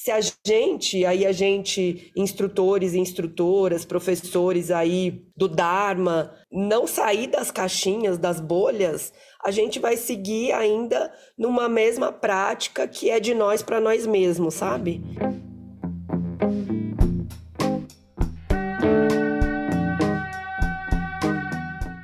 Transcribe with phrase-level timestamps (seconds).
[0.00, 7.26] Se a gente, aí a gente, instrutores e instrutoras, professores aí do Dharma, não sair
[7.26, 9.12] das caixinhas, das bolhas,
[9.44, 14.54] a gente vai seguir ainda numa mesma prática que é de nós para nós mesmos,
[14.54, 15.02] sabe?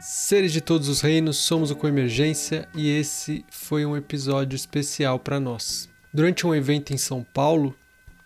[0.00, 5.38] Seres de todos os reinos, somos o Coemergência e esse foi um episódio especial para
[5.38, 5.88] nós.
[6.12, 7.72] Durante um evento em São Paulo,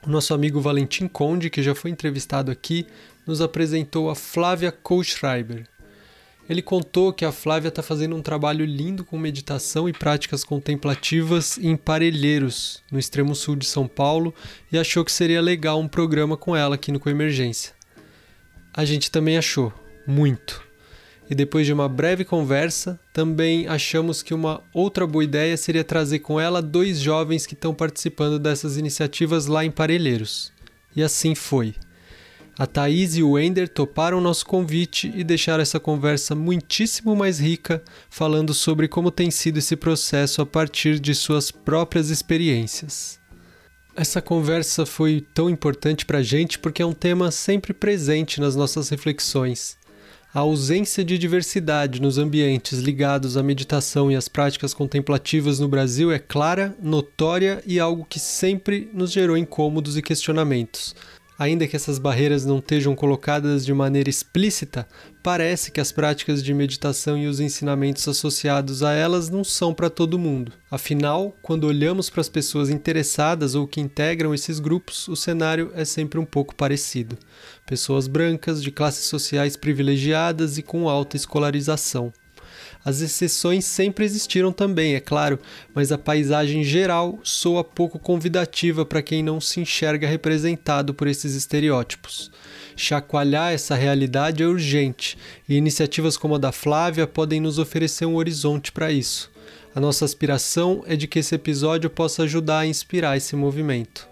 [0.07, 2.87] o nosso amigo Valentim Conde, que já foi entrevistado aqui,
[3.27, 5.67] nos apresentou a Flávia Kohlschreiber.
[6.49, 11.59] Ele contou que a Flávia está fazendo um trabalho lindo com meditação e práticas contemplativas
[11.59, 14.35] em Parelheiros, no extremo sul de São Paulo,
[14.73, 17.75] e achou que seria legal um programa com ela aqui no Coemergência.
[18.73, 19.73] A gente também achou,
[20.07, 20.68] muito
[21.31, 26.21] e depois de uma breve conversa, também achamos que uma outra boa ideia seria trazer
[26.21, 30.51] com ela dois jovens que estão participando dessas iniciativas lá em Parelheiros.
[30.97, 31.75] E assim foi.
[32.59, 37.83] A Thaís e o Wender toparam nosso convite e deixaram essa conversa muitíssimo mais rica,
[38.11, 43.21] falando sobre como tem sido esse processo a partir de suas próprias experiências.
[43.95, 48.57] Essa conversa foi tão importante para a gente porque é um tema sempre presente nas
[48.57, 49.78] nossas reflexões
[50.33, 56.13] a ausência de diversidade nos ambientes ligados à meditação e às práticas contemplativas no Brasil
[56.13, 60.95] é clara, notória e algo que sempre nos gerou incômodos e questionamentos.
[61.39, 64.89] Ainda que essas barreiras não estejam colocadas de maneira explícita,
[65.23, 69.89] parece que as práticas de meditação e os ensinamentos associados a elas não são para
[69.89, 70.53] todo mundo.
[70.69, 75.85] Afinal, quando olhamos para as pessoas interessadas ou que integram esses grupos, o cenário é
[75.85, 77.17] sempre um pouco parecido.
[77.69, 82.11] Pessoas brancas, de classes sociais privilegiadas e com alta escolarização.
[82.83, 85.39] As exceções sempre existiram também, é claro,
[85.75, 91.35] mas a paisagem geral soa pouco convidativa para quem não se enxerga representado por esses
[91.35, 92.31] estereótipos.
[92.75, 98.17] Chacoalhar essa realidade é urgente, e iniciativas como a da Flávia podem nos oferecer um
[98.17, 99.31] horizonte para isso.
[99.75, 104.09] A nossa aspiração é de que esse episódio possa ajudar a inspirar esse movimento.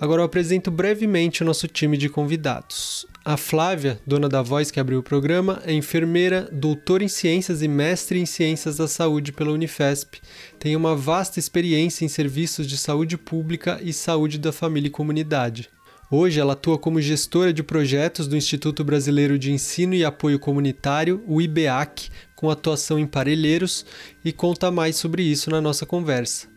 [0.00, 3.06] Agora eu apresento brevemente o nosso time de convidados.
[3.24, 7.68] A Flávia, dona da voz que abriu o programa, é enfermeira, doutora em ciências e
[7.68, 10.20] mestre em ciências da saúde pela Unifesp.
[10.58, 15.70] Tem uma vasta experiência em serviços de saúde pública e saúde da família e comunidade.
[16.10, 21.24] Hoje ela atua como gestora de projetos do Instituto Brasileiro de Ensino e Apoio Comunitário,
[21.26, 23.86] o IBEAC, com atuação em Parelheiros,
[24.24, 26.53] e conta mais sobre isso na nossa conversa.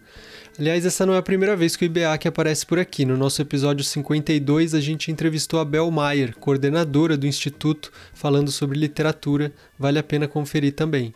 [0.59, 3.05] Aliás, essa não é a primeira vez que o IBEAC aparece por aqui.
[3.05, 8.79] No nosso episódio 52, a gente entrevistou a Bel Maier, coordenadora do Instituto, falando sobre
[8.79, 9.53] literatura.
[9.77, 11.13] Vale a pena conferir também.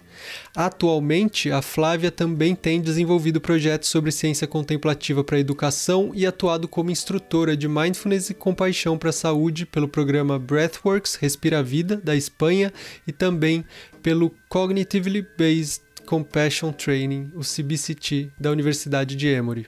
[0.56, 6.68] Atualmente, a Flávia também tem desenvolvido projetos sobre ciência contemplativa para a educação e atuado
[6.68, 11.96] como instrutora de Mindfulness e Compaixão para a Saúde pelo programa Breathworks Respira a Vida,
[11.97, 12.72] da Espanha,
[13.08, 13.66] e também
[14.03, 19.66] pelo Cognitively Based Compassion Training, o CBCT, da Universidade de Emory.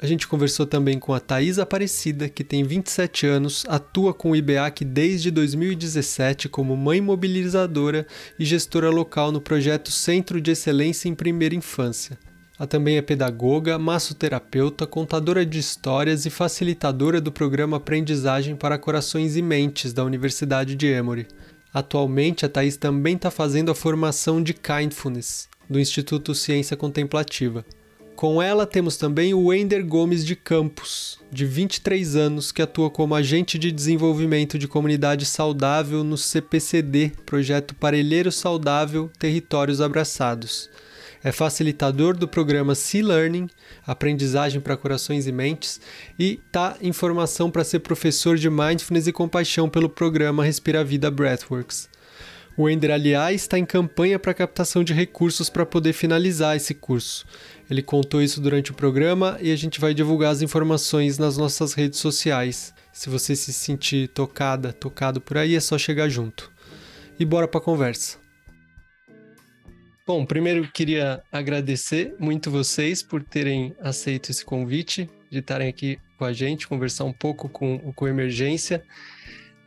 [0.00, 4.34] A gente conversou também com a Thais Aparecida, que tem 27 anos, atua com o
[4.34, 8.04] IBEAC desde 2017 como mãe mobilizadora
[8.36, 12.18] e gestora local no projeto Centro de Excelência em Primeira Infância.
[12.58, 19.36] Ela também é pedagoga, massoterapeuta, contadora de histórias e facilitadora do programa Aprendizagem para Corações
[19.36, 21.28] e Mentes da Universidade de Emory.
[21.72, 27.64] Atualmente, a Thais também está fazendo a formação de Kindfulness, do Instituto Ciência Contemplativa.
[28.16, 33.14] Com ela temos também o Wender Gomes de Campos, de 23 anos, que atua como
[33.14, 40.70] agente de desenvolvimento de comunidade saudável no CPCD, projeto Parelheiro Saudável Territórios Abraçados.
[41.22, 43.48] É facilitador do programa Sea Learning,
[43.86, 45.78] aprendizagem para corações e mentes,
[46.18, 51.10] e tá em formação para ser professor de mindfulness e compaixão pelo programa Respira Vida
[51.10, 51.88] Breathworks.
[52.58, 57.26] O Ender, aliás, está em campanha para captação de recursos para poder finalizar esse curso.
[57.68, 61.74] Ele contou isso durante o programa e a gente vai divulgar as informações nas nossas
[61.74, 62.72] redes sociais.
[62.94, 66.50] Se você se sentir tocada, tocado por aí, é só chegar junto.
[67.20, 68.18] E bora para a conversa.
[70.06, 76.24] Bom, primeiro queria agradecer muito vocês por terem aceito esse convite, de estarem aqui com
[76.24, 78.82] a gente, conversar um pouco com o Emergência.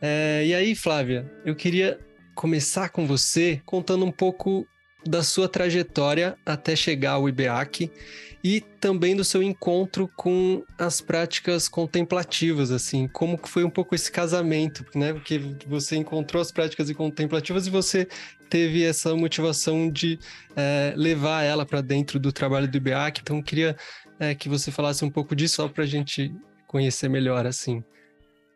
[0.02, 2.00] É, e aí, Flávia, eu queria
[2.40, 4.66] começar com você contando um pouco
[5.06, 7.92] da sua trajetória até chegar ao IBEAC
[8.42, 13.94] e também do seu encontro com as práticas contemplativas, assim, como que foi um pouco
[13.94, 15.12] esse casamento, né?
[15.12, 18.08] Porque você encontrou as práticas contemplativas e você
[18.48, 20.18] teve essa motivação de
[20.56, 23.20] é, levar ela para dentro do trabalho do IBEAC.
[23.20, 23.76] Então, queria
[24.18, 26.34] é, que você falasse um pouco disso, só para a gente
[26.66, 27.84] conhecer melhor assim.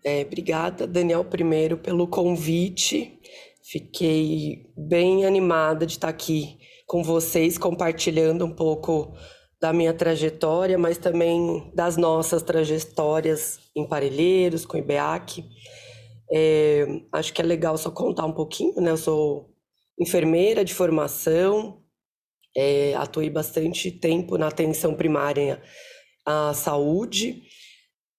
[0.03, 3.19] É, obrigada, Daniel, primeiro pelo convite.
[3.67, 9.17] Fiquei bem animada de estar aqui com vocês, compartilhando um pouco
[9.59, 15.43] da minha trajetória, mas também das nossas trajetórias em Parelheiros, com o IBEAC.
[16.31, 18.91] É, acho que é legal só contar um pouquinho, né?
[18.91, 19.55] Eu sou
[19.99, 21.83] enfermeira de formação,
[22.55, 25.63] é, atuei bastante tempo na atenção primária
[26.27, 27.43] à saúde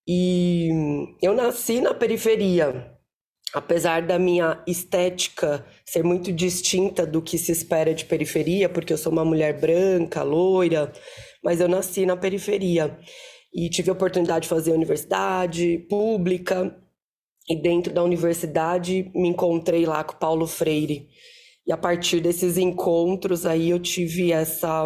[0.08, 0.70] e
[1.22, 2.95] eu nasci na periferia,
[3.56, 8.98] apesar da minha estética ser muito distinta do que se espera de periferia, porque eu
[8.98, 10.92] sou uma mulher branca, loira,
[11.42, 13.00] mas eu nasci na periferia
[13.54, 16.76] e tive a oportunidade de fazer universidade pública.
[17.48, 21.08] E dentro da universidade me encontrei lá com Paulo Freire.
[21.66, 24.86] E a partir desses encontros aí eu tive essa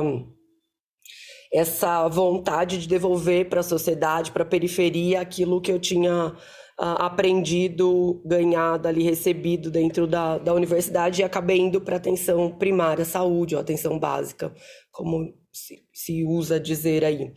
[1.51, 6.35] essa vontade de devolver para a sociedade, para a periferia, aquilo que eu tinha
[6.79, 13.03] uh, aprendido, ganhado ali, recebido dentro da, da universidade e acabei indo para atenção primária,
[13.03, 14.53] saúde, ou atenção básica,
[14.91, 17.33] como se, se usa dizer aí.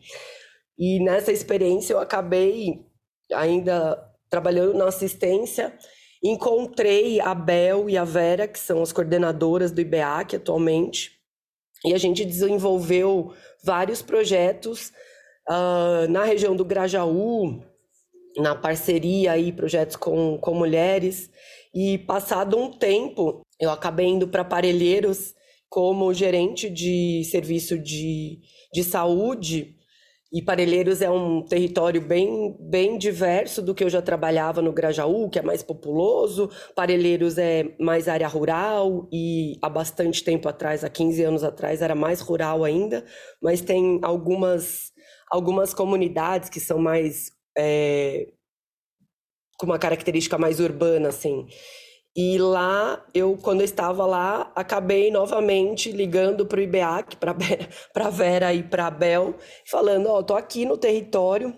[0.79, 2.87] E nessa experiência eu acabei
[3.33, 3.99] ainda
[4.31, 5.77] trabalhando na assistência,
[6.23, 11.21] encontrei a Bel e a Vera, que são as coordenadoras do IBEAC atualmente,
[11.85, 13.35] e a gente desenvolveu
[13.65, 14.93] vários projetos
[15.49, 17.63] uh, na região do Grajaú,
[18.37, 21.31] na parceria aí, projetos com, com mulheres,
[21.75, 25.35] e passado um tempo, eu acabei indo para Parelheiros
[25.69, 28.41] como gerente de serviço de,
[28.73, 29.77] de saúde,
[30.33, 35.29] e Parelheiros é um território bem, bem diverso do que eu já trabalhava no Grajaú,
[35.29, 36.49] que é mais populoso.
[36.75, 41.95] Parelheiros é mais área rural e há bastante tempo atrás, há 15 anos atrás, era
[41.95, 43.05] mais rural ainda,
[43.43, 44.91] mas tem algumas,
[45.31, 47.31] algumas comunidades que são mais.
[47.57, 48.29] É,
[49.59, 51.47] com uma característica mais urbana, assim.
[52.15, 57.33] E lá, eu, quando eu estava lá, acabei novamente ligando para o IBEAC, para
[57.95, 59.35] a Vera e para a Bel,
[59.67, 61.57] falando: Ó, oh, tô aqui no território,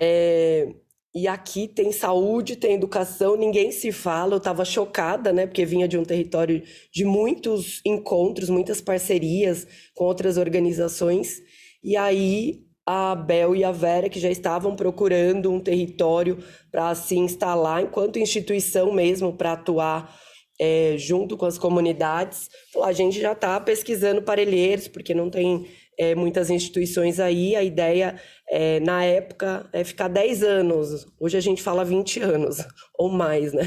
[0.00, 0.74] é,
[1.14, 4.34] e aqui tem saúde, tem educação, ninguém se fala.
[4.34, 5.46] Eu estava chocada, né?
[5.46, 6.62] Porque vinha de um território
[6.92, 11.42] de muitos encontros, muitas parcerias com outras organizações.
[11.82, 16.38] E aí a Bel e a Vera, que já estavam procurando um território
[16.70, 20.14] para se instalar enquanto instituição mesmo, para atuar
[20.60, 22.48] é, junto com as comunidades.
[22.82, 25.66] a gente já está pesquisando parelheiros, porque não tem
[25.98, 27.56] é, muitas instituições aí.
[27.56, 31.06] A ideia, é, na época, é ficar 10 anos.
[31.18, 32.58] Hoje a gente fala 20 anos,
[32.98, 33.64] ou mais, né?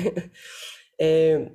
[1.01, 1.49] É,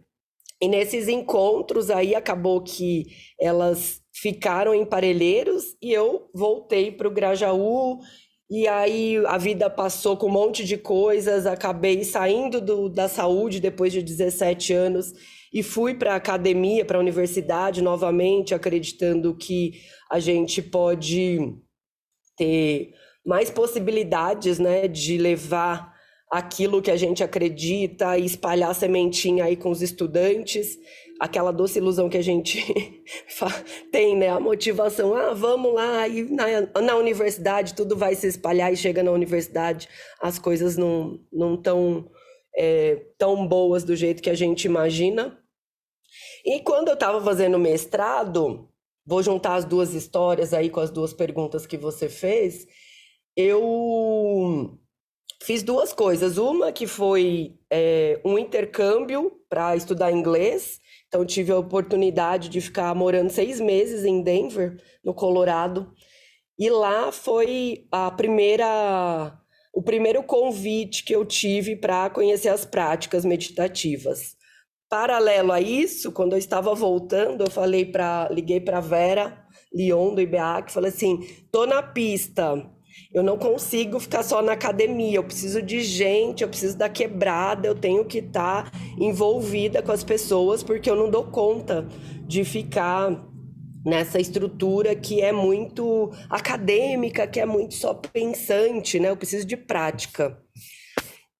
[0.60, 3.06] e nesses encontros aí acabou que
[3.40, 8.00] elas ficaram em Parelheiros e eu voltei para o Grajaú.
[8.50, 13.60] E aí a vida passou com um monte de coisas, acabei saindo do, da saúde
[13.60, 15.12] depois de 17 anos
[15.52, 19.80] e fui para a academia, para a universidade novamente, acreditando que
[20.10, 21.38] a gente pode
[22.36, 22.94] ter
[23.24, 25.97] mais possibilidades né, de levar
[26.30, 30.78] aquilo que a gente acredita e espalhar sementinha aí com os estudantes
[31.18, 32.62] aquela doce ilusão que a gente
[33.90, 34.28] tem, né?
[34.28, 39.02] A motivação, ah, vamos lá, e na, na universidade tudo vai se espalhar e chega
[39.02, 39.88] na universidade
[40.20, 42.08] as coisas não não tão
[42.56, 45.38] é, tão boas do jeito que a gente imagina.
[46.44, 48.68] E quando eu estava fazendo mestrado,
[49.04, 52.66] vou juntar as duas histórias aí com as duas perguntas que você fez,
[53.36, 54.78] eu
[55.42, 56.38] fiz duas coisas.
[56.38, 62.94] Uma que foi é, um intercâmbio para estudar inglês então, tive a oportunidade de ficar
[62.94, 65.90] morando seis meses em Denver, no Colorado.
[66.58, 69.38] E lá foi a primeira,
[69.72, 74.36] o primeiro convite que eu tive para conhecer as práticas meditativas.
[74.88, 80.20] Paralelo a isso, quando eu estava voltando, eu falei para, liguei para Vera Leon do
[80.20, 82.70] IBEAC, falei assim: "Tô na pista.
[83.12, 87.66] Eu não consigo ficar só na academia, eu preciso de gente, eu preciso da quebrada,
[87.66, 91.86] eu tenho que estar tá envolvida com as pessoas, porque eu não dou conta
[92.26, 93.26] de ficar
[93.84, 99.10] nessa estrutura que é muito acadêmica, que é muito só pensante, né?
[99.10, 100.38] Eu preciso de prática.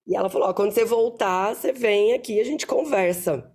[0.06, 3.52] E ela falou: quando você voltar, você vem aqui e a gente conversa.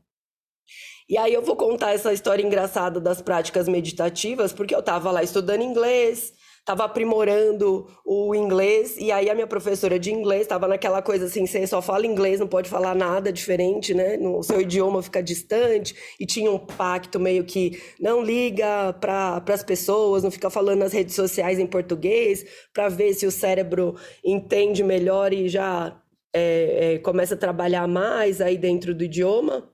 [1.09, 5.21] E aí eu vou contar essa história engraçada das práticas meditativas, porque eu estava lá
[5.21, 6.33] estudando inglês,
[6.63, 11.45] estava aprimorando o inglês, e aí a minha professora de inglês estava naquela coisa assim,
[11.45, 14.17] você só fala inglês, não pode falar nada diferente, né?
[14.17, 19.61] O seu idioma fica distante, e tinha um pacto meio que não liga para as
[19.61, 24.83] pessoas, não fica falando nas redes sociais em português, para ver se o cérebro entende
[24.83, 26.01] melhor e já
[26.33, 29.69] é, é, começa a trabalhar mais aí dentro do idioma.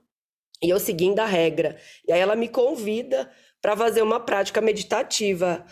[0.60, 1.76] E eu seguindo a regra.
[2.06, 3.30] E aí ela me convida
[3.62, 5.64] para fazer uma prática meditativa.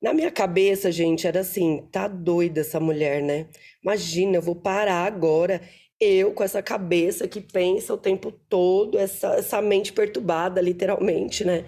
[0.00, 3.48] Na minha cabeça, gente, era assim: tá doida essa mulher, né?
[3.82, 5.60] Imagina, eu vou parar agora,
[6.00, 11.64] eu com essa cabeça que pensa o tempo todo, essa, essa mente perturbada, literalmente, né?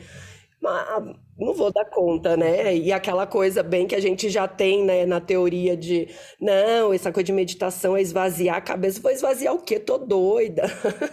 [0.60, 2.76] Mas não vou dar conta, né?
[2.76, 6.08] E aquela coisa bem que a gente já tem, né, na teoria de,
[6.40, 9.00] não, essa coisa de meditação é esvaziar a cabeça.
[9.00, 9.78] Vou esvaziar o quê?
[9.78, 10.64] Tô doida.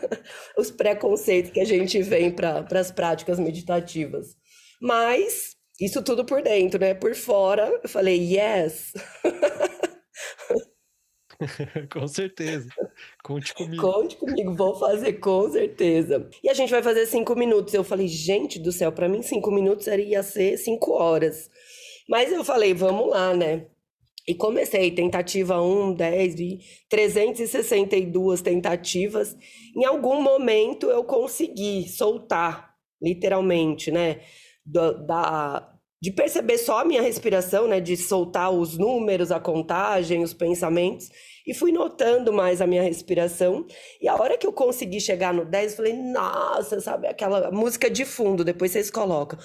[0.58, 4.36] Os preconceitos que a gente vem para as práticas meditativas.
[4.82, 6.94] Mas isso tudo por dentro, né?
[6.94, 8.94] Por fora, eu falei, yes.
[11.92, 12.70] com certeza.
[13.24, 13.82] Conte comigo.
[13.82, 16.30] Conte comigo, vou fazer com certeza.
[16.44, 17.74] E a gente vai fazer cinco minutos.
[17.74, 21.50] Eu falei, gente do céu, para mim cinco minutos ia ser cinco horas.
[22.08, 23.68] Mas eu falei, vamos lá, né?
[24.28, 26.36] E comecei, tentativa 1, 10,
[26.90, 29.38] 362 tentativas.
[29.76, 34.22] Em algum momento eu consegui soltar, literalmente, né?
[34.66, 35.70] Da, da,
[36.02, 37.80] de perceber só a minha respiração, né?
[37.80, 41.10] De soltar os números, a contagem, os pensamentos.
[41.46, 43.66] E fui notando mais a minha respiração.
[44.02, 47.08] E a hora que eu consegui chegar no 10, eu falei, nossa, sabe?
[47.08, 49.38] Aquela música de fundo, depois vocês colocam.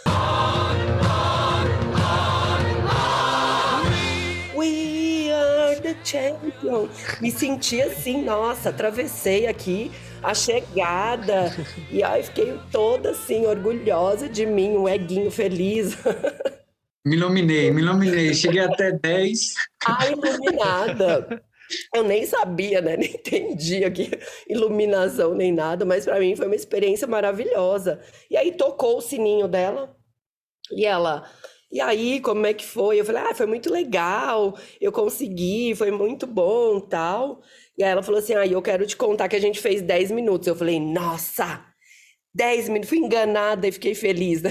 [6.04, 6.88] Champion.
[7.20, 9.90] Me senti assim, nossa, atravessei aqui
[10.22, 11.52] a chegada.
[11.90, 15.96] E aí fiquei toda assim, orgulhosa de mim, um eguinho feliz.
[17.04, 18.34] Me iluminei, me iluminei.
[18.34, 19.54] Cheguei até 10.
[19.86, 21.42] A iluminada.
[21.94, 22.94] Eu nem sabia, né?
[22.96, 24.10] Nem entendia que
[24.46, 28.00] iluminação nem nada, mas para mim foi uma experiência maravilhosa.
[28.30, 29.96] E aí tocou o sininho dela
[30.70, 31.24] e ela.
[31.72, 33.00] E aí, como é que foi?
[33.00, 37.40] Eu falei, ah, foi muito legal, eu consegui, foi muito bom, tal.
[37.80, 40.10] E aí ela falou assim, ah, eu quero te contar que a gente fez 10
[40.10, 40.46] minutos.
[40.46, 41.64] Eu falei, nossa,
[42.34, 44.50] 10 minutos, fui enganada e fiquei feliz, né?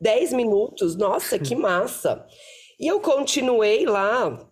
[0.00, 2.24] 10 minutos, nossa, que massa.
[2.78, 4.48] E eu continuei lá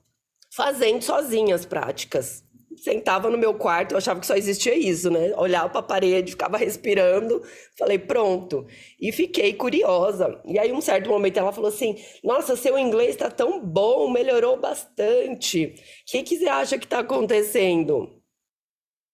[0.50, 2.42] fazendo sozinha as práticas.
[2.82, 5.32] Sentava no meu quarto, eu achava que só existia isso, né?
[5.36, 7.40] Olhava para a parede, ficava respirando,
[7.78, 8.66] falei, pronto.
[9.00, 10.42] E fiquei curiosa.
[10.44, 14.56] E aí, um certo momento, ela falou assim: Nossa, seu inglês está tão bom, melhorou
[14.58, 15.66] bastante.
[15.66, 18.20] O que, que você acha que está acontecendo?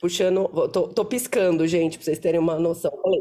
[0.01, 2.91] Puxando, tô, tô piscando, gente, para vocês terem uma noção.
[3.03, 3.21] Falei,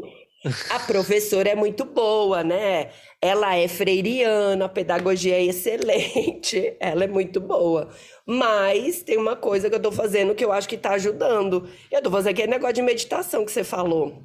[0.70, 2.90] a professora é muito boa, né?
[3.20, 7.88] Ela é freiriana, a pedagogia é excelente, ela é muito boa.
[8.24, 11.68] Mas tem uma coisa que eu tô fazendo que eu acho que tá ajudando.
[11.90, 14.22] Eu tô fazendo aquele negócio de meditação que você falou.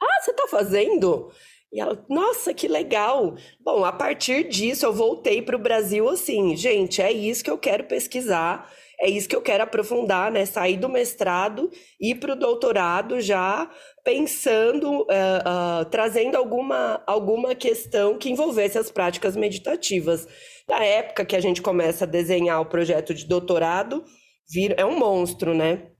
[0.00, 1.32] Ah, você tá fazendo?
[1.72, 3.34] E ela, nossa, que legal.
[3.60, 7.58] Bom, a partir disso eu voltei para o Brasil assim, gente, é isso que eu
[7.58, 10.46] quero pesquisar é isso que eu quero aprofundar, né?
[10.46, 13.70] Sair do mestrado e ir para o doutorado já
[14.04, 20.28] pensando, uh, uh, trazendo alguma, alguma questão que envolvesse as práticas meditativas.
[20.68, 24.04] Na época que a gente começa a desenhar o projeto de doutorado,
[24.48, 25.90] vira, é um monstro, né?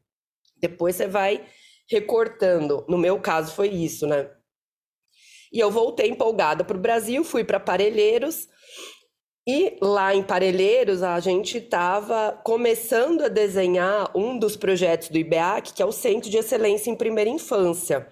[0.60, 1.44] Depois você vai
[1.90, 2.84] recortando.
[2.88, 4.30] No meu caso foi isso, né?
[5.50, 8.48] E eu voltei empolgada para o Brasil, fui para Parelheiros,
[9.46, 15.74] e lá em Parelheiros, a gente estava começando a desenhar um dos projetos do IBEAC,
[15.74, 18.08] que é o Centro de Excelência em Primeira Infância.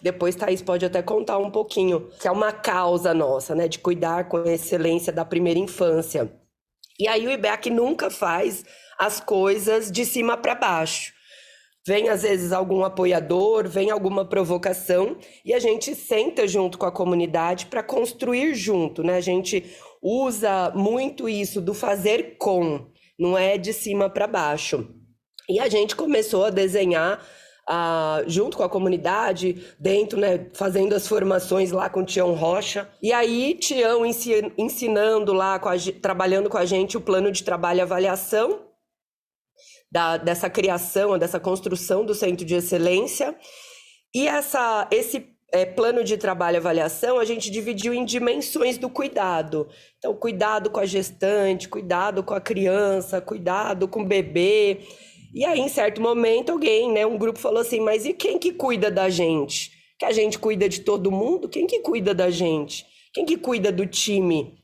[0.00, 4.28] Depois Thaís pode até contar um pouquinho, que é uma causa nossa, né, de cuidar
[4.28, 6.32] com a excelência da primeira infância.
[6.96, 8.64] E aí o IBEAC nunca faz
[8.96, 11.12] as coisas de cima para baixo.
[11.86, 16.92] Vem às vezes algum apoiador, vem alguma provocação e a gente senta junto com a
[16.92, 19.16] comunidade para construir junto, né?
[19.16, 19.64] A gente
[20.02, 22.86] usa muito isso do fazer com,
[23.18, 24.88] não é de cima para baixo.
[25.48, 27.24] E a gente começou a desenhar
[27.70, 32.88] Uh, junto com a comunidade, dentro, né, fazendo as formações lá com o Tião Rocha.
[33.02, 37.80] E aí, Tião ensinando lá, com a, trabalhando com a gente o plano de trabalho
[37.80, 38.68] e avaliação
[39.92, 43.36] da, dessa criação, dessa construção do centro de excelência.
[44.14, 48.90] E essa, esse é, plano de trabalho e avaliação, a gente dividiu em dimensões do
[48.90, 49.68] cuidado.
[49.98, 54.80] Então, cuidado com a gestante, cuidado com a criança, cuidado com o bebê.
[55.34, 58.52] E aí, em certo momento, alguém, né, um grupo falou assim: mas e quem que
[58.52, 59.72] cuida da gente?
[59.98, 61.48] Que a gente cuida de todo mundo?
[61.48, 62.86] Quem que cuida da gente?
[63.12, 64.58] Quem que cuida do time?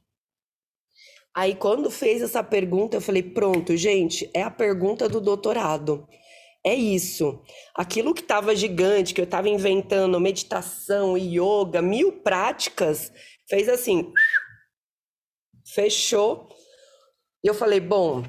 [1.35, 6.07] Aí, quando fez essa pergunta, eu falei: pronto, gente, é a pergunta do doutorado.
[6.67, 7.43] É isso.
[7.75, 13.13] Aquilo que estava gigante, que eu estava inventando, meditação, yoga, mil práticas,
[13.49, 14.11] fez assim.
[15.75, 16.49] Fechou.
[17.45, 18.25] E eu falei: bom,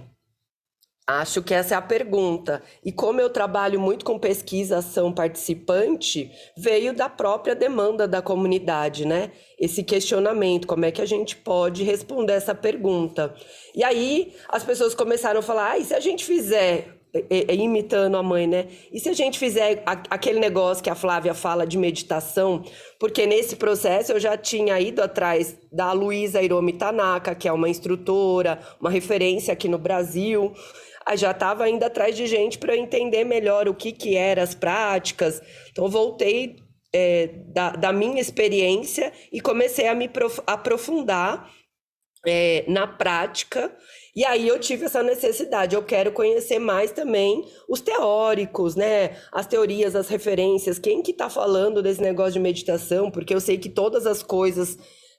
[1.08, 2.64] Acho que essa é a pergunta.
[2.84, 9.06] E como eu trabalho muito com pesquisa ação participante, veio da própria demanda da comunidade,
[9.06, 9.32] né?
[9.60, 13.36] Esse questionamento, como é que a gente pode responder essa pergunta?
[13.76, 17.05] E aí as pessoas começaram a falar: ah, e se a gente fizer
[17.50, 18.68] imitando a mãe, né?
[18.92, 22.64] E se a gente fizer aquele negócio que a Flávia fala de meditação,
[23.00, 27.70] porque nesse processo eu já tinha ido atrás da Luísa Hiromi Tanaka, que é uma
[27.70, 30.54] instrutora, uma referência aqui no Brasil,
[31.16, 35.42] já estava ainda atrás de gente para entender melhor o que, que eram as práticas.
[35.72, 36.56] Então, voltei
[36.94, 40.10] é, da, da minha experiência e comecei a me
[40.48, 41.52] aprofundar
[42.26, 43.76] é, na prática.
[44.16, 45.76] E aí eu tive essa necessidade.
[45.76, 49.18] Eu quero conhecer mais também os teóricos, né?
[49.32, 53.58] As teorias, as referências, quem que está falando desse negócio de meditação, porque eu sei
[53.58, 54.78] que todas as coisas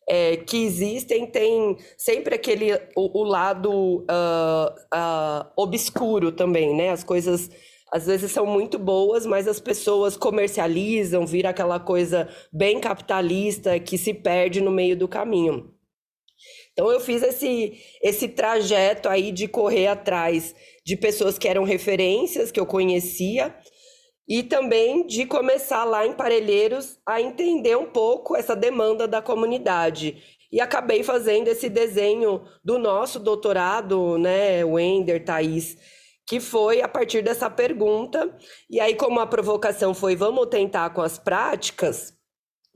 [0.09, 6.91] é, que existem tem sempre aquele o, o lado uh, uh, obscuro também, né?
[6.91, 7.51] As coisas
[7.93, 13.99] às vezes são muito boas, mas as pessoas comercializam, vira aquela coisa bem capitalista que
[13.99, 15.76] se perde no meio do caminho.
[16.77, 20.55] Então eu fiz esse esse trajeto aí de correr atrás
[20.85, 23.57] de pessoas que eram referências que eu conhecia
[24.29, 30.23] e também de começar lá em Parelheiros a entender um pouco essa demanda da comunidade.
[30.53, 35.77] E acabei fazendo esse desenho do nosso doutorado, né, Wender, Thaís,
[36.27, 38.37] que foi a partir dessa pergunta.
[38.69, 42.13] E aí, como a provocação foi vamos tentar com as práticas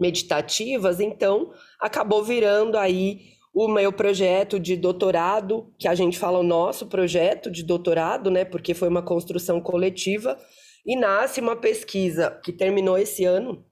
[0.00, 6.44] meditativas, então acabou virando aí o meu projeto de doutorado, que a gente fala o
[6.44, 10.38] nosso projeto de doutorado, né, porque foi uma construção coletiva
[10.86, 13.64] e nasce uma pesquisa que terminou esse ano,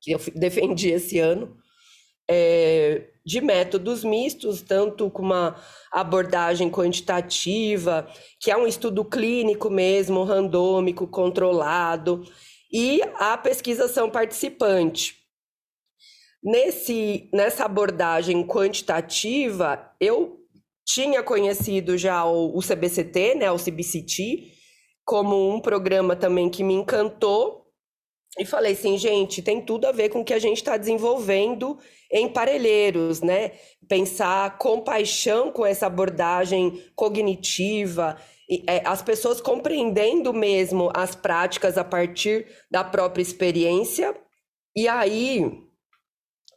[0.00, 1.56] que eu defendi esse ano,
[2.28, 5.56] é, de métodos mistos, tanto com uma
[5.90, 8.06] abordagem quantitativa,
[8.40, 12.24] que é um estudo clínico mesmo, randômico, controlado,
[12.72, 15.23] e a pesquisação participante.
[16.44, 20.40] Nesse, nessa abordagem quantitativa, eu
[20.84, 24.52] tinha conhecido já o, o CBCT, né, o CBCT,
[25.04, 27.64] como um programa também que me encantou.
[28.38, 31.78] E falei assim, gente, tem tudo a ver com o que a gente está desenvolvendo
[32.12, 33.52] em Parelheiros, né?
[33.88, 38.18] Pensar compaixão com essa abordagem cognitiva,
[38.66, 44.14] é, as pessoas compreendendo mesmo as práticas a partir da própria experiência.
[44.76, 45.62] E aí,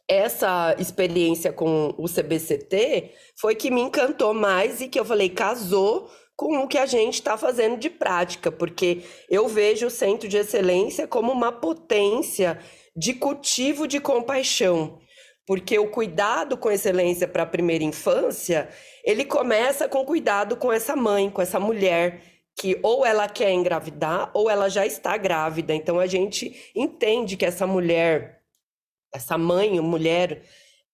[0.08, 6.10] essa experiência com o CBCT foi que me encantou mais e que eu falei, casou
[6.34, 10.36] com o que a gente está fazendo de prática, porque eu vejo o Centro de
[10.36, 12.58] Excelência como uma potência
[12.96, 14.98] de cultivo de compaixão,
[15.46, 18.68] porque o cuidado com excelência para a primeira infância,
[19.04, 22.22] ele começa com cuidado com essa mãe, com essa mulher
[22.58, 25.74] que ou ela quer engravidar ou ela já está grávida.
[25.74, 28.37] Então a gente entende que essa mulher,
[29.12, 30.42] essa mãe, mulher,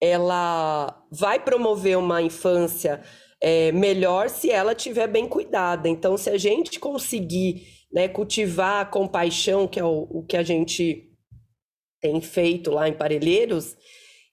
[0.01, 3.03] ela vai promover uma infância
[3.41, 5.89] é, melhor se ela tiver bem cuidada.
[5.89, 10.43] Então, se a gente conseguir né, cultivar a compaixão, que é o, o que a
[10.43, 11.11] gente
[12.01, 13.77] tem feito lá em Parelheiros,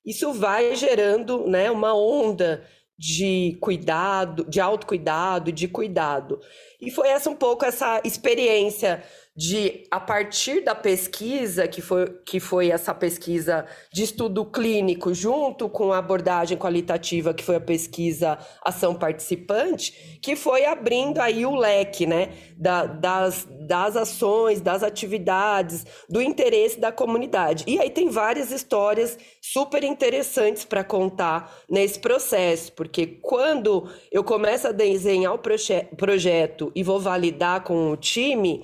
[0.06, 2.66] isso vai gerando né, uma onda
[2.98, 6.40] de cuidado, de autocuidado, de cuidado.
[6.80, 9.04] E foi essa um pouco essa experiência
[9.36, 15.70] de a partir da pesquisa, que foi, que foi essa pesquisa de estudo clínico, junto
[15.70, 21.56] com a abordagem qualitativa, que foi a pesquisa ação participante, que foi abrindo aí o
[21.56, 27.64] leque né, da, das, das ações, das atividades, do interesse da comunidade.
[27.66, 34.68] E aí tem várias histórias super interessantes para contar nesse processo, porque quando eu começo
[34.68, 38.64] a desenhar o proje projeto e vou validar com o time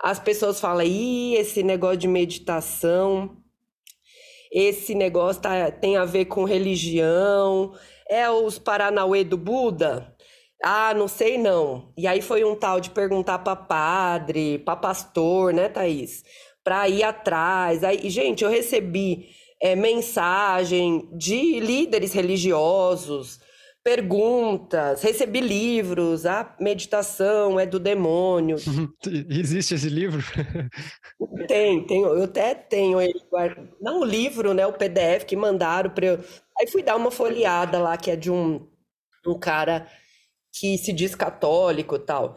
[0.00, 3.36] as pessoas falam, ih, esse negócio de meditação,
[4.52, 7.74] esse negócio tá, tem a ver com religião,
[8.08, 10.14] é os Paranauê do Buda?
[10.62, 11.92] Ah, não sei não.
[11.96, 16.24] E aí foi um tal de perguntar para padre, para pastor, né, Thaís?
[16.64, 17.84] Para ir atrás.
[17.84, 19.28] Aí, gente, eu recebi
[19.60, 23.40] é, mensagem de líderes religiosos,
[23.86, 28.56] perguntas, recebi livros, a meditação é do demônio.
[29.30, 30.20] Existe esse livro?
[31.46, 33.20] Tem, tem, eu até tenho ele,
[33.80, 36.24] não o livro, né, o PDF que mandaram para eu.
[36.58, 38.66] Aí fui dar uma folheada lá que é de um
[39.26, 39.86] um cara
[40.52, 42.36] que se diz católico tal.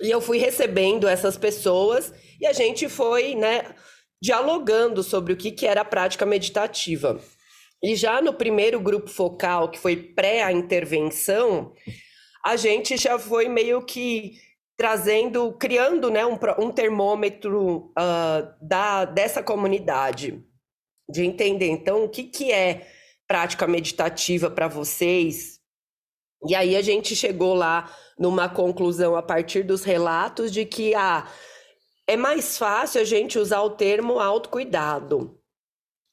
[0.00, 3.74] E eu fui recebendo essas pessoas e a gente foi, né,
[4.22, 7.18] dialogando sobre o que, que era a prática meditativa.
[7.82, 11.72] E já no primeiro grupo focal, que foi pré a intervenção,
[12.44, 14.38] a gente já foi meio que
[14.76, 20.42] trazendo, criando né, um, um termômetro uh, da, dessa comunidade,
[21.08, 22.86] de entender, então, o que, que é
[23.26, 25.60] prática meditativa para vocês.
[26.46, 31.28] E aí a gente chegou lá numa conclusão a partir dos relatos de que ah,
[32.06, 35.39] é mais fácil a gente usar o termo autocuidado.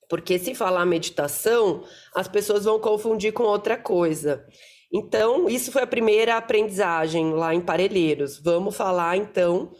[0.09, 1.83] Porque se falar meditação,
[2.15, 4.45] as pessoas vão confundir com outra coisa.
[4.91, 8.39] Então, isso foi a primeira aprendizagem lá em Parelheiros.
[8.41, 9.71] Vamos falar então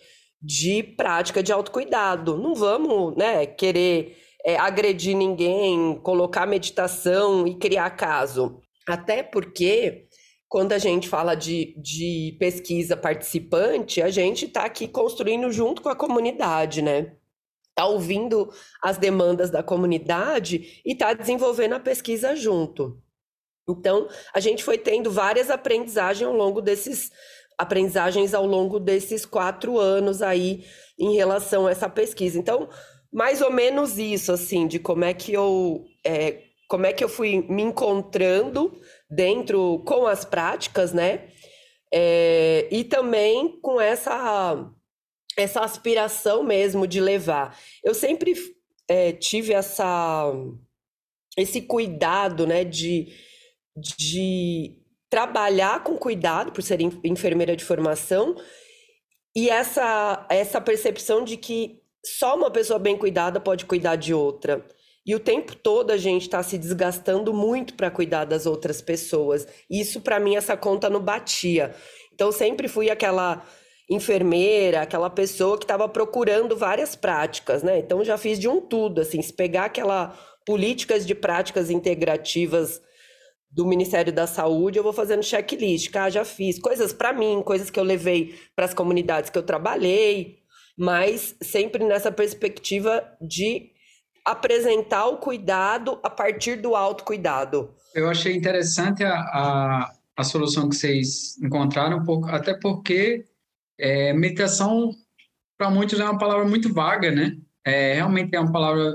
[0.42, 2.38] de prática de autocuidado.
[2.38, 8.62] Não vamos, né, querer é, agredir ninguém, colocar meditação e criar caso.
[8.88, 10.08] Até porque
[10.48, 15.90] quando a gente fala de, de pesquisa participante, a gente está aqui construindo junto com
[15.90, 17.13] a comunidade, né?
[17.78, 23.00] Está ouvindo as demandas da comunidade e está desenvolvendo a pesquisa junto.
[23.70, 27.12] Então, a gente foi tendo várias aprendizagens ao longo desses
[27.56, 30.66] aprendizagens ao longo desses quatro anos aí
[30.98, 32.40] em relação a essa pesquisa.
[32.40, 32.68] Então,
[33.13, 37.10] mais ou menos isso, assim, de como é que eu é, como é que eu
[37.10, 41.30] fui me encontrando dentro com as práticas, né?
[41.94, 44.68] É, e também com essa
[45.38, 47.58] essa aspiração mesmo de levar.
[47.84, 48.34] Eu sempre
[48.88, 50.34] é, tive essa
[51.38, 53.13] esse cuidado, né, de
[53.76, 54.76] de
[55.10, 58.36] trabalhar com cuidado, por ser enfermeira de formação,
[59.36, 64.65] e essa, essa percepção de que só uma pessoa bem cuidada pode cuidar de outra.
[65.06, 69.47] E o tempo todo a gente está se desgastando muito para cuidar das outras pessoas.
[69.69, 71.73] Isso, para mim, essa conta não batia.
[72.13, 73.45] Então, sempre fui aquela
[73.89, 77.80] enfermeira, aquela pessoa que estava procurando várias práticas, né?
[77.80, 82.82] Então, já fiz de um tudo, assim, se pegar aquela políticas de práticas integrativas
[83.52, 85.93] do Ministério da Saúde, eu vou fazendo checklist.
[85.95, 89.43] Ah, já fiz coisas para mim, coisas que eu levei para as comunidades que eu
[89.43, 90.38] trabalhei,
[90.78, 93.71] mas sempre nessa perspectiva de
[94.23, 97.73] apresentar o cuidado a partir do autocuidado.
[97.95, 103.26] Eu achei interessante a, a, a solução que vocês encontraram, até porque
[103.78, 104.92] é, meditação,
[105.58, 107.38] para muitos, é uma palavra muito vaga, né?
[107.66, 108.94] É, realmente é uma palavra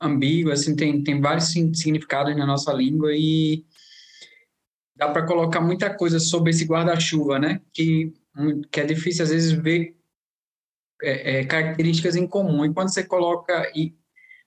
[0.00, 3.64] ambígua, assim, tem, tem vários significados na nossa língua e
[4.96, 7.60] dá para colocar muita coisa sobre esse guarda-chuva, né?
[7.72, 8.12] Que,
[8.70, 9.96] que é difícil às vezes ver
[11.02, 12.64] é, é, características em comum.
[12.64, 13.94] E quando você coloca e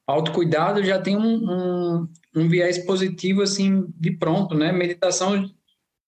[0.05, 4.71] autocuidado, já tem um, um, um, viés positivo assim de pronto, né?
[4.71, 5.49] Meditação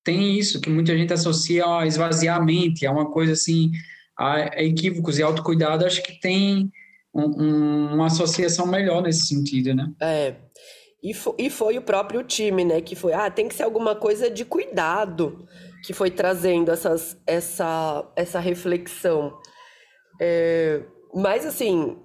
[0.06, 3.72] tem isso que muita gente associa a esvaziar a mente, a uma coisa assim,
[4.18, 5.84] a, a equívocos e autocuidado.
[5.84, 6.72] Acho que tem
[7.14, 9.92] um, uma associação melhor nesse sentido, né?
[10.00, 10.36] É.
[11.04, 12.82] E, fo e foi o próprio time, né?
[12.82, 15.48] Que foi, ah, tem que ser alguma coisa de cuidado
[15.84, 19.36] que foi trazendo essas, essa, essa reflexão.
[20.22, 21.98] É, mas, assim,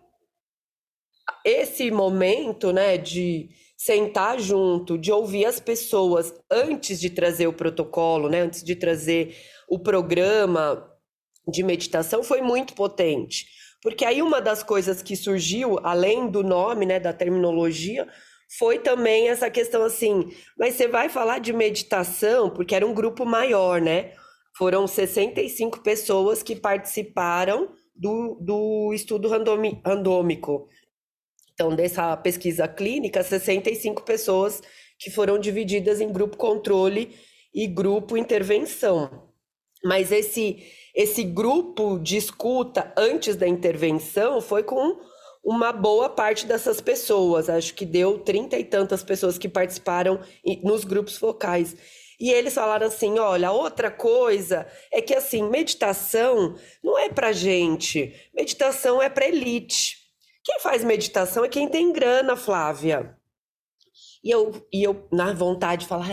[1.45, 8.29] esse momento, né, de sentar junto, de ouvir as pessoas antes de trazer o protocolo,
[8.29, 9.35] né, antes de trazer
[9.67, 10.87] o programa
[11.49, 13.47] de meditação, foi muito potente.
[13.83, 18.07] Porque aí uma das coisas que surgiu, além do nome, né, da terminologia,
[18.59, 23.25] foi também essa questão assim, mas você vai falar de meditação, porque era um grupo
[23.25, 24.13] maior, né?
[24.59, 30.69] Foram 65 pessoas que participaram do, do estudo randômico.
[31.61, 34.63] Então, dessa pesquisa clínica, 65 pessoas
[34.99, 37.15] que foram divididas em grupo controle
[37.55, 39.29] e grupo intervenção.
[39.85, 45.01] Mas esse, esse grupo de escuta antes da intervenção foi com
[45.45, 47.51] uma boa parte dessas pessoas.
[47.51, 50.19] Acho que deu trinta e tantas pessoas que participaram
[50.65, 51.77] nos grupos focais.
[52.19, 58.15] E eles falaram assim: olha, outra coisa é que assim, meditação não é para gente,
[58.35, 60.00] meditação é para elite.
[60.43, 63.17] Quem faz meditação é quem tem grana, Flávia.
[64.23, 66.09] E eu, e eu na vontade de falar,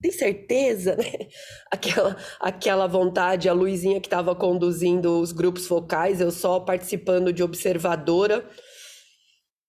[0.00, 1.28] tem certeza, né?
[1.70, 7.42] Aquela, aquela vontade, a Luizinha que estava conduzindo os grupos focais, eu só participando de
[7.42, 8.48] observadora.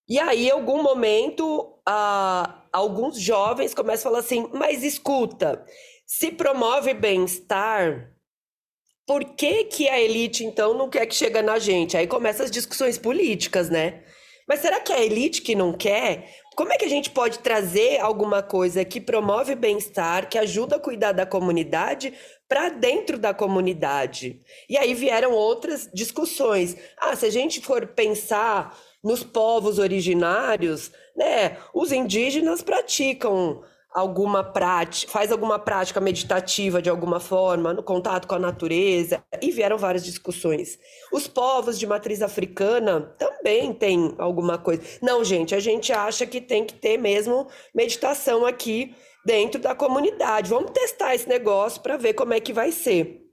[0.08, 5.64] E aí, em algum momento, ah, alguns jovens começam a falar assim: mas escuta,
[6.06, 8.12] se promove bem-estar,
[9.10, 11.98] por que, que a elite, então, não quer que chegue na gente?
[11.98, 14.04] Aí começam as discussões políticas, né?
[14.48, 16.30] Mas será que é a elite que não quer?
[16.56, 20.80] Como é que a gente pode trazer alguma coisa que promove bem-estar, que ajuda a
[20.80, 22.14] cuidar da comunidade
[22.48, 24.44] para dentro da comunidade?
[24.70, 26.78] E aí vieram outras discussões.
[26.96, 33.64] Ah, se a gente for pensar nos povos originários, né, os indígenas praticam
[33.94, 39.52] alguma prática, faz alguma prática meditativa de alguma forma, no contato com a natureza, e
[39.52, 40.78] vieram várias discussões.
[41.12, 44.82] Os povos de matriz africana também têm alguma coisa.
[45.02, 50.50] Não, gente, a gente acha que tem que ter mesmo meditação aqui dentro da comunidade.
[50.50, 53.26] Vamos testar esse negócio para ver como é que vai ser.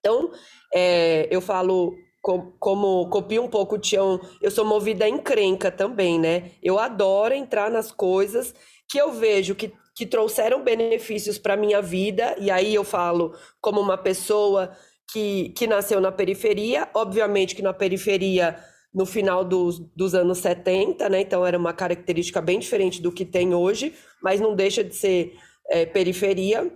[0.00, 0.30] Então,
[0.74, 5.70] é, eu falo como, como copio um pouco o Tião, eu sou movida a encrenca
[5.70, 6.50] também, né?
[6.62, 8.54] Eu adoro entrar nas coisas
[8.88, 13.80] que eu vejo que que trouxeram benefícios para minha vida, e aí eu falo como
[13.80, 14.70] uma pessoa
[15.10, 18.56] que, que nasceu na periferia, obviamente que na periferia
[18.94, 21.22] no final dos, dos anos 70, né?
[21.22, 25.32] Então era uma característica bem diferente do que tem hoje, mas não deixa de ser
[25.68, 26.72] é, periferia,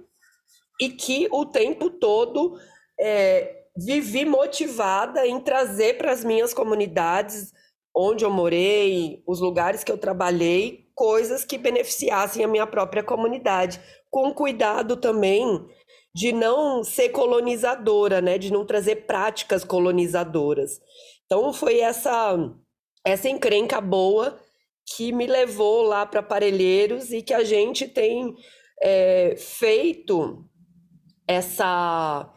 [0.80, 2.58] e que o tempo todo
[2.98, 7.52] é, vivi motivada em trazer para as minhas comunidades
[7.94, 13.80] onde eu morei, os lugares que eu trabalhei, coisas que beneficiassem a minha própria comunidade,
[14.10, 15.66] com cuidado também
[16.14, 20.80] de não ser colonizadora, né, de não trazer práticas colonizadoras.
[21.24, 22.36] Então foi essa
[23.04, 24.38] essa encrenca boa
[24.94, 28.34] que me levou lá para Parelheiros e que a gente tem
[28.80, 30.44] é, feito
[31.26, 32.32] essa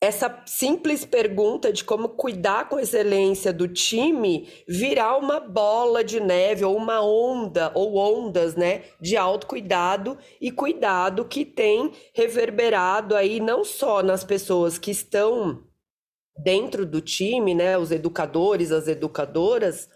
[0.00, 6.64] essa simples pergunta de como cuidar com excelência do time virar uma bola de neve
[6.64, 13.64] ou uma onda ou ondas, né, de autocuidado e cuidado que tem reverberado aí não
[13.64, 15.64] só nas pessoas que estão
[16.38, 19.88] dentro do time, né, os educadores, as educadoras,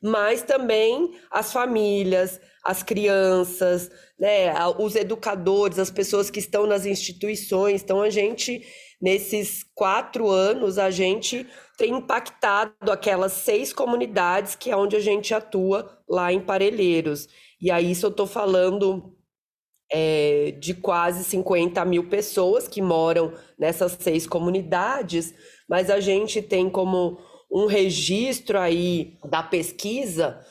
[0.00, 7.82] mas também as famílias, as crianças, né, os educadores, as pessoas que estão nas instituições.
[7.82, 8.64] Então a gente
[9.00, 15.32] Nesses quatro anos, a gente tem impactado aquelas seis comunidades que é onde a gente
[15.32, 17.28] atua lá em Parelheiros.
[17.60, 19.14] E aí, isso eu estou falando
[19.90, 25.32] é, de quase 50 mil pessoas que moram nessas seis comunidades,
[25.68, 27.18] mas a gente tem como
[27.50, 30.44] um registro aí da pesquisa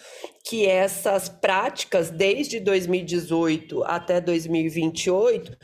[0.43, 5.57] que essas práticas, desde 2018 até 2028,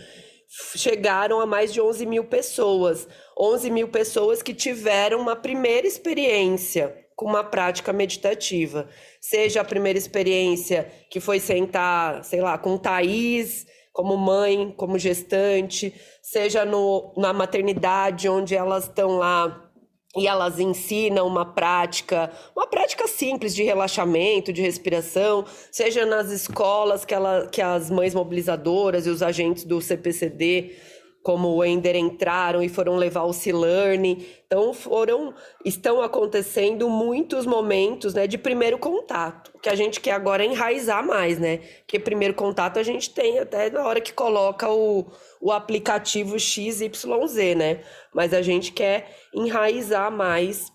[0.76, 3.08] chegaram a mais de 11 mil pessoas.
[3.40, 8.88] 11 mil pessoas que tiveram uma primeira experiência com uma prática meditativa.
[9.20, 15.94] Seja a primeira experiência que foi sentar, sei lá, com Thaís, como mãe, como gestante,
[16.22, 19.72] seja no, na maternidade, onde elas estão lá
[20.16, 27.04] e elas ensinam uma prática, uma prática simples de relaxamento, de respiração, seja nas escolas
[27.04, 30.76] que, ela, que as mães mobilizadoras e os agentes do CPCD
[31.24, 34.28] como o Ender entraram e foram levar o C-Learning.
[34.46, 35.34] Então foram
[35.64, 41.40] estão acontecendo muitos momentos, né, de primeiro contato, que a gente quer agora enraizar mais,
[41.40, 41.60] né?
[41.80, 45.06] Porque primeiro contato a gente tem até na hora que coloca o,
[45.42, 47.80] o aplicativo XYZ, né?
[48.14, 50.72] Mas a gente quer enraizar mais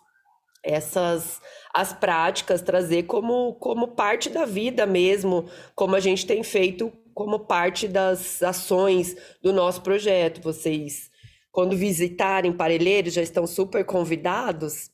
[0.64, 1.40] essas
[1.72, 7.40] as práticas, trazer como, como parte da vida mesmo, como a gente tem feito como
[7.40, 10.40] parte das ações do nosso projeto.
[10.40, 11.10] Vocês,
[11.50, 14.88] quando visitarem Parelheiros, já estão super convidados.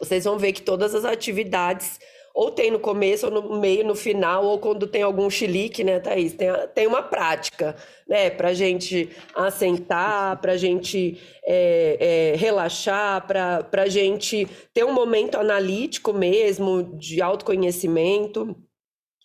[0.00, 2.00] Vocês vão ver que todas as atividades
[2.34, 6.00] ou tem no começo, ou no meio, no final, ou quando tem algum chilique, né,
[6.00, 6.32] Thaís?
[6.32, 7.76] Tem, tem uma prática,
[8.08, 16.14] né, para gente assentar, para gente é, é, relaxar, para gente ter um momento analítico
[16.14, 18.56] mesmo, de autoconhecimento.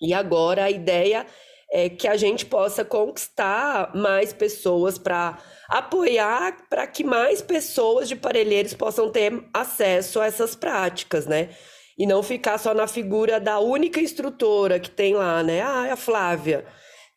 [0.02, 1.26] E agora a ideia
[1.71, 8.15] é, que a gente possa conquistar mais pessoas para apoiar para que mais pessoas de
[8.15, 11.49] parelheiros possam ter acesso a essas práticas, né?
[11.97, 15.62] E não ficar só na figura da única instrutora que tem lá, né?
[15.62, 16.65] Ah, é a Flávia.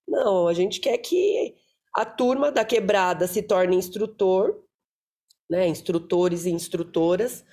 [0.09, 1.55] Não, a gente quer que
[1.95, 4.57] a turma da quebrada se torne instrutor,
[5.49, 5.67] né?
[5.69, 7.45] Instrutores e instrutoras,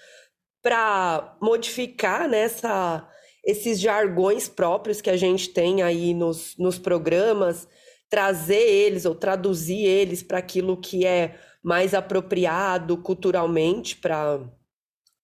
[0.64, 3.17] para modificar nessa né,
[3.48, 7.66] esses jargões próprios que a gente tem aí nos, nos programas,
[8.10, 14.42] trazer eles ou traduzir eles para aquilo que é mais apropriado culturalmente para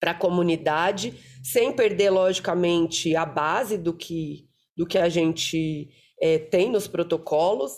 [0.01, 5.89] a comunidade, sem perder, logicamente, a base do que, do que a gente
[6.21, 7.73] é, tem nos protocolos,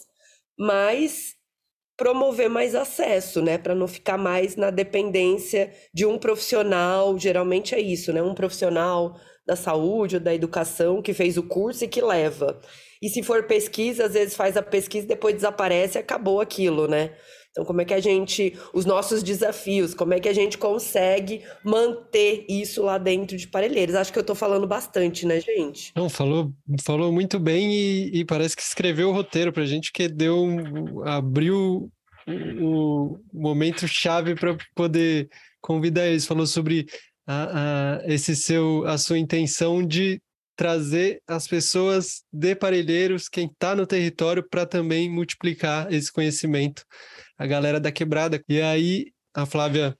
[0.58, 1.34] mas
[1.98, 7.80] promover mais acesso, né, para não ficar mais na dependência de um profissional, geralmente é
[7.80, 12.02] isso, né, um profissional da saúde ou da educação que fez o curso e que
[12.02, 12.60] leva.
[13.02, 17.12] E se for pesquisa, às vezes faz a pesquisa, depois desaparece e acabou aquilo, né?
[17.52, 21.42] Então, como é que a gente, os nossos desafios, como é que a gente consegue
[21.64, 23.96] manter isso lá dentro de Parelheiros?
[23.96, 25.94] Acho que eu estou falando bastante, né, gente?
[25.96, 26.52] Não, falou,
[26.84, 30.46] falou muito bem e, e parece que escreveu o roteiro para a gente, que deu,
[31.06, 31.90] abriu
[32.28, 35.30] o, momento chave para poder
[35.62, 36.26] convidar eles.
[36.26, 36.86] Falou sobre
[37.26, 40.22] a, a, esse seu, a sua intenção de
[40.56, 46.84] trazer as pessoas de Parelheiros, quem está no território, para também multiplicar esse conhecimento
[47.38, 48.42] a galera da quebrada.
[48.48, 49.98] E aí a Flávia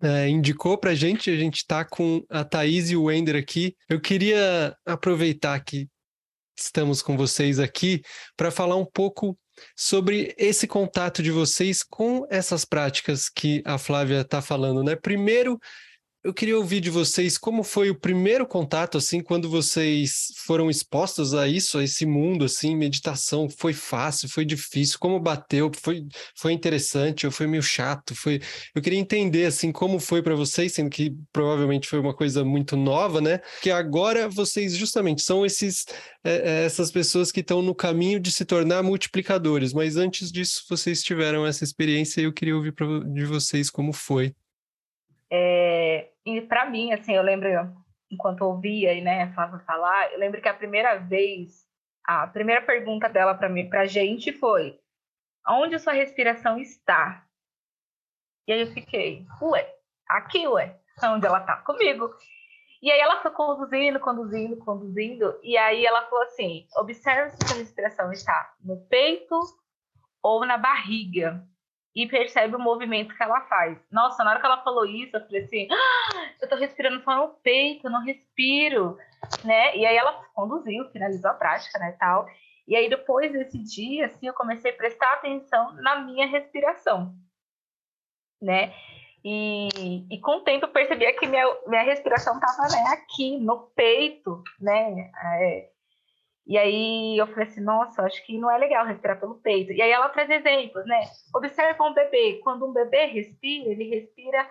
[0.00, 3.74] é, indicou para a gente, a gente está com a Thaís e o Wender aqui.
[3.88, 5.88] Eu queria aproveitar que
[6.56, 8.02] estamos com vocês aqui
[8.36, 9.36] para falar um pouco
[9.76, 14.96] sobre esse contato de vocês com essas práticas que a Flávia está falando, né?
[14.96, 15.58] Primeiro,
[16.22, 21.32] eu queria ouvir de vocês como foi o primeiro contato, assim, quando vocês foram expostos
[21.32, 23.48] a isso, a esse mundo, assim, meditação.
[23.48, 26.06] Foi fácil, foi difícil, como bateu, foi,
[26.36, 28.14] foi interessante ou foi meio chato?
[28.14, 28.38] Foi...
[28.74, 32.76] Eu queria entender, assim, como foi para vocês, sendo que provavelmente foi uma coisa muito
[32.76, 33.40] nova, né?
[33.62, 35.86] Que agora vocês justamente são esses,
[36.22, 41.02] é, essas pessoas que estão no caminho de se tornar multiplicadores, mas antes disso vocês
[41.02, 44.34] tiveram essa experiência e eu queria ouvir pra, de vocês como foi.
[45.32, 47.48] É, e para mim, assim, eu lembro,
[48.10, 49.32] enquanto ouvia e né,
[49.66, 51.66] falar, eu lembro que a primeira vez,
[52.04, 54.78] a primeira pergunta dela para mim, para a gente foi:
[55.48, 57.24] onde sua respiração está?
[58.46, 59.74] E aí eu fiquei, ué,
[60.08, 62.10] aqui, ué, onde ela tá comigo.
[62.82, 67.58] E aí ela foi conduzindo, conduzindo, conduzindo, e aí ela falou assim: observe se sua
[67.58, 69.38] respiração está no peito
[70.22, 71.46] ou na barriga
[71.94, 73.78] e percebe o movimento que ela faz.
[73.90, 77.16] Nossa, na hora que ela falou isso, eu falei assim: ah, eu tô respirando só
[77.16, 78.96] no peito, eu não respiro,
[79.44, 79.76] né?
[79.76, 82.26] E aí ela conduziu, finalizou a prática, né, tal.
[82.66, 87.14] E aí depois desse dia, assim, eu comecei a prestar atenção na minha respiração,
[88.40, 88.72] né?
[89.24, 93.66] E, e com o tempo eu percebia que minha, minha respiração estava né, aqui no
[93.74, 95.10] peito, né?
[95.22, 95.70] É,
[96.46, 99.72] e aí eu falei assim, nossa, acho que não é legal respirar pelo peito.
[99.72, 101.00] E aí ela traz exemplos, né?
[101.34, 102.40] Observa um bebê.
[102.42, 104.48] Quando um bebê respira, ele respira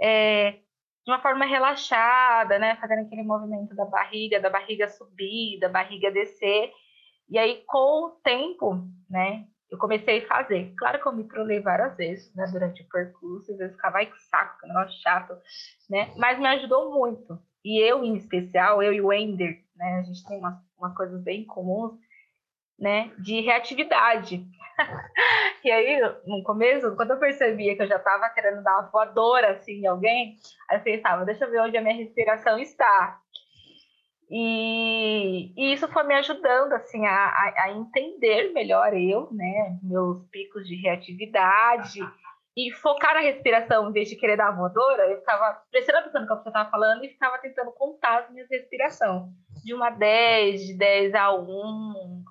[0.00, 2.76] é, de uma forma relaxada, né?
[2.76, 6.72] Fazendo aquele movimento da barriga, da barriga subir, da barriga descer.
[7.28, 9.46] E aí, com o tempo, né?
[9.68, 10.72] Eu comecei a fazer.
[10.78, 12.46] Claro que eu me trolei várias vezes, né?
[12.52, 13.52] Durante o percurso.
[13.52, 15.36] Às vezes ficava, ai, que saco, que negócio chato,
[15.90, 16.14] né?
[16.16, 17.38] Mas me ajudou muito.
[17.66, 19.98] E eu, em especial, eu e o Ender, né?
[19.98, 21.98] A gente tem umas, umas coisas bem comuns,
[22.78, 23.10] né?
[23.18, 24.46] De reatividade.
[25.64, 29.50] e aí, no começo, quando eu percebia que eu já estava querendo dar uma voadora,
[29.50, 30.36] assim, em alguém,
[30.70, 33.20] aí eu pensava, deixa eu ver onde a minha respiração está.
[34.30, 40.24] E, e, isso foi me ajudando assim a, a, a, entender melhor eu, né, meus
[40.30, 42.00] picos de reatividade
[42.56, 46.22] e focar na respiração em vez de querer dar a voadora, eu ficava prestando atenção
[46.22, 49.30] no que você estava falando e ficava tentando contar as minhas respirações.
[49.62, 52.24] De 1 a 10, de 10 a 1,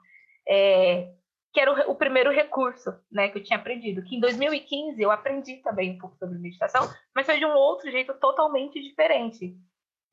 [0.47, 1.11] é,
[1.53, 4.03] que era o, o, primeiro recurso né, que eu tinha aprendido.
[4.03, 7.91] Que em 2015 eu aprendi também um pouco sobre meditação, mas foi de um outro
[7.91, 9.55] jeito totalmente diferente.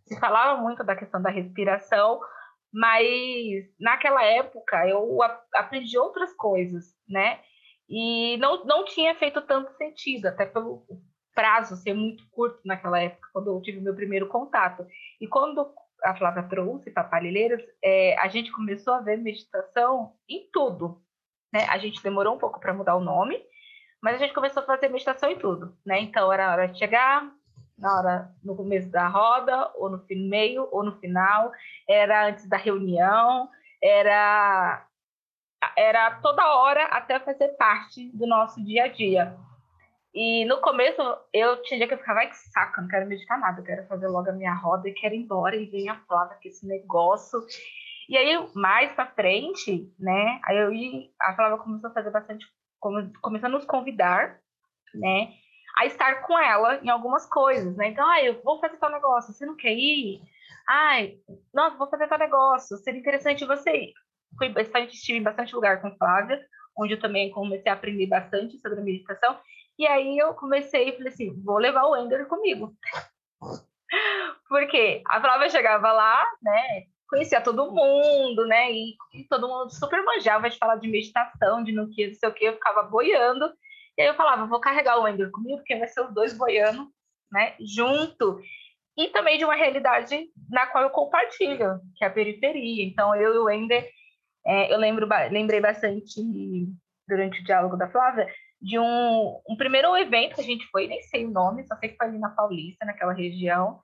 [0.07, 2.21] Se falava muito da questão da respiração,
[2.71, 5.19] mas naquela época eu
[5.55, 7.41] aprendi outras coisas, né?
[7.95, 10.83] E não, não tinha feito tanto sentido, até pelo
[11.35, 14.87] prazo ser muito curto naquela época, quando eu tive meu primeiro contato.
[15.21, 15.71] E quando
[16.03, 21.03] a Flávia trouxe para Palheiras, é, a gente começou a ver meditação em tudo.
[21.53, 21.67] Né?
[21.69, 23.39] A gente demorou um pouco para mudar o nome,
[24.03, 25.77] mas a gente começou a fazer meditação em tudo.
[25.85, 26.01] Né?
[26.01, 27.31] Então, era a hora de chegar,
[27.77, 31.53] na hora, no começo da roda, ou no meio, ou no final,
[31.87, 33.51] era antes da reunião,
[33.83, 34.87] era
[35.77, 39.37] era toda hora até fazer parte do nosso dia a dia.
[40.15, 41.01] E no começo
[41.33, 44.09] eu tinha dia que eu ficava, ai que saco, não quero meditar nada, quero fazer
[44.09, 47.39] logo a minha roda e quero ir embora e vem a Flávia com esse negócio.
[48.09, 52.47] E aí, mais pra frente, né, aí eu ia, a Flávia começou a fazer bastante,
[53.23, 54.39] começou a nos convidar,
[54.95, 55.33] né,
[55.79, 59.33] a estar com ela em algumas coisas, né, então, ai, eu vou fazer tal negócio,
[59.33, 60.21] você não quer ir?
[60.69, 61.15] Ai,
[61.55, 63.95] nossa, vou fazer tal negócio, seria interessante você ir
[64.37, 66.41] fui bastante, estive em bastante lugar com Flávia,
[66.77, 69.39] onde eu também comecei a aprender bastante sobre meditação.
[69.79, 72.75] E aí eu comecei e falei assim, vou levar o Ender comigo.
[74.49, 80.03] Porque a Flávia chegava lá, né, conhecia todo mundo, né, e, e, todo mundo super
[80.03, 83.53] manjava de falar de meditação, de no que, não sei o que, eu ficava boiando.
[83.97, 86.89] E aí eu falava, vou carregar o Ender comigo, porque vai ser os dois boiando,
[87.31, 88.41] né, junto.
[88.97, 92.85] e também de uma realidade na qual eu compartilho, que é a periferia.
[92.85, 93.91] Então, eu e o Wender,
[94.47, 96.21] é, eu lembro, lembrei bastante,
[97.09, 98.27] durante o diálogo da Flávia,
[98.61, 101.91] de um, um primeiro evento que a gente foi, nem sei o nome, só sei
[101.91, 103.81] que foi ali na Paulista, naquela região,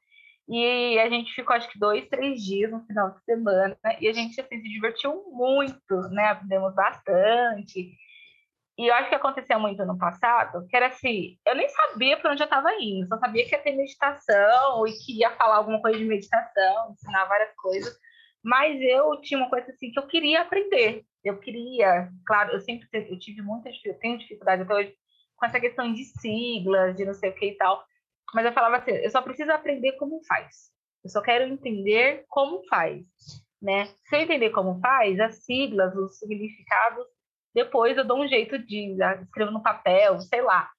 [0.49, 4.13] e a gente ficou, acho que, dois, três dias no final de semana, e a
[4.13, 6.29] gente assim, se divertiu muito, né?
[6.29, 7.93] Aprendemos bastante.
[8.79, 12.33] E eu acho que acontecia muito no passado, que era assim, eu nem sabia para
[12.33, 15.83] onde eu estava indo, só sabia que ia ter meditação e que ia falar alguma
[15.83, 17.99] coisa de meditação, ensinar várias coisas,
[18.49, 21.05] mas eu tinha uma coisa assim que eu queria aprender.
[21.23, 24.95] Eu queria, claro, eu sempre eu tive muita eu tenho dificuldade até hoje
[25.37, 27.85] com essa questão de siglas, de não sei o que e tal.
[28.35, 30.71] Mas eu falava assim, eu só preciso aprender como faz.
[31.05, 33.05] Eu só quero entender como faz,
[33.61, 33.85] né?
[34.07, 37.05] Se eu entender como faz, as siglas, os significados,
[37.55, 40.71] depois eu dou um jeito de ah, escrever no papel, sei lá.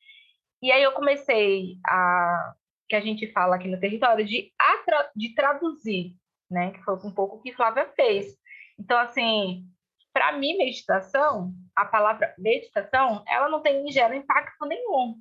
[0.59, 2.55] E aí eu comecei a
[2.89, 6.15] que a gente fala aqui no território de atra, de traduzir,
[6.49, 6.71] né?
[6.71, 8.35] Que foi um pouco o que Flávia fez.
[8.77, 9.65] Então assim,
[10.13, 15.19] para mim meditação, a palavra meditação, ela não tem gera impacto nenhum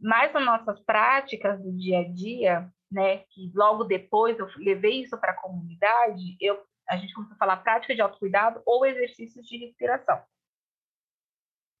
[0.00, 5.18] mas nas nossas práticas do dia a dia, né, que logo depois eu levei isso
[5.18, 9.58] para a comunidade, eu, a gente começou a falar prática de autocuidado ou exercícios de
[9.58, 10.22] respiração.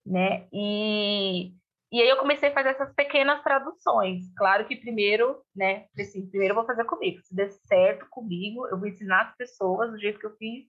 [0.04, 0.48] Né?
[0.52, 1.52] E,
[1.90, 4.24] e aí eu comecei a fazer essas pequenas traduções.
[4.36, 7.20] Claro que primeiro, né, assim, primeiro eu vou fazer comigo.
[7.22, 10.64] Se der certo comigo, eu vou ensinar as pessoas do jeito que eu fiz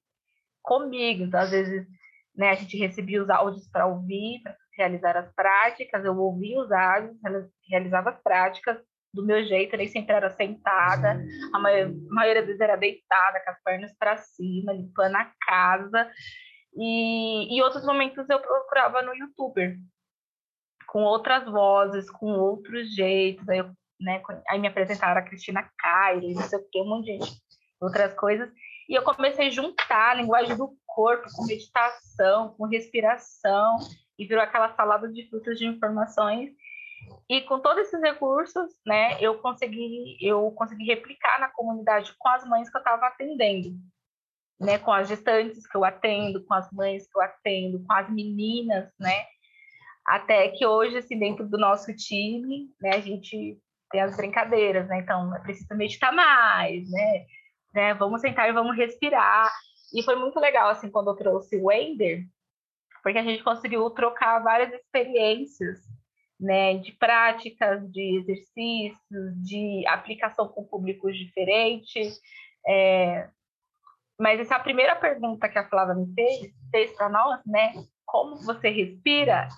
[0.62, 1.24] comigo.
[1.24, 1.88] Então, às vezes,
[2.36, 6.72] né, a gente recebia os áudios para ouvir, para realizar as práticas, eu ouvia os
[6.72, 7.18] áudios,
[7.68, 8.78] realizava as práticas
[9.12, 11.20] do meu jeito, nem sempre era sentada,
[11.52, 16.12] a maioria, a maioria vezes era deitada, com as pernas para cima, limpando a casa.
[16.76, 19.78] E em outros momentos eu procurava no YouTuber,
[20.88, 23.48] com outras vozes, com outros jeitos.
[23.50, 27.06] Aí, eu, né, aí me apresentaram a Cristina Cairo, não sei o que, um monte
[27.06, 27.42] de gente,
[27.80, 28.50] outras coisas.
[28.90, 33.78] E eu comecei a juntar a linguagem do corpo com meditação, com respiração
[34.18, 36.52] e virou aquela salada de frutas de informações.
[37.30, 42.48] E com todos esses recursos, né, eu consegui, eu consegui replicar na comunidade com as
[42.48, 43.76] mães que eu estava atendendo,
[44.60, 48.10] né, com as gestantes que eu atendo, com as mães que eu atendo, com as
[48.10, 49.26] meninas, né,
[50.08, 53.60] até que hoje, assim, dentro do nosso time, né, a gente
[53.92, 57.26] tem as brincadeiras, né, então é preciso meditar mais, né,
[57.74, 59.52] né, vamos sentar e vamos respirar.
[59.94, 62.24] E foi muito legal, assim, quando eu trouxe o Wender,
[63.04, 65.80] porque a gente conseguiu trocar várias experiências,
[66.40, 72.20] né, de práticas, de exercícios, de aplicação com públicos diferentes.
[72.66, 73.30] É,
[74.20, 77.74] mas essa primeira pergunta que a Flávia me fez, fez para nós, né,
[78.08, 79.50] como você respira,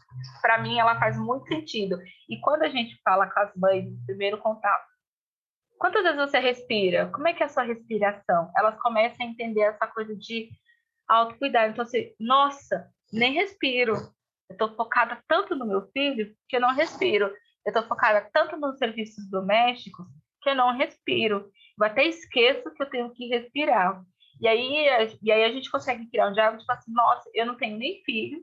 [0.41, 1.97] para mim ela faz muito sentido.
[2.27, 4.89] E quando a gente fala com as mães, no primeiro contato,
[5.77, 7.07] quantas vezes você respira?
[7.13, 8.51] Como é que é a sua respiração?
[8.57, 10.49] Elas começam a entender essa coisa de
[11.07, 11.71] autocuidado.
[11.71, 13.93] Então, assim, nossa, nem respiro.
[14.49, 17.27] Eu estou focada tanto no meu filho que eu não respiro.
[17.65, 20.07] Eu estou focada tanto nos serviços domésticos
[20.41, 21.51] que eu não respiro.
[21.79, 24.03] Eu até esqueço que eu tenho que respirar.
[24.39, 24.87] E aí,
[25.21, 28.01] e aí a gente consegue criar um diálogo tipo assim, nossa, eu não tenho nem
[28.03, 28.41] filho,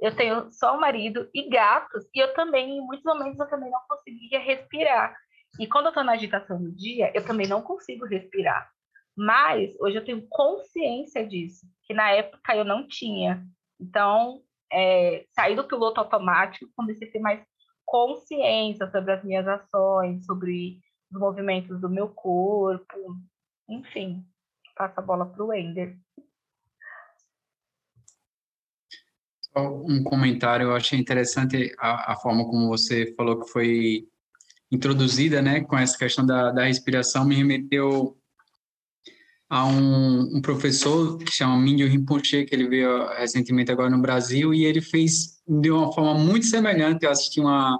[0.00, 3.70] eu tenho só o marido e gatos, e eu também, em muitos momentos, eu também
[3.70, 5.14] não conseguia respirar.
[5.60, 8.68] E quando eu estou na agitação do dia, eu também não consigo respirar.
[9.16, 13.46] Mas hoje eu tenho consciência disso, que na época eu não tinha.
[13.80, 14.42] Então,
[14.72, 17.44] é, saí do piloto automático, comecei a ter mais
[17.84, 20.80] consciência sobre as minhas ações, sobre
[21.12, 23.16] os movimentos do meu corpo,
[23.68, 24.24] enfim,
[24.74, 25.96] passo a bola para o Ender.
[29.56, 34.08] Um comentário, eu achei interessante a, a, forma como você falou que foi
[34.70, 38.18] introduzida, né, com essa questão da, da respiração, me remeteu
[39.48, 44.52] a um, um professor que chama Mindio Rinpoche, que ele veio recentemente agora no Brasil,
[44.52, 47.04] e ele fez de uma forma muito semelhante.
[47.04, 47.78] Eu assisti uma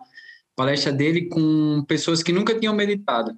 [0.54, 3.36] palestra dele com pessoas que nunca tinham meditado.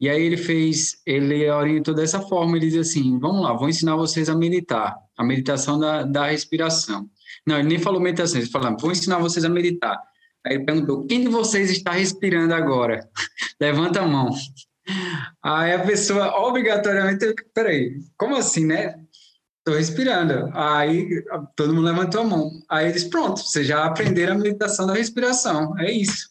[0.00, 3.96] E aí ele fez, ele orientou dessa forma, ele diz assim, vamos lá, vou ensinar
[3.96, 7.08] vocês a meditar, a meditação da, da respiração.
[7.46, 9.98] Não, ele nem falou meditação, ele falou, vou ensinar vocês a meditar.
[10.44, 13.08] Aí ele perguntou, quem de vocês está respirando agora?
[13.60, 14.30] Levanta a mão.
[15.42, 18.94] Aí a pessoa obrigatoriamente, peraí, como assim, né?
[19.58, 20.50] Estou respirando.
[20.52, 21.08] Aí
[21.56, 22.50] todo mundo levantou a mão.
[22.68, 25.78] Aí eles, pronto, vocês já aprenderam a meditação da respiração.
[25.78, 26.28] É isso.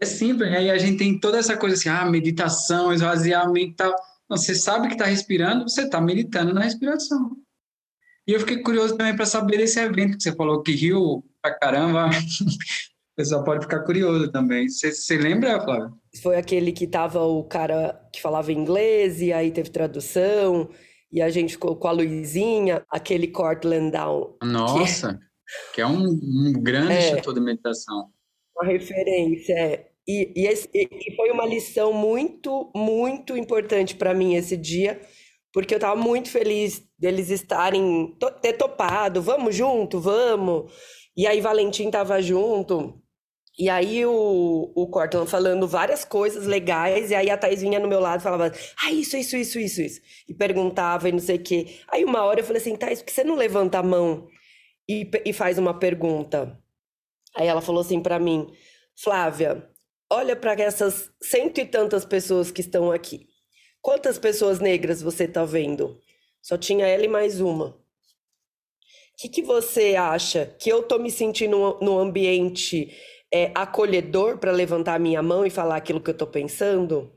[0.00, 0.52] É simples.
[0.52, 3.94] Aí a gente tem toda essa coisa assim, ah, meditação, esvaziamento e tal.
[4.28, 7.36] Não, você sabe que está respirando, você está meditando na respiração.
[8.26, 11.58] E eu fiquei curioso também para saber desse evento que você falou que riu pra
[11.58, 12.10] caramba.
[13.20, 14.68] pessoal pode ficar curioso também.
[14.68, 15.92] Você lembra, Flávio?
[16.22, 20.70] Foi aquele que tava o cara que falava inglês e aí teve tradução
[21.12, 24.36] e a gente ficou com a Luizinha, aquele Cortland Down.
[24.42, 28.08] Nossa, que, que é um, um grande é, de meditação.
[28.56, 29.89] Uma referência, é.
[30.08, 35.00] E, e, esse, e foi uma lição muito, muito importante para mim esse dia,
[35.52, 40.72] porque eu estava muito feliz deles estarem, ter topado, vamos junto, vamos.
[41.16, 43.00] E aí Valentim estava junto,
[43.58, 47.88] e aí o, o Cortland falando várias coisas legais, e aí a Thais vinha no
[47.88, 50.00] meu lado e falava, ah, isso, isso, isso, isso, isso.
[50.28, 51.66] E perguntava e não sei o quê.
[51.88, 54.28] Aí uma hora eu falei assim, Thais, por que você não levanta a mão
[54.88, 56.58] e, e faz uma pergunta?
[57.36, 58.46] Aí ela falou assim para mim,
[58.96, 59.69] Flávia,
[60.10, 63.28] olha para essas cento e tantas pessoas que estão aqui.
[63.80, 66.00] Quantas pessoas negras você tá vendo?
[66.42, 67.68] Só tinha ela e mais uma.
[67.68, 67.76] O
[69.16, 72.94] que, que você acha que eu tô me sentindo no ambiente
[73.32, 77.12] é, acolhedor para levantar a minha mão e falar aquilo que eu estou pensando?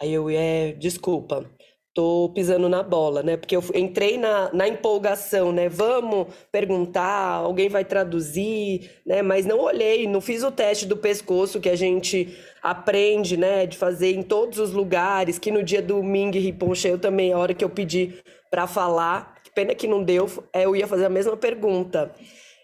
[0.00, 1.48] Aí eu, é, desculpa,
[1.94, 3.36] tô pisando na bola, né?
[3.36, 5.68] Porque eu entrei na, na empolgação, né?
[5.68, 9.20] Vamos perguntar, alguém vai traduzir, né?
[9.22, 13.66] Mas não olhei, não fiz o teste do pescoço que a gente aprende, né?
[13.66, 17.38] De fazer em todos os lugares, que no dia do Ming Riponche eu também, a
[17.38, 18.14] hora que eu pedi
[18.50, 22.12] para falar, pena que não deu, é, eu ia fazer a mesma pergunta.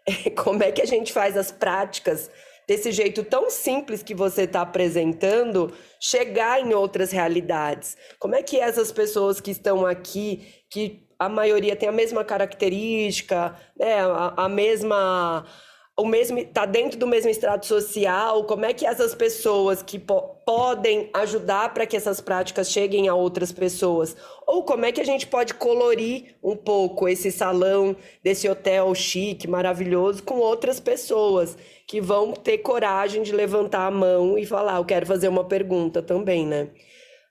[0.42, 2.30] como é que a gente faz as práticas
[2.68, 7.96] desse jeito tão simples que você está apresentando chegar em outras realidades?
[8.18, 13.56] Como é que essas pessoas que estão aqui, que a maioria tem a mesma característica,
[13.74, 15.46] né, a, a mesma
[15.98, 20.36] o mesmo está dentro do mesmo estrato social, como é que essas pessoas que po
[20.46, 24.16] podem ajudar para que essas práticas cheguem a outras pessoas,
[24.46, 29.48] ou como é que a gente pode colorir um pouco esse salão desse hotel chique,
[29.48, 31.56] maravilhoso com outras pessoas
[31.88, 36.02] que vão ter coragem de levantar a mão e falar, eu quero fazer uma pergunta
[36.02, 36.70] também, né?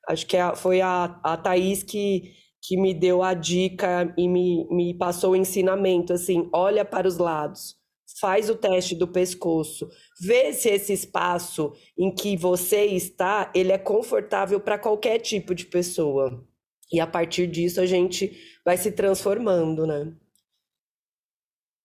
[0.10, 4.68] Acho que é foi a, a Thaís que que me deu a dica e me,
[4.70, 7.78] me passou o ensinamento, assim, olha para os lados
[8.20, 9.90] faz o teste do pescoço,
[10.20, 15.66] vê se esse espaço em que você está, ele é confortável para qualquer tipo de
[15.66, 16.44] pessoa.
[16.92, 18.36] E a partir disso a gente
[18.66, 20.14] vai se transformando, né?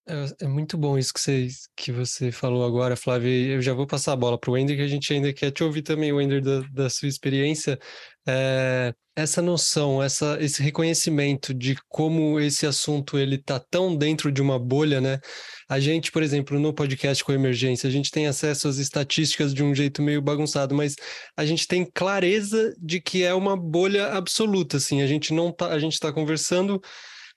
[0.07, 3.31] É, é muito bom isso que você, que você falou agora, Flávia.
[3.55, 5.63] Eu já vou passar a bola para o Wender, que a gente ainda quer te
[5.63, 7.79] ouvir também, Wender, da, da sua experiência.
[8.27, 14.41] É, essa noção, essa, esse reconhecimento de como esse assunto ele está tão dentro de
[14.41, 15.21] uma bolha, né?
[15.69, 19.63] A gente, por exemplo, no podcast com emergência, a gente tem acesso às estatísticas de
[19.63, 20.97] um jeito meio bagunçado, mas
[21.37, 25.03] a gente tem clareza de que é uma bolha absoluta, assim.
[25.03, 26.81] A gente não tá, a gente está conversando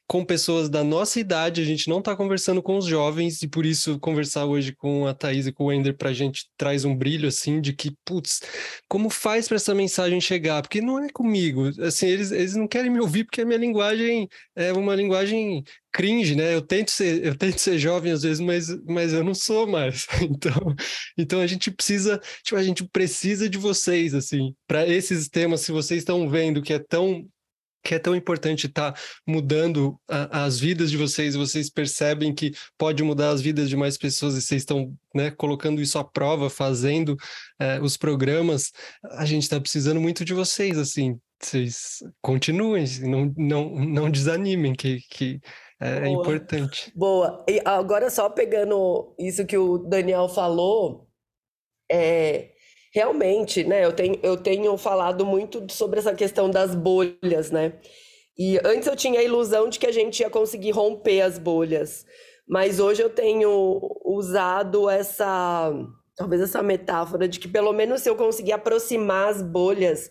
[0.07, 3.65] com pessoas da nossa idade, a gente não está conversando com os jovens, e por
[3.65, 6.95] isso conversar hoje com a Thaís e com o Ender para a gente traz um
[6.95, 8.41] brilho assim de que, putz,
[8.87, 10.61] como faz para essa mensagem chegar?
[10.61, 14.27] Porque não é comigo, assim, eles, eles não querem me ouvir porque a minha linguagem
[14.55, 16.53] é uma linguagem cringe, né?
[16.53, 20.05] Eu tento ser, eu tento ser jovem às vezes, mas, mas eu não sou mais.
[20.35, 20.75] Então,
[21.17, 25.71] então a gente precisa, tipo, a gente precisa de vocês assim, para esses temas, se
[25.71, 27.25] vocês estão vendo que é tão
[27.85, 32.51] que é tão importante estar tá mudando a, as vidas de vocês, vocês percebem que
[32.77, 36.49] pode mudar as vidas de mais pessoas e vocês estão né, colocando isso à prova,
[36.49, 37.15] fazendo
[37.59, 38.71] é, os programas,
[39.11, 44.99] a gente está precisando muito de vocês, assim, vocês continuem, não, não, não desanimem, que,
[45.11, 45.39] que
[45.79, 46.91] é, é importante.
[46.95, 47.45] Boa.
[47.47, 51.07] E agora só pegando isso que o Daniel falou,
[51.91, 52.54] é,
[52.95, 57.73] realmente, né, eu tenho, eu tenho falado muito sobre essa questão das bolhas, né?
[58.37, 62.05] E antes eu tinha a ilusão de que a gente ia conseguir romper as bolhas,
[62.47, 65.73] mas hoje eu tenho usado essa,
[66.15, 70.09] talvez essa metáfora de que pelo menos se eu conseguir aproximar as bolhas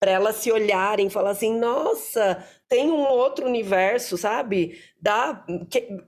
[0.00, 2.42] para elas se olharem, falar assim, nossa,
[2.72, 4.80] tem um outro universo, sabe?
[4.98, 5.44] Dá,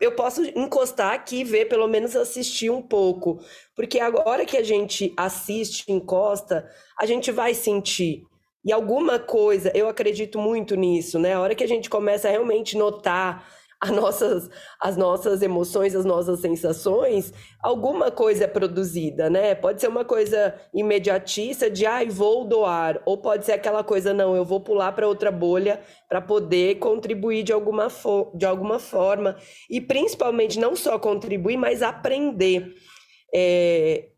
[0.01, 3.39] eu posso encostar aqui e ver, pelo menos assistir um pouco.
[3.77, 6.67] Porque agora que a gente assiste, encosta,
[6.99, 8.25] a gente vai sentir.
[8.65, 11.35] E alguma coisa, eu acredito muito nisso, né?
[11.35, 13.47] A hora que a gente começa a realmente notar
[13.81, 14.51] as nossas,
[14.81, 19.55] as nossas emoções, as nossas sensações, alguma coisa é produzida, né?
[19.55, 24.35] Pode ser uma coisa imediatista de, ai, vou doar, ou pode ser aquela coisa, não,
[24.35, 27.89] eu vou pular para outra bolha para poder contribuir de alguma,
[28.35, 29.37] de alguma forma.
[29.69, 32.75] E principalmente, não só contribuir, mas aprender.
[33.35, 34.11] É,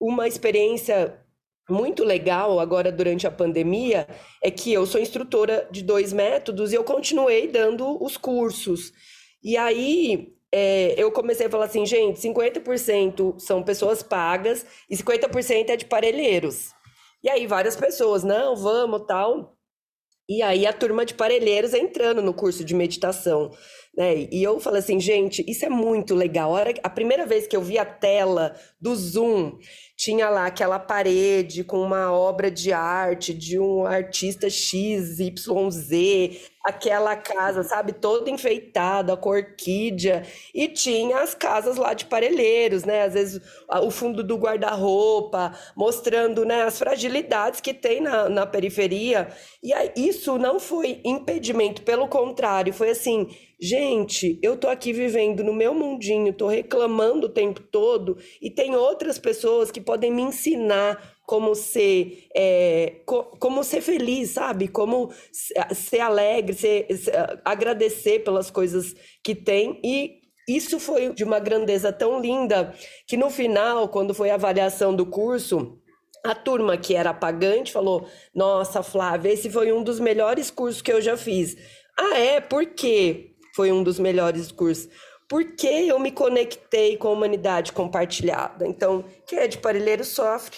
[0.00, 1.20] uma experiência
[1.70, 4.06] muito legal agora durante a pandemia
[4.42, 8.92] é que eu sou instrutora de dois métodos e eu continuei dando os cursos.
[9.42, 15.70] E aí é, eu comecei a falar assim, gente, 50% são pessoas pagas e 50%
[15.70, 16.70] é de parelheiros.
[17.22, 19.56] E aí várias pessoas, não, vamos, tal.
[20.28, 23.50] E aí a turma de parelheiros entrando no curso de meditação.
[23.96, 24.28] Né?
[24.30, 26.54] E eu falei assim, gente, isso é muito legal.
[26.54, 29.58] A, hora, a primeira vez que eu vi a tela do Zoom,
[30.00, 35.30] tinha lá aquela parede com uma obra de arte de um artista XYZ,
[36.70, 43.02] aquela casa, sabe, toda enfeitada, com orquídea, e tinha as casas lá de parelheiros, né?
[43.02, 49.28] Às vezes o fundo do guarda-roupa, mostrando né, as fragilidades que tem na, na periferia.
[49.62, 53.28] E aí, isso não foi impedimento, pelo contrário, foi assim
[53.62, 58.74] Gente, eu tô aqui vivendo no meu mundinho, tô reclamando o tempo todo e tem
[58.74, 64.66] outras pessoas que podem me ensinar como ser, é, co como ser feliz, sabe?
[64.66, 70.18] Como ser alegre, ser, ser, agradecer pelas coisas que tem e
[70.48, 72.74] isso foi de uma grandeza tão linda
[73.06, 75.78] que no final, quando foi a avaliação do curso,
[76.26, 80.92] a turma que era pagante falou: Nossa, Flávia, esse foi um dos melhores cursos que
[80.92, 81.56] eu já fiz.
[81.96, 82.40] Ah, é?
[82.40, 83.30] Por quê?
[83.54, 84.88] foi um dos melhores cursos.
[85.28, 88.66] Porque eu me conectei com a humanidade compartilhada.
[88.66, 90.56] Então, quem é de Parelheiro sofre,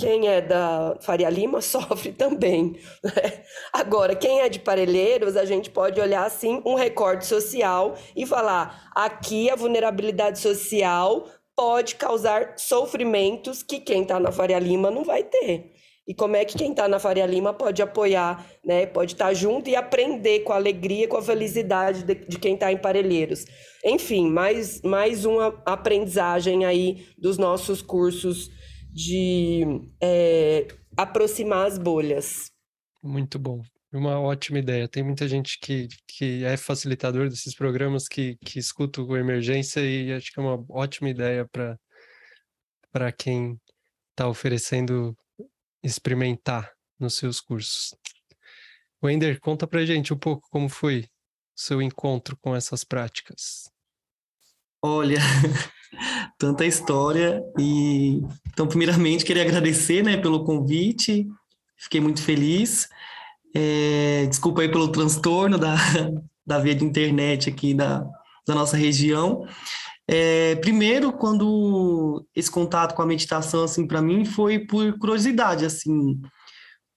[0.00, 2.76] quem é da Faria Lima sofre também.
[3.04, 3.44] Né?
[3.72, 8.90] Agora, quem é de Parelheiros, a gente pode olhar assim um recorte social e falar:
[8.94, 15.22] aqui a vulnerabilidade social pode causar sofrimentos que quem está na Faria Lima não vai
[15.22, 15.72] ter
[16.10, 18.84] e como é que quem está na Faria Lima pode apoiar, né?
[18.84, 22.54] Pode estar tá junto e aprender com a alegria, com a felicidade de, de quem
[22.54, 23.44] está em Parelheiros.
[23.84, 28.50] Enfim, mais, mais uma aprendizagem aí dos nossos cursos
[28.92, 29.62] de
[30.00, 32.50] é, aproximar as bolhas.
[33.02, 33.62] Muito bom.
[33.92, 34.86] Uma ótima ideia.
[34.86, 40.12] Tem muita gente que, que é facilitador desses programas que, que escuta o Emergência e
[40.12, 41.48] acho que é uma ótima ideia
[42.92, 43.58] para quem
[44.10, 45.16] está oferecendo
[45.82, 47.94] experimentar nos seus cursos.
[49.02, 51.08] Wender, conta pra gente um pouco como foi o
[51.56, 53.70] seu encontro com essas práticas.
[54.82, 55.18] Olha,
[56.38, 61.26] tanta história e então primeiramente queria agradecer, né, pelo convite.
[61.76, 62.88] Fiquei muito feliz.
[63.54, 65.74] É, desculpa aí pelo transtorno da,
[66.46, 68.04] da via de internet aqui da,
[68.46, 69.46] da nossa região.
[70.06, 76.20] É, primeiro, quando esse contato com a meditação, assim, para mim foi por curiosidade, assim,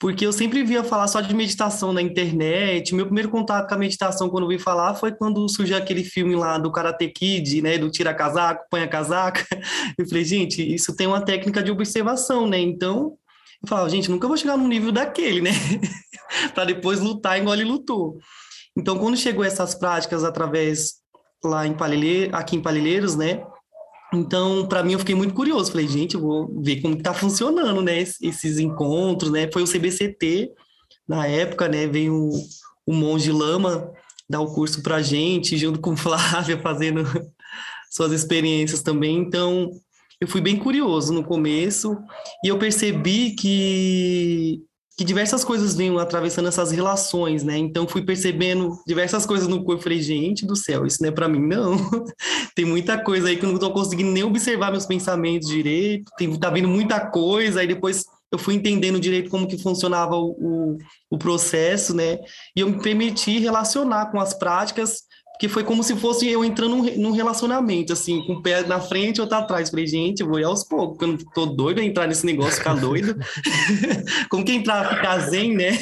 [0.04, 2.93] porque eu sempre via falar só de meditação na internet.
[2.93, 6.36] Meu primeiro contato com a meditação, quando eu vi falar, foi quando surgiu aquele filme
[6.36, 9.45] lá do Karate Kid, né, do tira casaco, põe a casaca.
[9.97, 12.60] Eu falei, gente, isso tem uma técnica de observação, né?
[12.60, 13.18] Então,
[13.64, 15.51] eu falava, gente, nunca vou chegar no nível daquele, né?
[16.54, 18.18] para depois lutar igual ele lutou.
[18.78, 20.95] Então, quando chegou essas práticas através
[21.41, 23.41] lá em Palheiro, aqui em Palheiros, né?
[24.14, 25.72] Então, para mim, eu fiquei muito curioso.
[25.72, 27.99] Falei, gente, eu vou ver como está funcionando, né?
[27.99, 29.49] Esses encontros, né?
[29.51, 30.51] Foi o CBCT,
[31.07, 31.88] na época, né?
[31.88, 32.32] Veio o,
[32.86, 33.91] o Monge Lama
[34.30, 37.03] dar o curso para gente, junto com Flávia, fazendo
[37.91, 39.18] suas experiências também.
[39.18, 39.70] Então,
[40.20, 41.97] eu fui bem curioso no começo
[42.43, 44.61] e eu percebi que
[44.96, 47.58] que diversas coisas vinham atravessando essas relações, né?
[47.58, 51.28] Então fui percebendo diversas coisas no corpo, falei, gente do céu, isso não é para
[51.28, 51.78] mim não.
[52.56, 56.34] tem muita coisa aí que eu não tô conseguindo nem observar meus pensamentos direito, tem,
[56.38, 60.78] tá vindo muita coisa, aí depois eu fui entendendo direito como que funcionava o, o,
[61.12, 62.20] o processo, né?
[62.56, 65.04] E eu me permiti relacionar com as práticas
[65.40, 69.18] que foi como se fosse eu entrando num, relacionamento, assim, com o pé na frente
[69.18, 69.70] e outro atrás.
[69.70, 72.26] Falei, gente, eu vou ir aos poucos, porque eu não tô doido a entrar nesse
[72.26, 73.16] negócio, ficar doido.
[74.30, 75.78] como que entrar, ficar zen, né?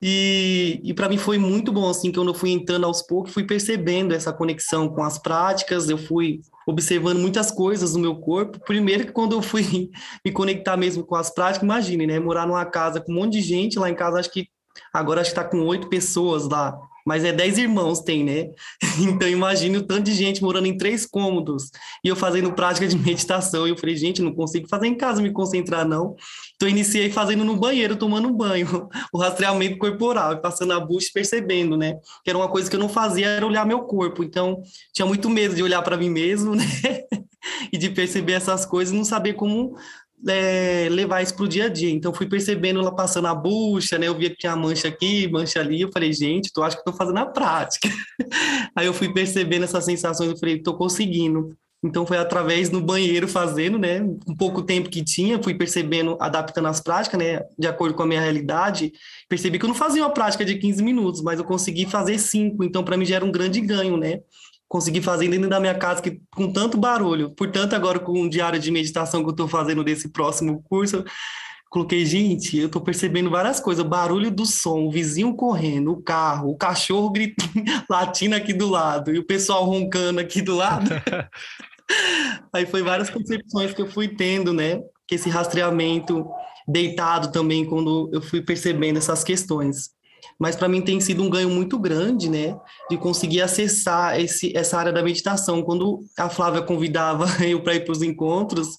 [0.00, 3.44] E, e para mim foi muito bom, assim, que eu fui entrando aos poucos, fui
[3.44, 8.60] percebendo essa conexão com as práticas, eu fui observando muitas coisas no meu corpo.
[8.60, 9.90] Primeiro que quando eu fui
[10.24, 13.40] me conectar mesmo com as práticas, imagine, né, morar numa casa com um monte de
[13.40, 14.48] gente, lá em casa acho que
[14.92, 16.78] agora acho que tá com oito pessoas lá,
[17.08, 18.50] mas é dez irmãos tem, né?
[19.00, 21.70] Então imagine o tanto de gente morando em três cômodos
[22.04, 23.66] e eu fazendo prática de meditação.
[23.66, 26.14] E eu falei, gente, não consigo fazer em casa, me concentrar, não.
[26.54, 31.94] Então iniciei fazendo no banheiro, tomando banho, o rastreamento corporal, passando a bucha percebendo, né?
[32.22, 34.22] Que era uma coisa que eu não fazia, era olhar meu corpo.
[34.22, 34.60] Então
[34.92, 36.64] tinha muito medo de olhar para mim mesmo, né?
[37.72, 39.76] e de perceber essas coisas, não saber como
[40.26, 41.90] é, levar isso para o dia a dia.
[41.90, 44.08] Então, fui percebendo ela passando a bucha, né?
[44.08, 45.80] Eu via que tinha mancha aqui, mancha ali.
[45.80, 47.88] Eu falei, gente, tu acho que estou fazendo a prática.
[48.74, 50.30] Aí eu fui percebendo essas sensações.
[50.30, 51.56] Eu falei, estou conseguindo.
[51.82, 54.00] Então foi através no banheiro fazendo, né?
[54.02, 57.40] Um pouco tempo que tinha, fui percebendo, adaptando as práticas, né?
[57.56, 58.92] De acordo com a minha realidade,
[59.28, 62.64] percebi que eu não fazia uma prática de 15 minutos, mas eu consegui fazer cinco.
[62.64, 64.20] Então para mim já era um grande ganho, né?
[64.68, 67.30] Consegui fazer dentro da minha casa que, com tanto barulho.
[67.34, 71.04] Portanto, agora com o diário de meditação que eu estou fazendo desse próximo curso,
[71.70, 76.02] coloquei, gente, eu tô percebendo várias coisas, o barulho do som, o vizinho correndo, o
[76.02, 77.50] carro, o cachorro gritando,
[77.88, 80.90] latindo aqui do lado, e o pessoal roncando aqui do lado.
[82.52, 84.80] Aí foi várias concepções que eu fui tendo, né?
[85.06, 86.26] Que esse rastreamento
[86.66, 89.90] deitado também, quando eu fui percebendo essas questões.
[90.38, 92.56] Mas para mim tem sido um ganho muito grande, né?
[92.90, 95.62] De conseguir acessar esse, essa área da meditação.
[95.62, 98.78] Quando a Flávia convidava eu para ir para os encontros,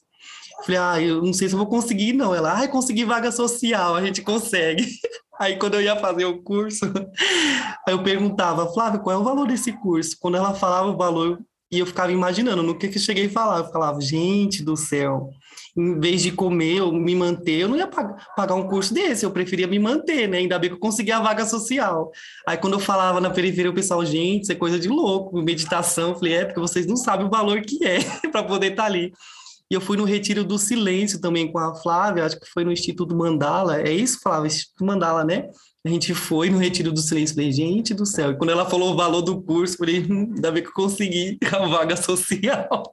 [0.63, 2.35] Falei, ah, eu não sei se eu vou conseguir, não.
[2.35, 4.85] Ela, ah, consegui vaga social, a gente consegue.
[5.39, 6.83] Aí, quando eu ia fazer o curso,
[7.87, 10.17] aí eu perguntava, Flávia, qual é o valor desse curso?
[10.19, 11.39] Quando ela falava o valor,
[11.71, 13.59] e eu ficava imaginando no que que eu cheguei a falar.
[13.59, 15.29] Eu falava, gente do céu,
[15.79, 19.31] em vez de comer ou me manter, eu não ia pagar um curso desse, eu
[19.31, 20.39] preferia me manter, né?
[20.39, 22.11] Ainda bem que eu consegui a vaga social.
[22.45, 26.09] Aí quando eu falava na periferia, o pessoal, gente, isso é coisa de louco, meditação.
[26.09, 27.99] Eu falei, é, porque vocês não sabem o valor que é
[28.29, 29.13] para poder estar tá ali.
[29.71, 32.71] E eu fui no Retiro do Silêncio também com a Flávia, acho que foi no
[32.71, 33.79] Instituto Mandala.
[33.79, 34.47] É isso, Flávia?
[34.47, 35.47] Instituto Mandala, né?
[35.85, 37.35] A gente foi no Retiro do Silêncio.
[37.35, 38.31] Falei, gente do céu.
[38.31, 41.37] E quando ela falou o valor do curso, falei, hum, ainda bem que eu consegui
[41.53, 42.83] a vaga social.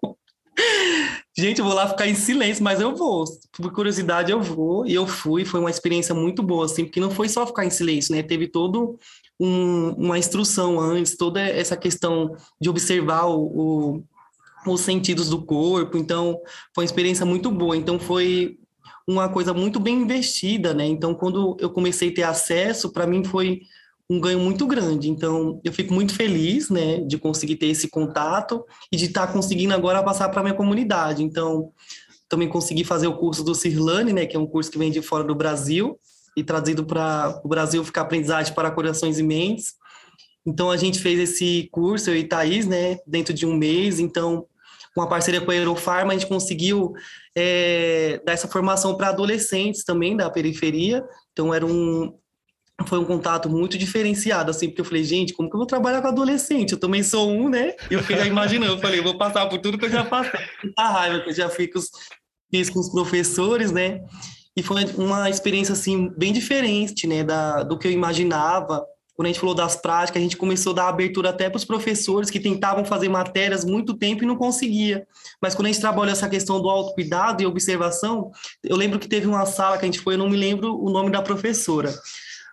[1.37, 3.25] Gente, eu vou lá ficar em silêncio, mas eu vou.
[3.53, 4.87] Por curiosidade, eu vou.
[4.87, 5.45] E eu fui.
[5.45, 8.23] Foi uma experiência muito boa, assim, porque não foi só ficar em silêncio, né?
[8.23, 8.99] Teve todo
[9.39, 14.05] um, uma instrução antes, toda essa questão de observar o, o
[14.67, 15.97] os sentidos do corpo.
[15.97, 16.41] Então,
[16.75, 17.77] foi uma experiência muito boa.
[17.77, 18.59] Então, foi
[19.07, 20.85] uma coisa muito bem investida, né?
[20.87, 23.61] Então, quando eu comecei a ter acesso, para mim foi
[24.09, 25.11] um ganho muito grande.
[25.11, 29.33] Então, eu fico muito feliz, né, de conseguir ter esse contato e de estar tá
[29.33, 31.23] conseguindo agora passar para minha comunidade.
[31.23, 31.73] Então,
[32.29, 35.03] também consegui fazer o curso do Cirlane, né, que é um curso que vem de
[35.03, 35.99] fora do Brasil
[36.37, 39.75] e trazido para o Brasil ficar aprendizagem para corações e mentes.
[40.47, 43.99] Então, a gente fez esse curso, eu e Thaís, né, dentro de um mês.
[43.99, 44.47] Então,
[44.95, 46.93] com a parceria com a Aerofarma, a gente conseguiu
[47.37, 51.05] é, dar essa formação para adolescentes também da periferia.
[51.33, 52.17] Então, era um,
[52.85, 56.03] foi um contato muito diferenciado, assim, porque eu falei, gente, como que eu vou trabalhar
[56.03, 56.73] com adolescente?
[56.73, 57.75] Eu também sou um, né?
[57.91, 60.41] E eu fiquei imaginando, eu falei, vou passar por tudo que eu já passei,
[60.77, 61.91] a raiva que eu já fiz,
[62.51, 64.03] fiz com os professores, né?
[64.57, 68.85] E foi uma experiência, assim, bem diferente, né, da, do que eu imaginava
[69.17, 71.65] quando a gente falou das práticas, a gente começou a dar abertura até para os
[71.65, 75.07] professores que tentavam fazer matérias muito tempo e não conseguia.
[75.41, 78.31] Mas quando a gente trabalha essa questão do autocuidado e observação,
[78.63, 80.91] eu lembro que teve uma sala que a gente foi, eu não me lembro o
[80.91, 81.95] nome da professora,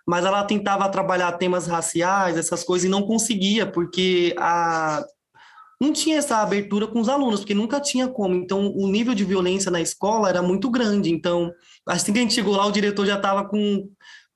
[0.06, 5.04] mas ela tentava trabalhar temas raciais, essas coisas, e não conseguia, porque a,
[5.80, 8.34] não tinha essa abertura com os alunos, porque nunca tinha como.
[8.34, 11.10] Então, o nível de violência na escola era muito grande.
[11.10, 11.52] Então,
[11.86, 13.88] assim que a gente chegou lá, o diretor já estava com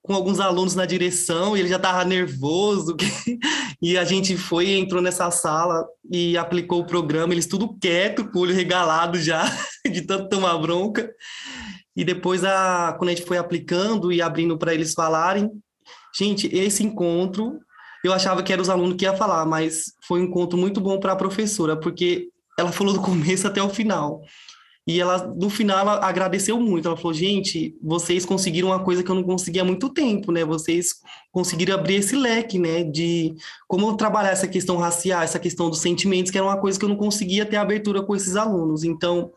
[0.09, 2.97] com alguns alunos na direção e ele já estava nervoso.
[3.81, 8.39] e a gente foi, entrou nessa sala e aplicou o programa, eles tudo quieto, com
[8.39, 9.45] o olho regalado já,
[9.85, 11.13] de tanto tomar bronca.
[11.99, 15.51] E depois, a, quando a gente foi aplicando e abrindo para eles falarem,
[16.17, 17.59] gente, esse encontro,
[18.05, 21.01] eu achava que era os alunos que ia falar, mas foi um encontro muito bom
[21.01, 24.23] para a professora, porque ela falou do começo até o final.
[24.87, 26.87] E ela, no final, ela agradeceu muito.
[26.87, 30.45] Ela falou: gente, vocês conseguiram uma coisa que eu não conseguia há muito tempo, né?
[30.45, 30.95] Vocês
[31.33, 32.85] conseguiram abrir esse leque, né?
[32.85, 33.35] De
[33.67, 36.89] como trabalhar essa questão racial, essa questão dos sentimentos, que era uma coisa que eu
[36.89, 38.85] não conseguia ter abertura com esses alunos.
[38.85, 39.33] Então,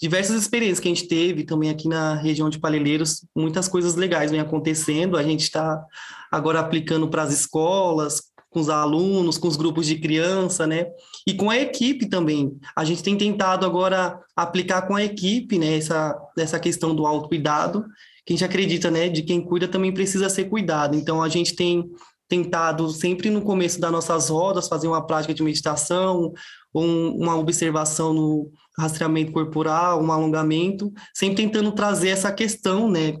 [0.00, 4.30] diversas experiências que a gente teve também aqui na região de Palelheiros, muitas coisas legais
[4.30, 5.16] vêm acontecendo.
[5.16, 5.82] A gente está
[6.30, 8.22] agora aplicando para as escolas,
[8.54, 10.86] com os alunos, com os grupos de criança, né?
[11.26, 12.56] E com a equipe também.
[12.76, 17.84] A gente tem tentado agora aplicar com a equipe, né, essa, essa questão do autocuidado,
[18.24, 20.96] que a gente acredita, né, de quem cuida também precisa ser cuidado.
[20.96, 21.84] Então a gente tem
[22.28, 26.32] tentado sempre no começo das nossas rodas fazer uma prática de meditação,
[26.74, 33.16] um, uma observação no rastreamento corporal, um alongamento, sempre tentando trazer essa questão, né,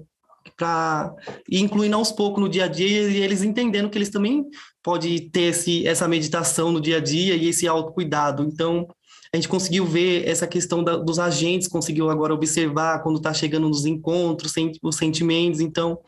[0.56, 1.12] para
[1.50, 4.44] incluindo aos poucos no dia a dia e eles entendendo que eles também
[4.82, 8.42] pode ter esse, essa meditação no dia a dia e esse autocuidado.
[8.42, 8.86] Então,
[9.32, 13.68] a gente conseguiu ver essa questão da, dos agentes, conseguiu agora observar quando está chegando
[13.68, 14.52] nos encontros,
[14.82, 15.60] os sentimentos.
[15.60, 15.98] Então,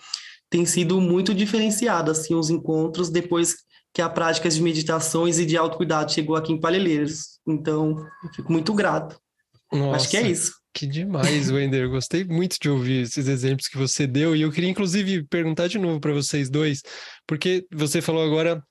[0.57, 3.57] tem sido muito diferenciado assim os encontros depois
[3.93, 7.39] que a prática de meditações e de autocuidado chegou aqui em Palhelheiros.
[7.47, 9.19] Então, eu fico muito grato.
[9.71, 10.55] Nossa, Acho que é isso.
[10.73, 11.91] Que demais, Wender.
[11.91, 14.35] Gostei muito de ouvir esses exemplos que você deu.
[14.35, 16.83] E eu queria, inclusive, perguntar de novo para vocês dois,
[17.27, 18.63] porque você falou agora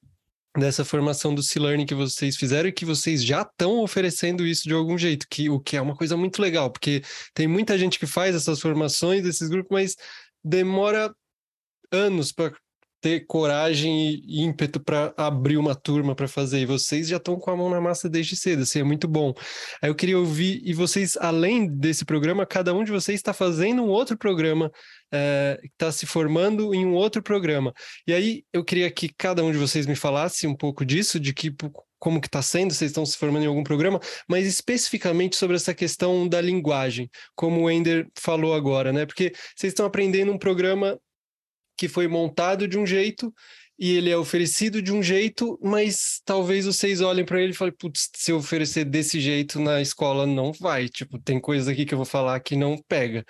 [0.57, 4.73] dessa formação do C-Learning que vocês fizeram e que vocês já estão oferecendo isso de
[4.73, 8.07] algum jeito, que o que é uma coisa muito legal, porque tem muita gente que
[8.07, 9.95] faz essas formações desses grupos, mas
[10.43, 11.13] demora
[11.91, 12.51] anos para
[13.05, 16.61] ter coragem e ímpeto para abrir uma turma para fazer.
[16.61, 19.31] E vocês já estão com a mão na massa desde cedo, assim, é muito bom.
[19.79, 23.83] Aí eu queria ouvir, e vocês, além desse programa, cada um de vocês está fazendo
[23.83, 24.71] um outro programa,
[25.13, 27.71] é, está se formando em um outro programa.
[28.07, 31.31] E aí eu queria que cada um de vocês me falasse um pouco disso, de
[31.31, 31.55] que
[31.99, 35.73] como que está sendo, vocês estão se formando em algum programa, mas especificamente sobre essa
[35.73, 39.05] questão da linguagem, como o Ender falou agora, né?
[39.05, 40.99] Porque vocês estão aprendendo um programa
[41.78, 43.34] que foi montado de um jeito
[43.78, 47.73] e ele é oferecido de um jeito, mas talvez vocês olhem para ele e falem,
[47.78, 51.93] putz, se eu oferecer desse jeito na escola não vai, tipo, tem coisa aqui que
[51.93, 53.26] eu vou falar que não pega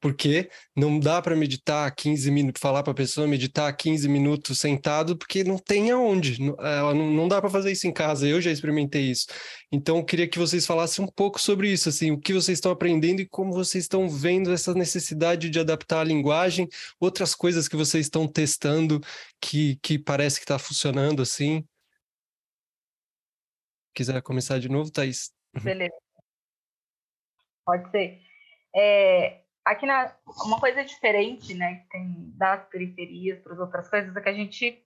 [0.00, 5.16] porque não dá para meditar 15 minutos, falar para a pessoa meditar 15 minutos sentado,
[5.16, 9.10] porque não tem aonde, não, não dá para fazer isso em casa, eu já experimentei
[9.10, 9.26] isso.
[9.70, 12.72] Então, eu queria que vocês falassem um pouco sobre isso, assim, o que vocês estão
[12.72, 16.66] aprendendo e como vocês estão vendo essa necessidade de adaptar a linguagem,
[16.98, 19.00] outras coisas que vocês estão testando
[19.40, 21.64] que, que parece que está funcionando, assim.
[23.94, 25.30] Quiser começar de novo, Thaís?
[25.62, 25.94] Beleza.
[27.64, 28.20] Pode ser.
[28.74, 30.12] É, Aqui na
[30.44, 34.32] uma coisa diferente, né, que tem das periferias para as outras coisas é que a
[34.32, 34.84] gente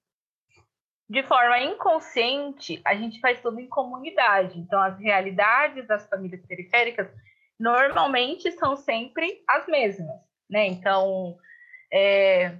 [1.08, 4.58] de forma inconsciente, a gente faz tudo em comunidade.
[4.58, 7.08] Então as realidades das famílias periféricas
[7.58, 10.20] normalmente são sempre as mesmas,
[10.50, 10.66] né?
[10.66, 11.38] Então,
[11.90, 12.58] é,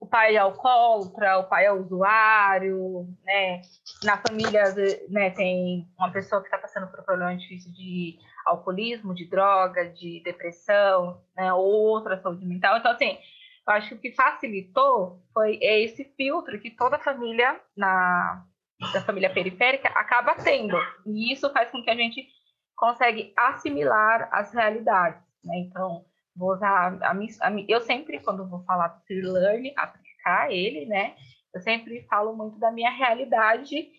[0.00, 3.60] o pai é alcoólatra, o pai é usuário, né?
[4.02, 4.64] Na família,
[5.08, 9.88] né, tem uma pessoa que está passando por um problema difícil de alcoolismo, de droga,
[9.88, 12.76] de depressão, né, ou outra saúde mental.
[12.78, 13.18] Então, assim,
[13.66, 18.44] eu acho que o que facilitou foi esse filtro que toda família na
[18.94, 20.74] da família periférica acaba tendo.
[21.04, 22.26] E isso faz com que a gente
[22.74, 25.58] consegue assimilar as realidades, né?
[25.58, 31.14] Então, vou usar a, a, eu sempre quando vou falar do learning, aplicar ele, né?
[31.54, 33.90] Eu sempre falo muito da minha realidade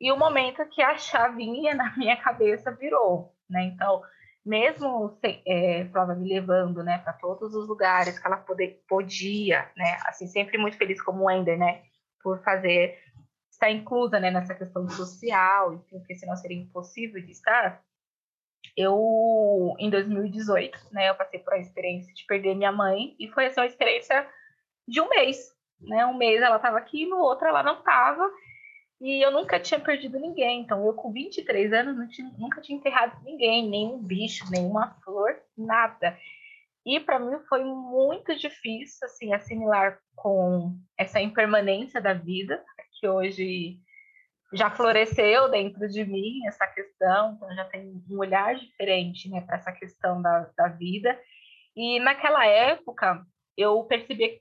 [0.00, 3.64] e o momento que a chavinha na minha cabeça virou, né?
[3.64, 4.02] Então,
[4.44, 9.98] mesmo é, prova me levando, né, para todos os lugares que ela poder, podia, né,
[10.06, 11.82] assim sempre muito feliz como Wender, né,
[12.22, 12.98] por fazer
[13.50, 17.80] estar inclusa, né, nessa questão social, porque senão seria impossível de estar.
[18.76, 23.44] Eu, em 2018, né, eu passei por a experiência de perder minha mãe e foi
[23.44, 24.26] essa uma experiência
[24.88, 28.28] de um mês, né, um mês ela estava aqui, no outro ela não estava
[29.02, 30.60] e eu nunca tinha perdido ninguém.
[30.60, 36.16] Então, eu com 23 anos tinha, nunca tinha enterrado ninguém, nenhum bicho, nenhuma flor, nada.
[36.86, 42.64] E para mim foi muito difícil assim assimilar com essa impermanência da vida,
[43.00, 43.80] que hoje
[44.52, 49.56] já floresceu dentro de mim essa questão, então já tem um olhar diferente né, para
[49.56, 51.18] essa questão da, da vida.
[51.74, 53.24] E naquela época
[53.56, 54.40] eu percebi,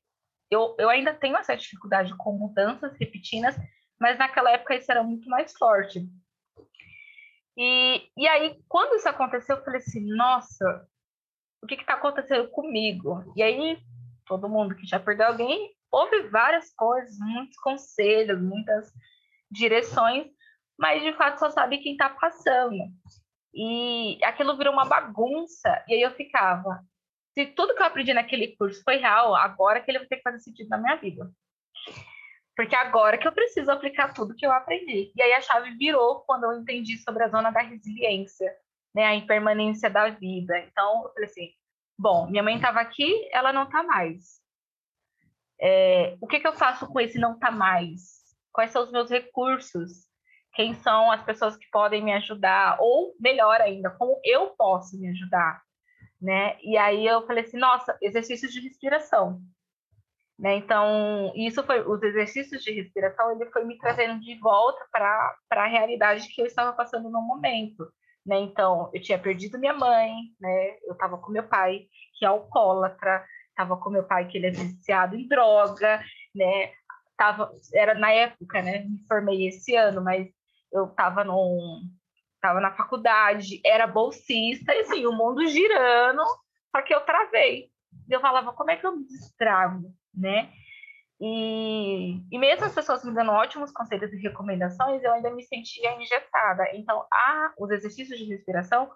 [0.51, 3.55] eu, eu ainda tenho essa dificuldade com mudanças repetidas,
[4.01, 6.09] mas naquela época isso era muito mais forte.
[7.55, 10.87] E, e aí, quando isso aconteceu, eu falei assim: nossa,
[11.61, 13.23] o que está acontecendo comigo?
[13.35, 13.77] E aí,
[14.25, 18.91] todo mundo que já perdeu alguém, houve várias coisas, muitos conselhos, muitas
[19.51, 20.25] direções,
[20.79, 22.83] mas de fato só sabe quem está passando.
[23.53, 26.83] E aquilo virou uma bagunça, e aí eu ficava:
[27.35, 30.23] se tudo que eu aprendi naquele curso foi real, agora que ele vai ter que
[30.23, 31.31] fazer sentido na minha vida.
[32.61, 35.11] Porque agora que eu preciso aplicar tudo que eu aprendi.
[35.15, 38.55] E aí a chave virou quando eu entendi sobre a zona da resiliência,
[38.93, 40.59] né, a impermanência da vida.
[40.59, 41.49] Então, eu falei assim:
[41.97, 44.39] bom, minha mãe estava aqui, ela não está mais.
[45.59, 48.21] É, o que, que eu faço com esse não está mais?
[48.53, 50.07] Quais são os meus recursos?
[50.53, 52.77] Quem são as pessoas que podem me ajudar?
[52.79, 55.63] Ou, melhor ainda, como eu posso me ajudar?
[56.21, 56.59] Né?
[56.61, 59.41] E aí eu falei assim: nossa, exercícios de respiração.
[60.41, 60.55] Né?
[60.55, 65.67] Então, isso foi os exercícios de respiração, ele foi me trazendo de volta para a
[65.67, 67.87] realidade que eu estava passando no momento.
[68.25, 68.39] Né?
[68.39, 70.77] Então, eu tinha perdido minha mãe, né?
[70.83, 71.85] eu estava com meu pai,
[72.17, 76.01] que é alcoólatra, estava com meu pai, que ele é viciado em droga,
[76.33, 76.71] né?
[77.15, 78.79] Tava, era na época, né?
[78.79, 80.27] Me formei esse ano, mas
[80.73, 81.81] eu estava num,
[82.41, 86.23] tava na faculdade, era bolsista, e assim, o mundo girando,
[86.75, 87.69] só que eu travei.
[88.09, 89.93] Eu falava, como é que eu me distrago?
[90.13, 90.51] Né?
[91.19, 95.95] E, e mesmo as pessoas me dando ótimos conselhos e recomendações, eu ainda me sentia
[96.01, 96.65] injetada.
[96.73, 98.91] Então, há os exercícios de respiração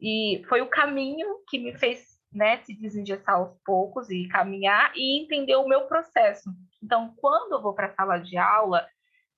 [0.00, 5.22] e foi o caminho que me fez né, se desinjetar aos poucos e caminhar e
[5.22, 6.50] entender o meu processo.
[6.82, 8.84] Então, quando eu vou para a sala de aula,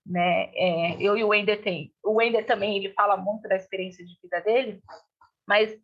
[0.07, 0.51] né?
[0.55, 1.93] É, eu e o Wender tem.
[2.03, 4.83] O Wender também ele fala muito da experiência de vida dele,
[5.47, 5.75] mas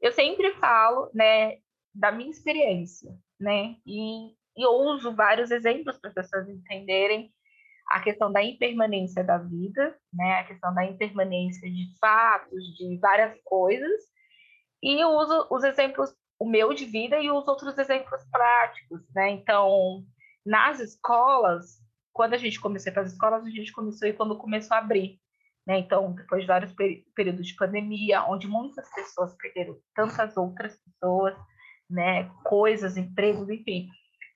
[0.00, 1.58] eu sempre falo, né,
[1.94, 3.76] da minha experiência, né?
[3.86, 7.32] E, e eu uso vários exemplos para as pessoas entenderem
[7.90, 10.40] a questão da impermanência da vida, né?
[10.40, 14.02] A questão da impermanência de fatos, de várias coisas.
[14.82, 19.30] E eu uso os exemplos, o meu de vida e os outros exemplos práticos, né?
[19.30, 20.02] Então,
[20.44, 21.82] nas escolas,
[22.12, 25.20] quando a gente começou para as escolas, a gente começou e quando começou a abrir.
[25.66, 25.78] Né?
[25.78, 26.72] Então, depois de vários
[27.14, 31.34] períodos de pandemia, onde muitas pessoas perderam tantas outras pessoas,
[31.88, 32.30] né?
[32.44, 33.88] coisas, empregos, enfim.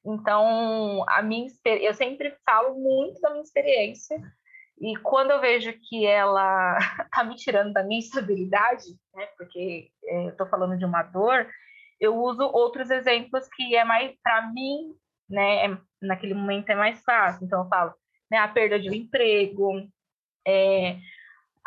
[0.09, 4.19] Então, a minha eu sempre falo muito da minha experiência
[4.81, 10.27] e quando eu vejo que ela está me tirando da minha estabilidade, né, porque é,
[10.27, 11.47] eu estou falando de uma dor,
[12.01, 14.95] eu uso outros exemplos que é mais para mim,
[15.29, 17.45] né, é, naquele momento é mais fácil.
[17.45, 17.93] Então eu falo,
[18.31, 19.87] né, a perda de um emprego,
[20.47, 20.97] é,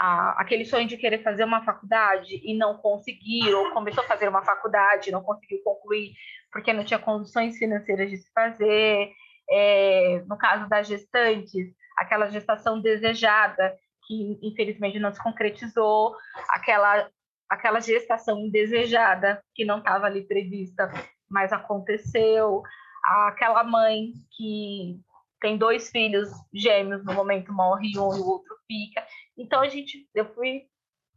[0.01, 4.27] a, aquele sonho de querer fazer uma faculdade e não conseguir, ou começou a fazer
[4.27, 6.13] uma faculdade e não conseguiu concluir
[6.51, 9.11] porque não tinha condições financeiras de se fazer.
[9.47, 13.77] É, no caso das gestantes, aquela gestação desejada,
[14.07, 16.15] que infelizmente não se concretizou,
[16.49, 17.07] aquela,
[17.47, 20.91] aquela gestação indesejada, que não estava ali prevista,
[21.29, 22.63] mas aconteceu,
[23.03, 24.99] aquela mãe que
[25.39, 29.05] tem dois filhos gêmeos, no momento morre um e o outro fica.
[29.41, 30.63] Então a gente, eu fui,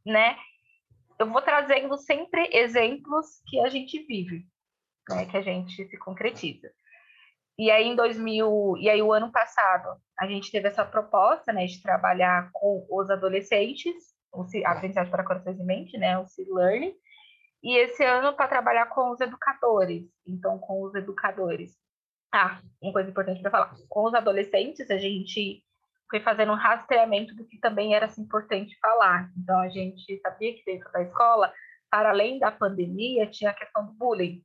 [0.04, 0.36] né?
[1.18, 4.46] Eu vou trazendo sempre exemplos que a gente vive
[5.08, 6.70] né, que a gente se concretiza.
[7.58, 11.66] E aí em 2000, e aí o ano passado, a gente teve essa proposta, né,
[11.66, 13.94] de trabalhar com os adolescentes,
[14.32, 16.94] o aprendizagem para corações e mente, né, o C-Learning,
[17.62, 21.76] e esse ano para trabalhar com os educadores, então com os educadores.
[22.32, 25.63] Ah, uma coisa importante para falar, com os adolescentes a gente
[26.14, 29.28] foi fazendo um rastreamento do que também era assim, importante falar.
[29.36, 31.52] Então a gente sabia que dentro da escola,
[31.90, 34.40] para além da pandemia, tinha a questão do bullying,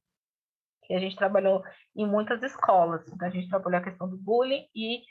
[0.83, 1.63] que a gente trabalhou
[1.95, 3.07] em muitas escolas.
[3.07, 5.01] Então, a gente trabalhou a questão do bullying e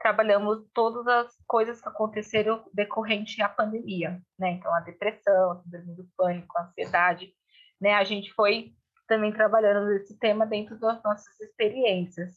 [0.00, 4.52] trabalhamos todas as coisas que aconteceram decorrente à pandemia, né?
[4.52, 7.30] Então, a depressão, a síndrome do pânico, a ansiedade,
[7.78, 7.92] né?
[7.92, 8.72] A gente foi
[9.06, 12.34] também trabalhando esse tema dentro das nossas experiências.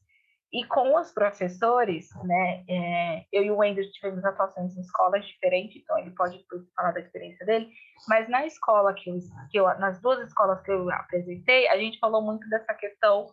[0.52, 5.80] E com os professores, né, é, eu e o Wendel tivemos atuações em escolas diferentes,
[5.82, 6.44] então ele pode
[6.76, 7.70] falar da experiência dele,
[8.08, 9.20] mas na escola que eu,
[9.52, 13.28] que eu, nas duas escolas que eu apresentei, a gente falou muito dessa questão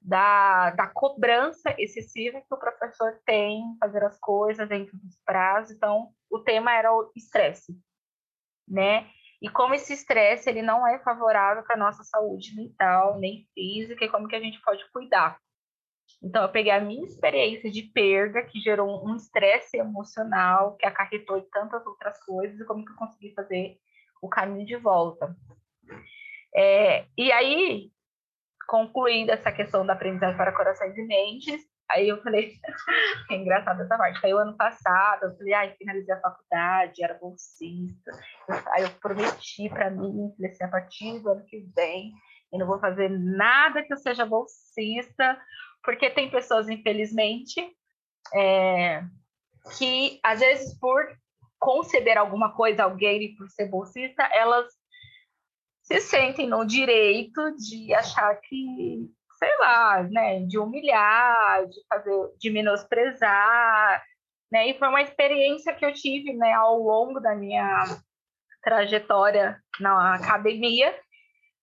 [0.00, 6.08] da, da cobrança excessiva que o professor tem fazer as coisas dentro dos prazos, então
[6.28, 7.72] o tema era o estresse,
[8.66, 9.08] né?
[9.40, 14.08] E como esse estresse ele não é favorável para nossa saúde mental, nem física, e
[14.08, 15.38] como que a gente pode cuidar.
[16.22, 21.36] Então, eu peguei a minha experiência de perda, que gerou um estresse emocional, que acarretou
[21.36, 23.76] em tantas outras coisas, e como que eu consegui fazer
[24.22, 25.34] o caminho de volta.
[26.54, 27.90] É, e aí,
[28.68, 31.60] concluindo essa questão da aprendizagem para corações e mentes,
[31.90, 32.52] aí eu falei,
[33.30, 37.14] é engraçado essa parte, aí o ano passado, eu falei, ai, finalizei a faculdade, era
[37.14, 38.12] bolsista,
[38.70, 42.12] aí eu prometi para mim, falei assim, a partir do ano que vem,
[42.52, 45.38] eu não vou fazer nada que eu seja bolsista,
[45.82, 47.60] porque tem pessoas, infelizmente,
[48.34, 49.02] é,
[49.76, 51.04] que às vezes por
[51.58, 54.66] conceder alguma coisa a alguém por ser bolsista, elas
[55.82, 59.08] se sentem no direito de achar que,
[59.38, 64.02] sei lá, né, de humilhar, de fazer, de menosprezar,
[64.50, 64.68] né?
[64.68, 67.84] E foi uma experiência que eu tive, né, ao longo da minha
[68.62, 70.94] trajetória na academia.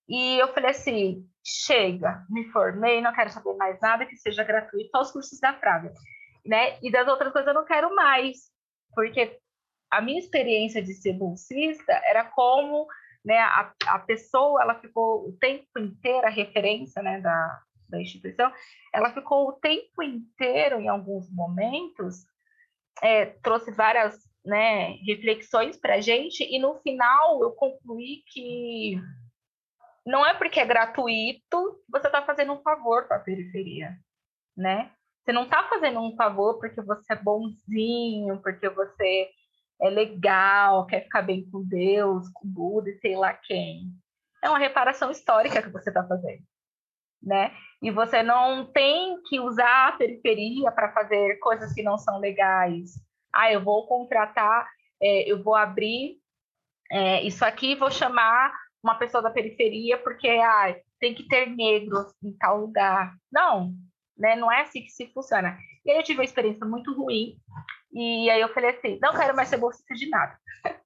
[0.08, 4.90] E eu falei assim, chega, me formei, não quero saber mais nada que seja gratuito,
[4.92, 5.94] só os cursos da Fraga,
[6.46, 6.78] né?
[6.82, 8.52] E das outras coisas eu não quero mais,
[8.94, 9.40] porque
[9.92, 12.88] a minha experiência de ser bolsista era como
[13.24, 18.52] né, a, a pessoa, ela ficou o tempo inteiro, a referência né, da, da instituição,
[18.94, 22.26] ela ficou o tempo inteiro, em alguns momentos,
[23.02, 29.02] é, trouxe várias né, reflexões para a gente, e no final eu concluí que
[30.06, 33.98] não é porque é gratuito você está fazendo um favor para a periferia,
[34.56, 34.92] né?
[35.24, 39.30] Você não está fazendo um favor porque você é bonzinho, porque você
[39.82, 43.92] é legal, quer ficar bem com Deus, com Buda e sei lá quem.
[44.44, 46.44] É uma reparação histórica que você está fazendo,
[47.22, 47.54] né?
[47.82, 52.92] E você não tem que usar a periferia para fazer coisas que não são legais.
[53.34, 54.68] Ah, eu vou contratar,
[55.02, 56.18] é, eu vou abrir
[56.92, 58.52] é, isso aqui, vou chamar
[58.84, 63.16] uma pessoa da periferia porque ah, tem que ter negros em tal lugar.
[63.32, 63.74] Não,
[64.18, 64.36] né?
[64.36, 65.58] Não é assim que se funciona.
[65.86, 67.38] E aí eu tive uma experiência muito ruim
[67.94, 70.38] E aí eu falei assim, não quero mais ser bolsista de nada.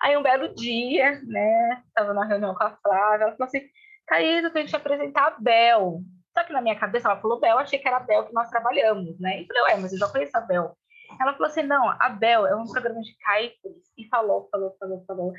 [0.00, 3.60] Aí um belo dia, né, estava na reunião com a Flávia, ela falou assim,
[4.06, 6.00] Thaís, eu tenho que te apresentar a Bel.
[6.32, 8.48] Só que na minha cabeça ela falou Bel, achei que era a Bel que nós
[8.48, 9.42] trabalhamos, né?
[9.42, 10.76] E falei, ué, mas eu já conheço a Bel.
[11.20, 13.82] Ela falou assim, não, a Bel é um programa de cálculos.
[13.96, 15.32] E falou, falou, falou, falou.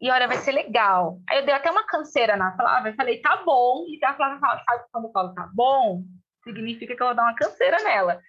[0.00, 1.20] E olha, vai ser legal.
[1.28, 3.84] Aí eu dei até uma canseira na Flávia, falei, tá bom.
[3.86, 6.02] E a Flávia fala, sabe quando eu falo tá bom?
[6.42, 8.20] Significa que eu vou dar uma canseira nela.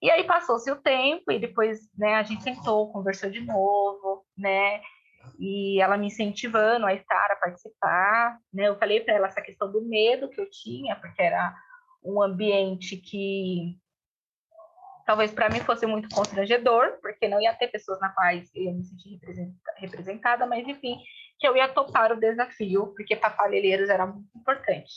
[0.00, 4.80] E aí passou-se o tempo e depois, né, a gente sentou, conversou de novo, né?
[5.40, 8.68] E ela me incentivando a estar, a participar, né?
[8.68, 11.52] Eu falei para ela essa questão do medo que eu tinha, porque era
[12.04, 13.76] um ambiente que
[15.06, 18.74] talvez para mim fosse muito constrangedor, porque não ia ter pessoas na quais eu ia
[18.74, 19.18] me sentir
[19.76, 20.98] representada, mas enfim,
[21.38, 24.92] que eu ia topar o desafio, porque para falheiros era muito importante.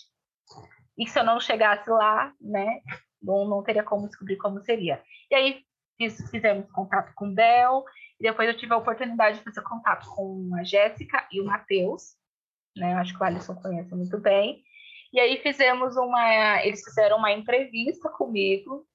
[0.97, 2.82] E se eu não chegasse lá, né,
[3.22, 5.01] não, não teria como descobrir como seria.
[5.30, 5.64] E aí
[5.95, 7.86] fiz, fizemos contato com o Bel,
[8.20, 12.16] e depois eu tive a oportunidade de fazer contato com a Jéssica e o Matheus,
[12.76, 12.95] né?
[12.95, 14.62] Acho que o Alisson conhece muito bem.
[15.14, 18.86] E aí fizemos uma, eles fizeram uma entrevista comigo.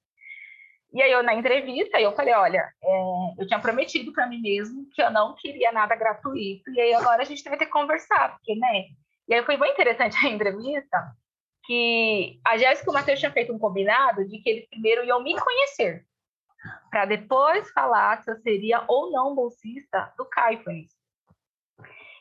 [0.95, 3.01] E aí eu na entrevista eu falei, olha, é,
[3.37, 6.71] eu tinha prometido para mim mesmo que eu não queria nada gratuito.
[6.71, 8.85] E aí agora a gente vai ter que conversar, porque né?
[9.27, 11.11] E aí foi bem interessante a entrevista,
[11.65, 15.21] que a Jéssica e o Matheus tinham feito um combinado de que eles primeiro iam
[15.21, 16.05] me conhecer,
[16.89, 20.93] para depois falar se eu seria ou não bolsista do Caifanes.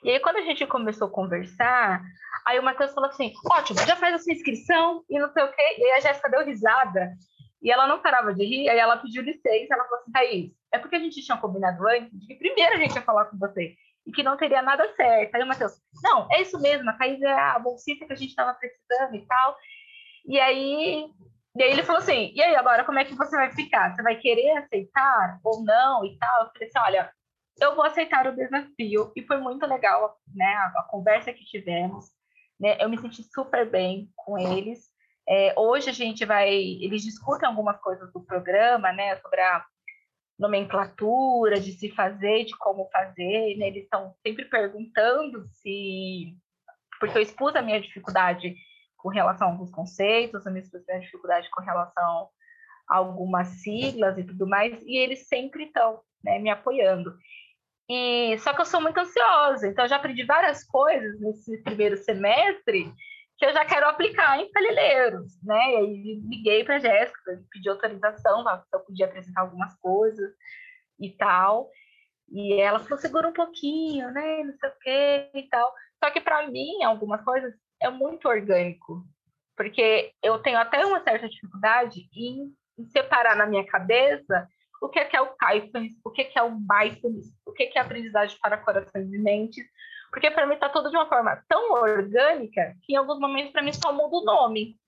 [0.03, 2.03] E aí, quando a gente começou a conversar,
[2.45, 5.53] aí o Matheus falou assim: ótimo, já faz a sua inscrição e não sei o
[5.53, 5.77] quê.
[5.79, 7.13] E aí a Jéssica deu risada.
[7.65, 9.73] E ela não parava de rir, aí ela pediu licença.
[9.73, 12.77] Ela falou assim: Thaís, é porque a gente tinha combinado antes de que primeiro a
[12.77, 13.75] gente ia falar com você
[14.07, 15.35] e que não teria nada certo.
[15.35, 18.29] Aí o Matheus, não, é isso mesmo, a Thaís é a bolsista que a gente
[18.29, 19.57] estava precisando e tal.
[20.27, 21.07] E aí,
[21.57, 23.95] e aí ele falou assim, e aí agora como é que você vai ficar?
[23.95, 26.45] Você vai querer aceitar ou não e tal?
[26.45, 27.13] Eu falei assim, olha,
[27.61, 32.07] eu vou aceitar o desafio e foi muito legal, né, a, a conversa que tivemos,
[32.61, 34.93] né, eu me senti super bem com eles.
[35.29, 39.65] É, hoje a gente vai, eles discutem algumas coisas do programa, né, sobre a
[40.39, 43.69] nomenclatura, de se fazer, de como fazer, né?
[43.69, 46.37] eles estão sempre perguntando se.
[46.99, 48.55] Porque eu expus a minha dificuldade
[48.97, 50.65] com relação a alguns conceitos, a minha
[51.01, 52.29] dificuldade com relação
[52.89, 57.17] a algumas siglas e tudo mais, e eles sempre estão né, me apoiando.
[57.89, 61.99] E só que eu sou muito ansiosa, então eu já aprendi várias coisas nesse primeiro
[61.99, 62.91] semestre
[63.37, 65.73] que eu já quero aplicar em Palilheiros, né?
[65.73, 70.33] E aí liguei para Jéssica, pedi autorização, se eu podia apresentar algumas coisas
[71.01, 71.71] e tal.
[72.31, 74.45] E ela falou, segura um pouquinho, né?
[74.45, 75.73] Não sei o quê e tal.
[76.03, 79.05] Só que para mim, algumas coisas é muito orgânico,
[79.57, 84.49] porque eu tenho até uma certa dificuldade em, em separar na minha cabeça
[84.81, 87.53] o que é, que é o Kaifans, o que é, que é o Mindfulness, o
[87.53, 89.65] que é, que é aprendizagem para corações e mentes,
[90.15, 93.63] porque para mim está tudo de uma forma tão orgânica que em alguns momentos para
[93.63, 94.79] mim só muda o nome.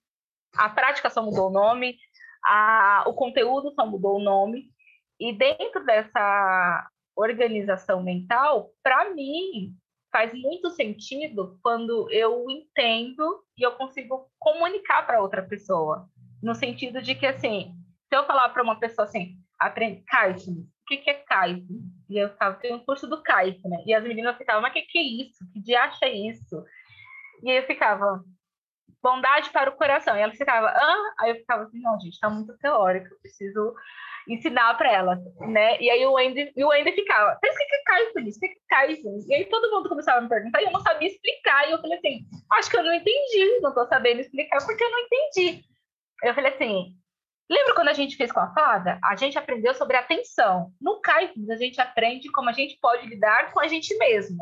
[0.57, 1.99] A prática só mudou o nome,
[2.45, 4.70] a, o conteúdo só mudou o nome.
[5.18, 9.74] E dentro dessa organização mental, para mim,
[10.12, 16.09] faz muito sentido quando eu entendo e eu consigo comunicar para outra pessoa.
[16.41, 17.74] No sentido de que, assim,
[18.09, 21.81] se eu falar para uma pessoa assim, aprende, Kaizen, o que, que é Kaizen?
[22.09, 23.83] E eu ficava, tem um curso do Kaizen, né?
[23.87, 25.39] E as meninas ficavam, mas que, que é isso?
[25.53, 26.65] Que de acha isso?
[27.43, 28.23] E eu ficava,
[29.03, 30.17] bondade para o coração.
[30.17, 31.15] E ela ficava, ah?
[31.21, 33.75] Aí eu ficava assim, não, gente, tá muito teórico, eu preciso
[34.29, 35.81] ensinar para ela, né?
[35.81, 38.29] E aí o Andy, o Andy ficava, mas o que é Kaizen?
[38.29, 39.27] O que é Kaizen?
[39.29, 41.69] E aí todo mundo começava a me perguntar e eu não sabia explicar.
[41.69, 44.91] E eu falei assim, acho que eu não entendi, não tô sabendo explicar porque eu
[44.91, 45.65] não entendi.
[46.25, 46.97] Eu falei assim,
[47.49, 48.99] Lembra quando a gente fez com a fada?
[49.05, 50.72] A gente aprendeu sobre atenção.
[50.80, 54.38] No Kindness, a gente aprende como a gente pode lidar com a gente mesmo.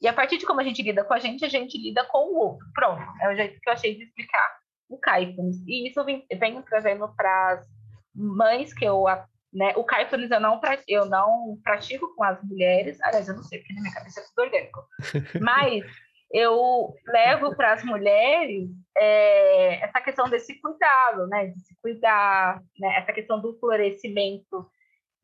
[0.00, 2.18] E a partir de como a gente lida com a gente, a gente lida com
[2.18, 2.66] o outro.
[2.72, 4.58] Pronto, é o jeito que eu achei de explicar
[4.88, 5.56] o Kindness.
[5.66, 7.66] E isso vem, venho trazendo para as
[8.14, 9.04] mães que eu...
[9.52, 13.00] Né, o Kindness eu não, eu não pratico com as mulheres.
[13.02, 14.86] Aliás, eu não sei, porque na minha cabeça é tudo orgânico.
[15.42, 15.84] Mas
[16.32, 22.98] eu levo para as mulheres é, essa questão desse cuidado, né, de se cuidar, né,
[22.98, 24.70] essa questão do florescimento,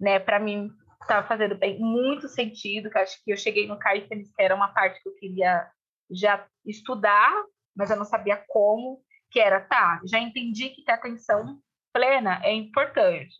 [0.00, 0.70] né, para mim
[1.02, 4.54] estava tá fazendo bem, muito sentido, que acho que eu cheguei no Caifanes, que era
[4.54, 5.68] uma parte que eu queria
[6.10, 7.32] já estudar,
[7.76, 9.00] mas eu não sabia como,
[9.30, 11.60] que era, tá, já entendi que ter atenção
[11.92, 13.36] plena é importante.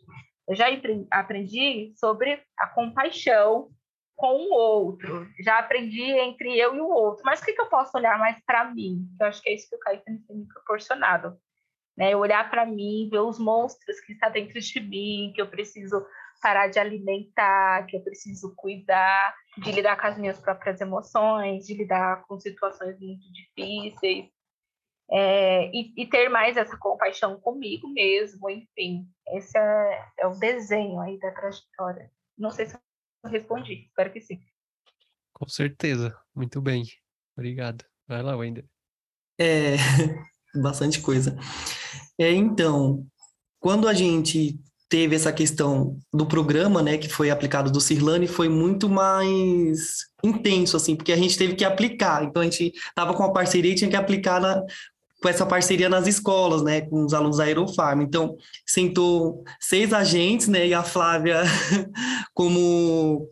[0.49, 0.67] Eu já
[1.11, 3.69] aprendi sobre a compaixão,
[4.17, 5.29] com o outro.
[5.39, 7.23] Já aprendi entre eu e o outro.
[7.25, 9.07] Mas o que, que eu posso olhar mais para mim?
[9.21, 11.39] Eu acho que é isso que o Caetano tem me proporcionado.
[11.97, 12.17] né?
[12.17, 16.05] Olhar para mim, ver os monstros que está dentro de mim, que eu preciso
[16.43, 21.75] parar de alimentar, que eu preciso cuidar, de lidar com as minhas próprias emoções, de
[21.75, 24.27] lidar com situações muito difíceis,
[25.11, 31.01] é, e, e, ter mais essa compaixão comigo mesmo, enfim, esse é, é o desenho
[31.01, 32.11] aí da trajetória.
[32.37, 32.81] Não sei se eu
[33.27, 34.41] respondi, espero que sim.
[35.33, 36.85] Com certeza, muito bem,
[37.37, 37.85] obrigado.
[38.09, 38.65] Vai lá, Wender.
[39.39, 39.77] É,
[40.61, 41.37] bastante coisa.
[42.19, 43.07] É, então,
[43.61, 44.59] quando a gente
[44.89, 50.77] teve essa questão do programa, né, que foi aplicado do Cirlane, foi muito mais intenso,
[50.77, 52.25] assim, porque a gente teve que aplicar.
[52.25, 54.63] Então, a gente estava com a parceria e tinha que aplicar na,
[55.23, 58.03] com essa parceria nas escolas, né, com os alunos da Aerofarm.
[58.03, 58.37] Então,
[58.67, 61.43] sentou seis agentes, né, e a Flávia
[62.35, 63.29] como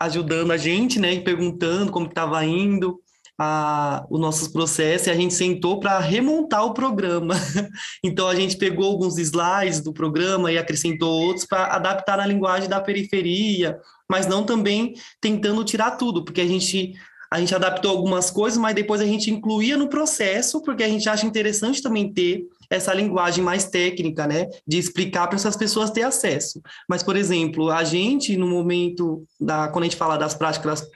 [0.00, 3.00] ajudando a gente, né, e perguntando como estava indo
[3.38, 7.34] a, os nossos processos, e a gente sentou para remontar o programa.
[8.02, 12.68] então, a gente pegou alguns slides do programa e acrescentou outros para adaptar na linguagem
[12.68, 16.94] da periferia, mas não também tentando tirar tudo, porque a gente
[17.30, 21.08] a gente adaptou algumas coisas, mas depois a gente incluía no processo, porque a gente
[21.08, 26.02] acha interessante também ter essa linguagem mais técnica, né, de explicar para essas pessoas ter
[26.02, 26.60] acesso.
[26.88, 30.86] Mas, por exemplo, a gente, no momento, da, quando a gente fala das práticas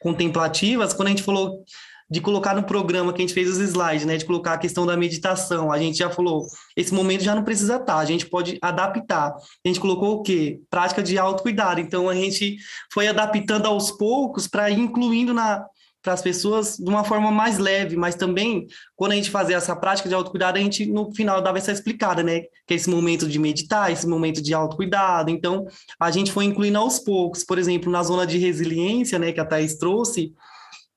[0.00, 1.64] contemplativas, quando a gente falou
[2.10, 4.86] de colocar no programa que a gente fez os slides, né, de colocar a questão
[4.86, 8.58] da meditação, a gente já falou, esse momento já não precisa estar, a gente pode
[8.62, 9.34] adaptar.
[9.34, 10.60] A gente colocou o quê?
[10.70, 11.80] Prática de autocuidado.
[11.80, 12.56] Então a gente
[12.90, 15.66] foi adaptando aos poucos para incluindo na
[16.02, 18.66] para as pessoas de uma forma mais leve, mas também
[18.96, 22.22] quando a gente fazia essa prática de autocuidado, a gente no final dava essa explicada,
[22.22, 22.42] né?
[22.66, 25.30] Que é esse momento de meditar, esse momento de autocuidado.
[25.30, 25.66] Então,
[25.98, 29.44] a gente foi incluindo aos poucos, por exemplo, na zona de resiliência, né, que a
[29.44, 30.32] Thais trouxe,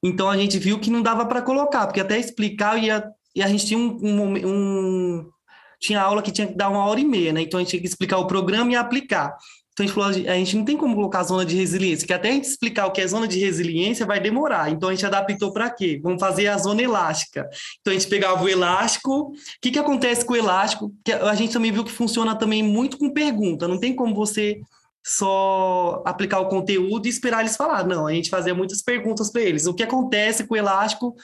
[0.03, 3.03] então a gente viu que não dava para colocar, porque até explicar ia,
[3.35, 5.29] e a gente tinha um, um, um
[5.79, 7.41] tinha aula que tinha que dar uma hora e meia, né?
[7.41, 9.35] Então a gente tinha que explicar o programa e aplicar.
[9.73, 12.13] Então a gente falou, a gente não tem como colocar a zona de resiliência, que
[12.13, 14.69] até a gente explicar o que é zona de resiliência vai demorar.
[14.69, 15.99] Então a gente adaptou para quê?
[16.03, 17.49] Vamos fazer a zona elástica.
[17.79, 19.29] Então a gente pegava o elástico.
[19.29, 20.93] O que, que acontece com o elástico?
[21.03, 23.67] Que a gente também viu que funciona também muito com pergunta.
[23.67, 24.59] Não tem como você
[25.03, 27.85] só aplicar o conteúdo e esperar eles falar.
[27.85, 29.65] Não, a gente fazia muitas perguntas para eles.
[29.65, 31.15] O que acontece com o elástico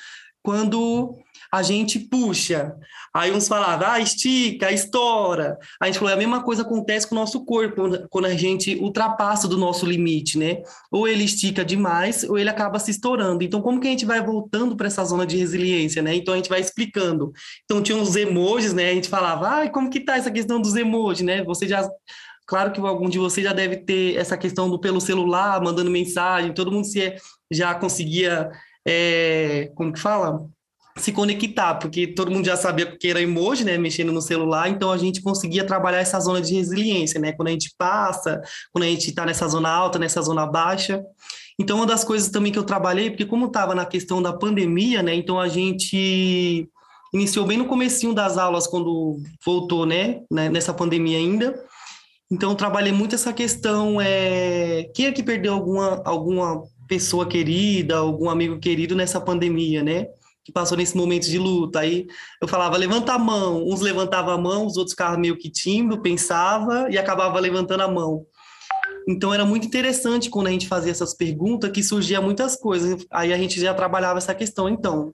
[0.41, 1.17] quando
[1.51, 2.73] a gente puxa.
[3.13, 5.57] Aí uns falavam, ah, estica, estoura.
[5.81, 9.47] A gente falou, a mesma coisa acontece com o nosso corpo, quando a gente ultrapassa
[9.47, 10.61] do nosso limite, né?
[10.91, 13.43] Ou ele estica demais, ou ele acaba se estourando.
[13.43, 16.15] Então, como que a gente vai voltando para essa zona de resiliência, né?
[16.15, 17.31] Então, a gente vai explicando.
[17.65, 18.91] Então, tinha uns emojis, né?
[18.91, 21.43] A gente falava, ah, como que tá essa questão dos emojis, né?
[21.43, 21.87] Você já
[22.47, 26.53] Claro que algum de vocês já deve ter essa questão do pelo celular, mandando mensagem,
[26.53, 27.13] todo mundo se
[27.51, 28.49] já conseguia,
[28.87, 30.47] é, como que fala?
[30.97, 34.91] Se conectar, porque todo mundo já sabia que era emoji, né, mexendo no celular, então
[34.91, 38.41] a gente conseguia trabalhar essa zona de resiliência, né, quando a gente passa,
[38.71, 41.03] quando a gente está nessa zona alta, nessa zona baixa.
[41.59, 45.01] Então, uma das coisas também que eu trabalhei, porque como estava na questão da pandemia,
[45.01, 46.67] né, então a gente
[47.13, 51.63] iniciou bem no comecinho das aulas, quando voltou, né, né nessa pandemia ainda,
[52.29, 58.29] então, trabalhei muito essa questão, é, quem é que perdeu alguma, alguma pessoa querida, algum
[58.29, 60.07] amigo querido nessa pandemia, né?
[60.47, 61.81] Que passou nesse momento de luta.
[61.81, 62.07] Aí
[62.41, 63.67] eu falava, levanta a mão.
[63.67, 67.87] Uns levantavam a mão, os outros ficavam meio que tímido, pensava e acabava levantando a
[67.89, 68.25] mão.
[69.09, 73.05] Então era muito interessante quando a gente fazia essas perguntas que surgia muitas coisas.
[73.11, 74.69] Aí a gente já trabalhava essa questão.
[74.69, 75.13] Então,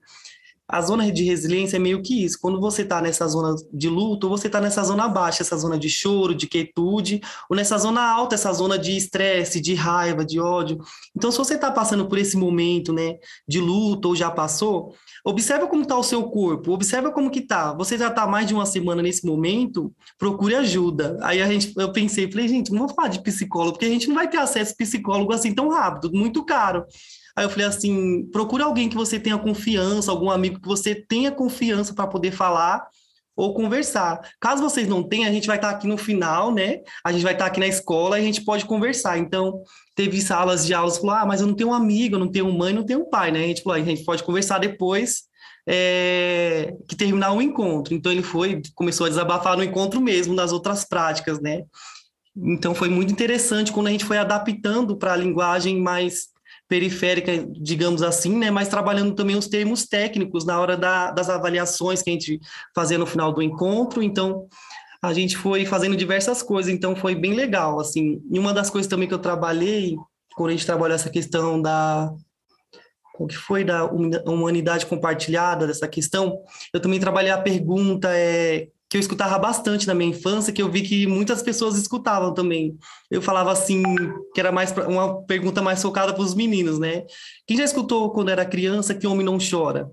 [0.66, 2.38] a zona de resiliência é meio que isso.
[2.40, 5.90] Quando você está nessa zona de luto, você está nessa zona baixa, essa zona de
[5.90, 7.20] choro, de quietude,
[7.50, 10.78] ou nessa zona alta, essa zona de estresse, de raiva, de ódio.
[11.14, 13.16] Então, se você está passando por esse momento, né,
[13.46, 17.74] de luto ou já passou, observa como está o seu corpo, observa como que está.
[17.74, 21.18] Você já está mais de uma semana nesse momento, procure ajuda.
[21.22, 24.08] Aí a gente, eu pensei, falei, gente, não vou falar de psicólogo, porque a gente
[24.08, 26.84] não vai ter acesso a psicólogo assim tão rápido, muito caro.
[27.36, 31.32] Aí eu falei assim: procura alguém que você tenha confiança, algum amigo que você tenha
[31.32, 32.86] confiança para poder falar
[33.36, 34.20] ou conversar.
[34.40, 36.80] Caso vocês não tenham, a gente vai estar aqui no final, né?
[37.04, 39.18] A gente vai estar aqui na escola e a gente pode conversar.
[39.18, 39.62] Então,
[39.94, 42.52] teve salas de aulas, falou, ah, mas eu não tenho um amigo, eu não tenho
[42.52, 43.44] mãe, não tenho pai, né?
[43.44, 45.24] A gente falou, a gente pode conversar depois
[45.66, 47.92] é, que terminar o encontro.
[47.94, 51.64] Então, ele foi, começou a desabafar no encontro mesmo, nas outras práticas, né?
[52.36, 56.33] Então, foi muito interessante quando a gente foi adaptando para a linguagem mais
[56.68, 58.50] periférica, digamos assim, né?
[58.50, 62.40] mas trabalhando também os termos técnicos na hora da, das avaliações que a gente
[62.74, 64.02] fazia no final do encontro.
[64.02, 64.48] Então,
[65.02, 68.22] a gente foi fazendo diversas coisas, então foi bem legal, assim.
[68.30, 69.96] E uma das coisas também que eu trabalhei,
[70.34, 72.12] quando a gente trabalhou essa questão da
[73.16, 76.42] o que foi da humanidade compartilhada dessa questão,
[76.72, 80.70] eu também trabalhei a pergunta é que eu escutava bastante na minha infância, que eu
[80.70, 82.78] vi que muitas pessoas escutavam também.
[83.10, 83.82] Eu falava assim,
[84.32, 87.04] que era mais uma pergunta mais focada para os meninos, né?
[87.44, 89.90] Quem já escutou quando era criança que homem não chora?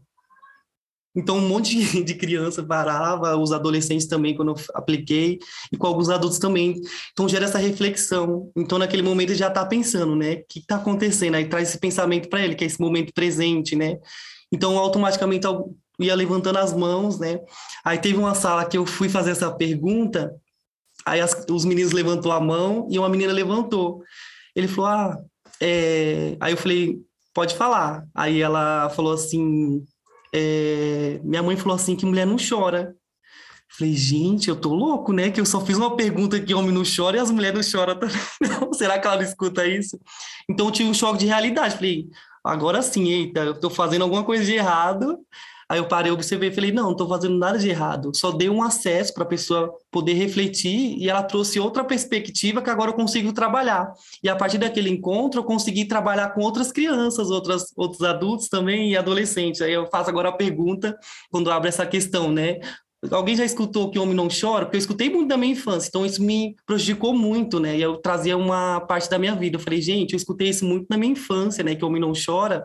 [1.16, 1.76] Então, um monte
[2.06, 5.40] de criança parava, os adolescentes também, quando eu apliquei,
[5.74, 6.80] e com alguns adultos também.
[7.12, 8.52] Então, gera essa reflexão.
[8.56, 10.34] Então, naquele momento, ele já está pensando, né?
[10.34, 11.34] O que está acontecendo?
[11.34, 13.98] Aí traz esse pensamento para ele, que é esse momento presente, né?
[14.52, 15.48] Então, automaticamente,
[16.04, 17.40] ia levantando as mãos, né?
[17.84, 20.34] Aí teve uma sala que eu fui fazer essa pergunta,
[21.06, 24.04] aí as, os meninos levantou a mão e uma menina levantou.
[24.56, 25.18] Ele falou, ah,
[25.62, 26.38] é...
[26.40, 27.00] aí eu falei,
[27.34, 28.06] pode falar.
[28.14, 29.84] Aí ela falou assim,
[30.34, 32.96] é, minha mãe falou assim que mulher não chora.
[33.78, 35.32] Falei, gente, eu tô louco, né?
[35.32, 37.98] Que eu só fiz uma pergunta que homem não chora e as mulheres não choram
[37.98, 38.18] também.
[38.74, 39.98] Será que ela não escuta isso?
[40.50, 41.76] Então eu tive um choque de realidade.
[41.76, 42.08] Falei,
[42.44, 45.18] agora sim, eita, eu tô fazendo alguma coisa de errado.
[45.72, 48.12] Aí eu parei, observei e falei, não, não estou fazendo nada de errado.
[48.14, 52.70] Só dei um acesso para a pessoa poder refletir e ela trouxe outra perspectiva que
[52.70, 53.90] agora eu consigo trabalhar.
[54.22, 58.92] E a partir daquele encontro eu consegui trabalhar com outras crianças, outras, outros adultos também
[58.92, 59.62] e adolescentes.
[59.62, 60.94] Aí eu faço agora a pergunta
[61.30, 62.60] quando abre essa questão, né?
[63.10, 64.66] Alguém já escutou que homem não chora?
[64.66, 67.78] Porque eu escutei muito da minha infância, então isso me prejudicou muito, né?
[67.78, 69.56] E eu trazia uma parte da minha vida.
[69.56, 71.76] Eu falei, gente, eu escutei isso muito na minha infância, né?
[71.76, 72.62] Que homem não chora.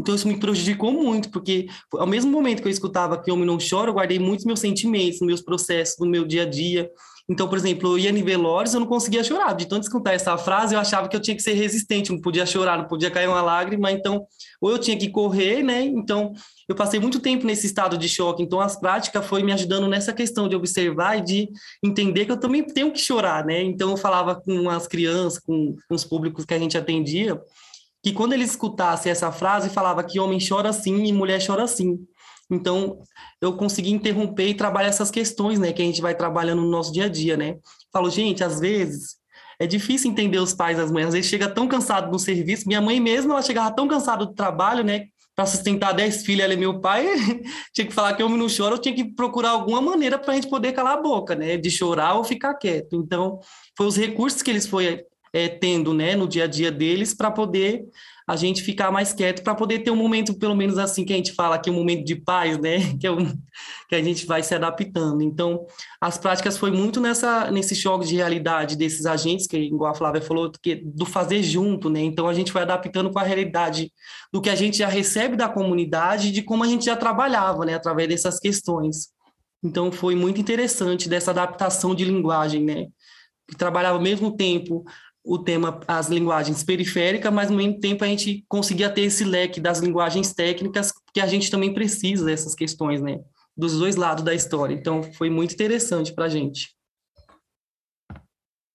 [0.00, 3.58] Então isso me prejudicou muito, porque ao mesmo momento que eu escutava que homem não
[3.58, 6.90] chora, eu guardei muitos meus sentimentos, meus processos, no meu dia a dia.
[7.28, 9.54] Então, por exemplo, eu ia em velórios, eu não conseguia chorar.
[9.54, 12.44] De tanto escutar essa frase, eu achava que eu tinha que ser resistente, não podia
[12.44, 13.92] chorar, não podia cair uma lágrima.
[13.92, 14.26] Então,
[14.60, 15.82] ou eu tinha que correr, né?
[15.82, 16.32] Então,
[16.68, 18.42] eu passei muito tempo nesse estado de choque.
[18.42, 21.48] Então, as práticas foi me ajudando nessa questão de observar e de
[21.82, 23.62] entender que eu também tenho que chorar, né?
[23.62, 27.40] Então, eu falava com as crianças, com, com os públicos que a gente atendia,
[28.02, 31.98] que quando ele escutasse essa frase, falava que homem chora assim e mulher chora assim.
[32.50, 32.98] Então,
[33.40, 36.92] eu consegui interromper e trabalhar essas questões, né, que a gente vai trabalhando no nosso
[36.92, 37.56] dia a dia, né?
[37.92, 39.16] Falo, gente, às vezes
[39.58, 42.66] é difícil entender os pais das mães, às vezes chega tão cansado no serviço.
[42.66, 46.52] Minha mãe mesmo, ela chegava tão cansada do trabalho, né, para sustentar 10 filhos, ela
[46.52, 47.06] e meu pai,
[47.72, 50.34] tinha que falar que homem não chora, eu tinha que procurar alguma maneira para a
[50.34, 52.96] gente poder calar a boca, né, de chorar ou ficar quieto.
[52.96, 53.38] Então,
[53.76, 57.30] foi os recursos que eles foi é, tendo né, no dia a dia deles para
[57.30, 57.84] poder
[58.26, 61.16] a gente ficar mais quieto, para poder ter um momento, pelo menos assim, que a
[61.16, 62.78] gente fala aqui, um momento de paz, né?
[63.02, 63.26] Que, é um,
[63.88, 65.22] que a gente vai se adaptando.
[65.22, 65.66] Então,
[66.00, 70.22] as práticas foi muito nessa, nesse choque de realidade desses agentes, que, igual a Flávia
[70.22, 72.00] falou, que, do fazer junto, né?
[72.00, 73.92] Então, a gente vai adaptando com a realidade
[74.32, 77.74] do que a gente já recebe da comunidade, de como a gente já trabalhava, né?
[77.74, 79.08] Através dessas questões.
[79.64, 82.86] Então, foi muito interessante dessa adaptação de linguagem, né?
[83.48, 84.84] Que trabalhava ao mesmo tempo
[85.24, 89.60] o tema, as linguagens periféricas, mas ao mesmo tempo a gente conseguia ter esse leque
[89.60, 93.20] das linguagens técnicas, que a gente também precisa dessas questões, né?
[93.56, 94.74] Dos dois lados da história.
[94.74, 96.74] Então, foi muito interessante para a gente.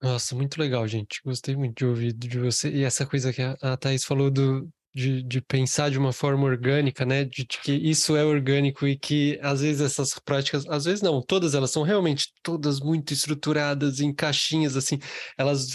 [0.02, 1.22] Nossa, muito legal, gente.
[1.26, 2.70] Gostei muito de ouvir de você.
[2.70, 7.06] E essa coisa que a Thaís falou do, de, de pensar de uma forma orgânica,
[7.06, 7.24] né?
[7.24, 11.22] De, de, que isso é orgânico e que às vezes essas práticas, às vezes não,
[11.22, 14.98] todas elas são realmente todas muito estruturadas em caixinhas, assim,
[15.38, 15.68] elas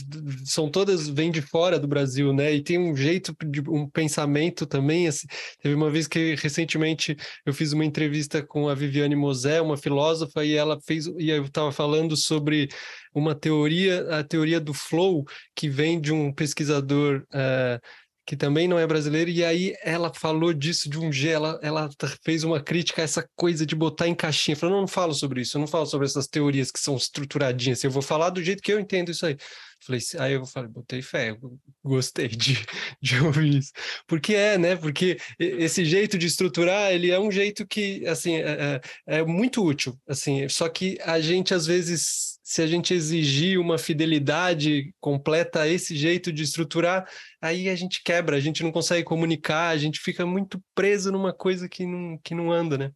[0.45, 2.53] são todas vêm de fora do Brasil, né?
[2.53, 5.07] E tem um jeito de um pensamento também.
[5.07, 5.29] Assim,
[5.63, 7.17] teve uma vez que recentemente
[7.47, 11.45] eu fiz uma entrevista com a Viviane Mosé, uma filósofa, e ela fez, e eu
[11.45, 12.69] estava falando sobre
[13.15, 15.25] uma teoria, a teoria do flow,
[15.55, 17.25] que vem de um pesquisador.
[17.33, 17.81] Uh,
[18.25, 21.91] que também não é brasileira, e aí ela falou disso de um jeito, ela, ela
[22.25, 25.41] fez uma crítica a essa coisa de botar em caixinha, falou, não, não falo sobre
[25.41, 28.63] isso, eu não falo sobre essas teorias que são estruturadinhas, eu vou falar do jeito
[28.63, 29.37] que eu entendo isso aí.
[29.85, 31.37] Falei, aí eu falei, botei fé,
[31.83, 32.55] gostei de,
[33.03, 33.73] de ouvir isso.
[34.07, 34.77] Porque é, né?
[34.77, 39.65] Porque esse jeito de estruturar, ele é um jeito que, assim, é, é, é muito
[39.65, 45.63] útil, assim, só que a gente, às vezes, se a gente exigir uma fidelidade completa
[45.63, 47.09] a esse jeito de estruturar,
[47.41, 51.33] aí a gente quebra, a gente não consegue comunicar, a gente fica muito preso numa
[51.33, 52.93] coisa que não, que não anda, né?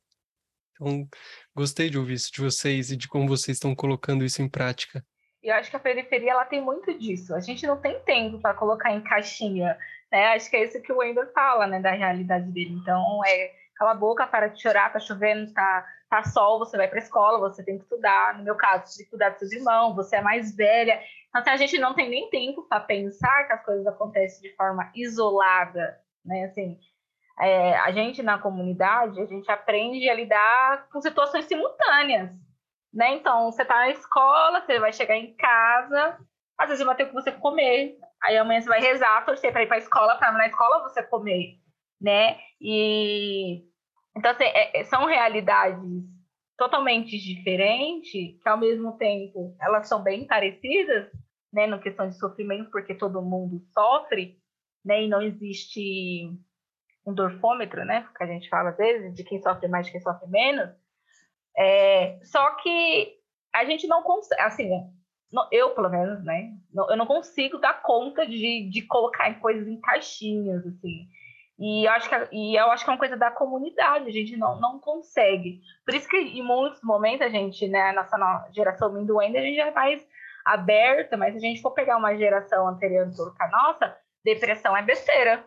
[0.74, 1.08] Então,
[1.54, 5.02] gostei de ouvir isso de vocês e de como vocês estão colocando isso em prática.
[5.42, 7.34] E eu acho que a periferia ela tem muito disso.
[7.34, 9.74] A gente não tem tempo para colocar em caixinha,
[10.12, 10.34] né?
[10.34, 12.74] Acho que é isso que o Wendel fala, né, da realidade dele.
[12.74, 16.88] Então, é cala a boca, para de chorar, tá chovendo, tá, tá sol, você vai
[16.88, 18.36] para a escola, você tem que estudar.
[18.38, 21.00] No meu caso, você tem que cuidar dos seus irmãos, você é mais velha.
[21.28, 24.56] Então, assim, a gente não tem nem tempo para pensar que as coisas acontecem de
[24.56, 26.44] forma isolada, né?
[26.44, 26.78] Assim,
[27.40, 32.30] é, a gente na comunidade, a gente aprende a lidar com situações simultâneas
[32.96, 33.14] né?
[33.14, 36.18] Então, você tá na escola, você vai chegar em casa,
[36.58, 39.66] às vezes vai ter que você comer, aí amanhã você vai rezar, torcer para ir
[39.66, 41.58] para a escola, para na escola você comer,
[42.00, 42.38] né?
[42.58, 43.64] E
[44.16, 46.04] então assim, é, é, são realidades
[46.56, 48.10] totalmente diferentes,
[48.42, 51.10] que ao mesmo tempo elas são bem parecidas,
[51.52, 54.38] né, na questão de sofrimento, porque todo mundo sofre,
[54.84, 56.30] né, e não existe
[57.06, 60.00] um dorfômetro, né, que a gente fala às vezes, de quem sofre mais, de quem
[60.00, 60.70] sofre menos.
[61.56, 63.14] É, só que
[63.54, 64.70] a gente não consegue, assim,
[65.52, 70.66] eu pelo menos, né, eu não consigo dar conta de, de colocar coisas em caixinhas,
[70.66, 71.06] assim.
[71.58, 74.36] E eu acho que, e eu acho que é uma coisa da comunidade, a gente
[74.36, 75.60] não, não consegue.
[75.86, 79.58] Por isso que em muitos momentos a gente, né, a nossa geração Minduenda, a gente
[79.58, 80.06] é mais
[80.44, 84.82] aberta, mas se a gente for pegar uma geração anterior do a nossa, depressão é
[84.82, 85.44] besteira.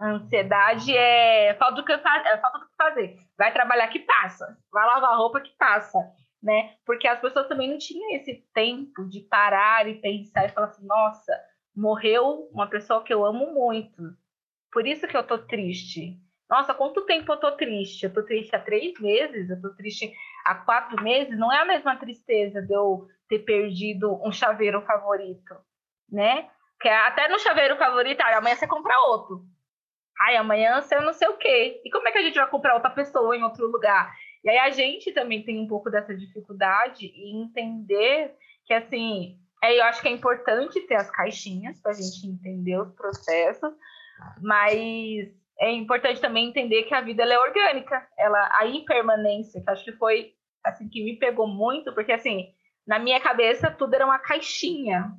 [0.00, 1.98] Ansiedade é falta do que, é
[2.38, 3.18] falta do que fazer.
[3.36, 4.56] Vai trabalhar que passa.
[4.72, 5.98] Vai lavar roupa que passa.
[6.42, 6.74] Né?
[6.86, 10.86] Porque as pessoas também não tinham esse tempo de parar e pensar e falar assim,
[10.86, 11.38] nossa,
[11.76, 14.16] morreu uma pessoa que eu amo muito
[14.72, 16.18] por isso que eu tô triste.
[16.48, 18.04] Nossa, quanto tempo eu tô triste?
[18.04, 20.12] Eu tô triste há três meses, eu tô triste
[20.44, 21.38] há quatro meses.
[21.38, 25.54] Não é a mesma tristeza de eu ter perdido um chaveiro favorito,
[26.10, 26.48] né?
[26.80, 29.44] Que é até no chaveiro favorito, aí amanhã você compra outro.
[30.20, 31.80] Ai, amanhã você não sei o quê.
[31.84, 34.12] E como é que a gente vai comprar outra pessoa em outro lugar?
[34.42, 38.34] E aí a gente também tem um pouco dessa dificuldade em entender
[38.64, 42.78] que, assim, é, eu acho que é importante ter as caixinhas para a gente entender
[42.80, 43.72] os processos,
[44.40, 45.28] mas
[45.58, 49.92] é importante também entender que a vida é orgânica, ela a impermanência, que acho que
[49.92, 50.32] foi
[50.64, 52.48] assim que me pegou muito, porque assim,
[52.86, 55.12] na minha cabeça tudo era uma caixinha.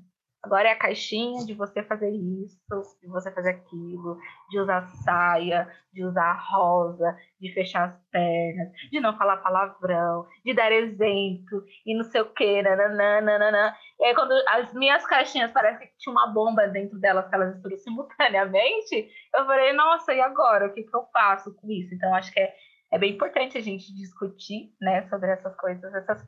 [0.44, 2.60] Agora é a caixinha de você fazer isso,
[3.00, 4.18] de você fazer aquilo,
[4.50, 10.54] de usar saia, de usar rosa, de fechar as pernas, de não falar palavrão, de
[10.56, 13.76] dar exemplo e não sei o que, nananana.
[14.00, 17.56] E aí, quando as minhas caixinhas parecem que tinha uma bomba dentro delas, que elas
[17.56, 20.66] estouram simultaneamente, eu falei, nossa, e agora?
[20.66, 21.94] O que, que eu faço com isso?
[21.94, 22.52] Então, acho que é,
[22.92, 26.28] é bem importante a gente discutir né, sobre essas coisas, essas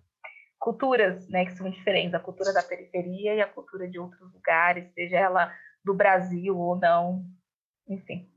[0.64, 4.90] culturas né, que são diferentes, a cultura da periferia e a cultura de outros lugares,
[4.94, 5.54] seja ela
[5.84, 7.26] do Brasil ou não,
[7.86, 8.30] enfim.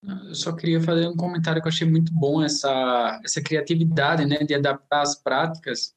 [0.00, 4.38] Eu só queria fazer um comentário que eu achei muito bom, essa, essa criatividade né,
[4.44, 5.92] de adaptar as práticas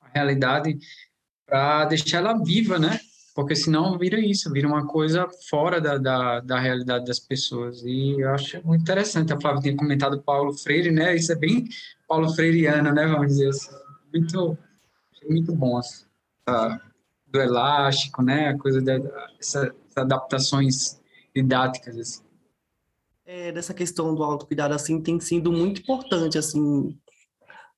[0.00, 0.76] à realidade
[1.46, 2.98] para deixar ela viva, né?
[3.36, 7.84] Porque senão vira isso, vira uma coisa fora da, da, da realidade das pessoas.
[7.84, 9.32] E eu acho muito interessante.
[9.32, 11.14] A Flávia tinha comentado Paulo Freire, né?
[11.14, 11.68] Isso é bem
[12.08, 13.06] Paulo Freireano, né?
[13.06, 14.58] Vamos dizer assim muito,
[15.28, 15.78] muito bom.
[15.78, 16.80] Essa,
[17.26, 18.48] do elástico, né?
[18.48, 21.00] A coisa dessas adaptações
[21.34, 22.22] didáticas, assim.
[23.24, 26.96] É, dessa questão do autocuidado, assim, tem sido muito importante, assim,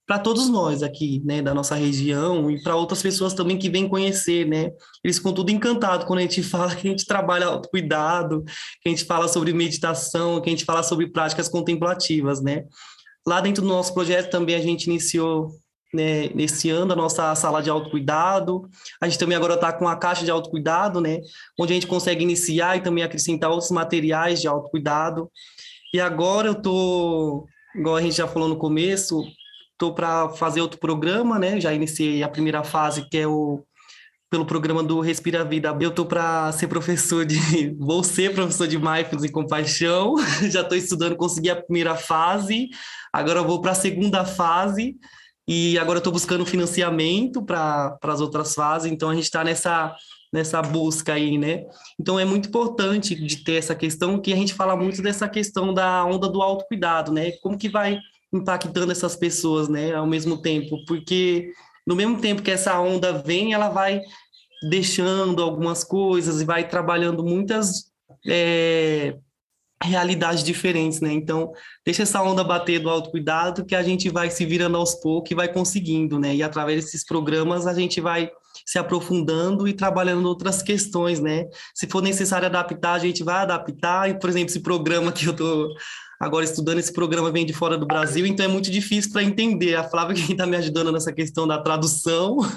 [0.06, 3.88] para todos nós aqui, né, da nossa região e para outras pessoas também que vêm
[3.88, 4.72] conhecer, né?
[5.02, 8.42] Eles ficam tudo encantados quando a gente fala que a gente trabalha autocuidado,
[8.82, 12.64] que a gente fala sobre meditação, que a gente fala sobre práticas contemplativas, né?
[13.26, 15.50] Lá dentro do nosso projeto também a gente iniciou
[15.92, 18.68] né, nesse ano, a nossa sala de autocuidado.
[19.00, 21.18] A gente também agora está com a caixa de autocuidado, né,
[21.58, 25.30] onde a gente consegue iniciar e também acrescentar outros materiais de autocuidado.
[25.92, 29.22] E agora eu estou, igual a gente já falou no começo,
[29.72, 33.64] estou para fazer outro programa, né, já iniciei a primeira fase, que é o
[34.30, 35.74] pelo programa do Respira Vida.
[35.80, 37.38] Eu estou para ser professor de.
[37.78, 40.16] Vou ser professor de Mindfulness e Compaixão.
[40.50, 42.68] Já estou estudando, consegui a primeira fase.
[43.12, 44.96] Agora vou para a segunda fase,
[45.48, 49.96] e agora estou buscando financiamento para as outras fases, então a gente está nessa,
[50.30, 51.64] nessa busca aí, né?
[51.98, 55.72] Então é muito importante de ter essa questão, que a gente fala muito dessa questão
[55.72, 57.32] da onda do autocuidado, né?
[57.40, 57.98] Como que vai
[58.30, 61.50] impactando essas pessoas, né, ao mesmo tempo, porque
[61.86, 64.02] no mesmo tempo que essa onda vem, ela vai
[64.68, 67.90] deixando algumas coisas e vai trabalhando muitas
[68.28, 69.16] é,
[69.82, 71.12] realidades diferentes, né?
[71.12, 71.52] Então,
[71.84, 75.34] deixa essa onda bater do autocuidado que a gente vai se virando aos poucos e
[75.34, 76.34] vai conseguindo, né?
[76.34, 78.30] E através desses programas a gente vai
[78.66, 81.44] se aprofundando e trabalhando outras questões, né?
[81.74, 84.10] Se for necessário adaptar, a gente vai adaptar.
[84.10, 85.68] E, por exemplo, esse programa que eu tô
[86.18, 89.76] agora estudando, esse programa vem de fora do Brasil, então é muito difícil para entender.
[89.76, 92.36] A Flávia que está me ajudando nessa questão da tradução.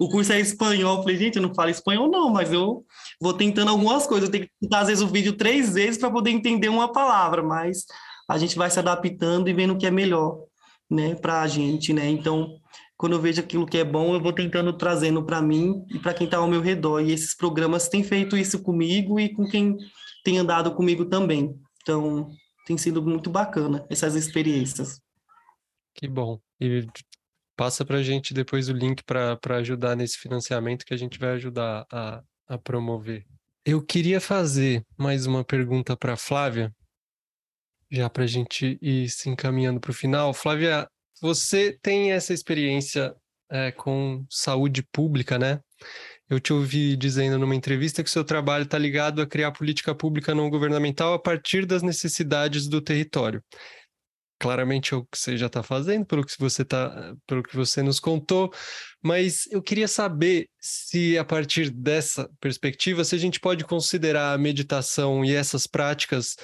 [0.00, 0.96] O curso é espanhol.
[0.96, 2.84] Eu falei, gente, eu não falo espanhol não, mas eu
[3.20, 4.26] vou tentando algumas coisas.
[4.26, 7.40] Eu tenho que escutar, às vezes, o vídeo três vezes para poder entender uma palavra,
[7.40, 7.84] mas
[8.28, 10.38] a gente vai se adaptando e vendo o que é melhor,
[10.90, 12.08] né, para a gente, né?
[12.08, 12.48] Então,
[12.96, 16.14] quando eu vejo aquilo que é bom, eu vou tentando trazendo para mim e para
[16.14, 17.00] quem está ao meu redor.
[17.00, 19.76] E esses programas têm feito isso comigo e com quem
[20.24, 21.54] tem andado comigo também.
[21.82, 22.30] Então,
[22.64, 25.00] tem sido muito bacana essas experiências.
[25.94, 26.40] Que bom.
[26.60, 26.86] E
[27.56, 31.30] passa para a gente depois o link para ajudar nesse financiamento que a gente vai
[31.30, 33.24] ajudar a, a promover.
[33.64, 36.74] Eu queria fazer mais uma pergunta para Flávia,
[37.90, 40.34] já para a gente ir se encaminhando para o final.
[40.34, 40.88] Flávia,
[41.20, 43.14] você tem essa experiência
[43.50, 45.60] é, com saúde pública, né?
[46.32, 50.34] Eu te ouvi dizendo numa entrevista que seu trabalho está ligado a criar política pública
[50.34, 53.44] não governamental a partir das necessidades do território.
[54.40, 57.82] Claramente é o que você já está fazendo, pelo que você tá, pelo que você
[57.82, 58.50] nos contou,
[59.04, 64.38] mas eu queria saber se a partir dessa perspectiva, se a gente pode considerar a
[64.38, 66.34] meditação e essas práticas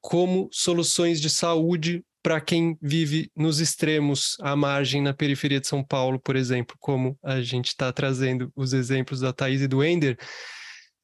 [0.00, 5.84] como soluções de saúde para quem vive nos extremos, à margem, na periferia de São
[5.84, 10.18] Paulo, por exemplo, como a gente está trazendo os exemplos da Thaís e do Ender,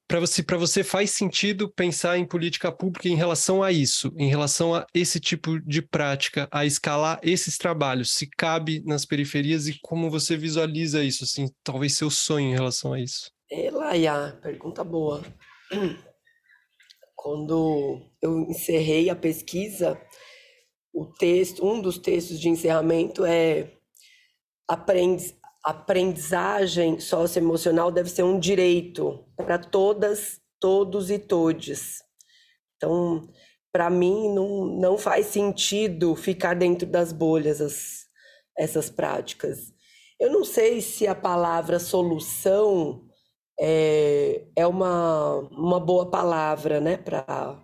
[0.08, 4.74] para você, você faz sentido pensar em política pública em relação a isso, em relação
[4.74, 10.10] a esse tipo de prática, a escalar esses trabalhos, se cabe nas periferias e como
[10.10, 13.30] você visualiza isso, assim, talvez seu sonho em relação a isso.
[13.48, 15.22] Elaia, pergunta boa.
[17.14, 19.96] Quando eu encerrei a pesquisa,
[20.92, 23.72] o texto, um dos textos de encerramento é
[24.68, 32.02] aprendiz, aprendizagem socioemocional deve ser um direito para todas, todos e todes.
[32.76, 33.28] Então,
[33.72, 38.06] para mim, não, não faz sentido ficar dentro das bolhas as,
[38.58, 39.72] essas práticas.
[40.18, 43.08] Eu não sei se a palavra solução
[43.58, 47.56] é, é uma, uma boa palavra né, para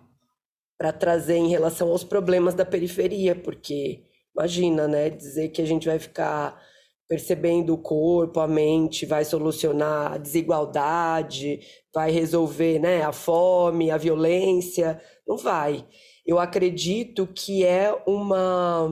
[0.79, 5.85] para trazer em relação aos problemas da periferia, porque imagina, né, dizer que a gente
[5.85, 6.57] vai ficar
[7.05, 11.59] percebendo o corpo, a mente, vai solucionar a desigualdade,
[11.93, 15.85] vai resolver, né, a fome, a violência, não vai.
[16.25, 18.89] Eu acredito que é uma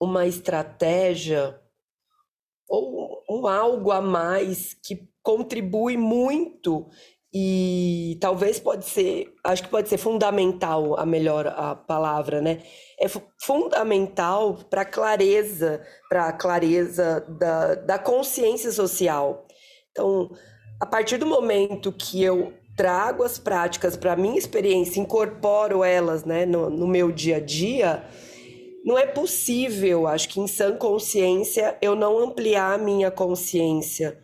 [0.00, 1.60] uma estratégia
[2.68, 6.90] ou um algo a mais que contribui muito
[7.34, 12.62] e talvez pode ser, acho que pode ser fundamental a melhor a palavra, né?
[13.00, 13.06] É
[13.40, 19.46] fundamental para clareza, para a clareza da, da consciência social.
[19.90, 20.30] Então,
[20.78, 26.24] a partir do momento que eu trago as práticas para a minha experiência, incorporo elas
[26.24, 28.04] né, no, no meu dia a dia,
[28.84, 34.18] não é possível, acho que em sã consciência, eu não ampliar a minha consciência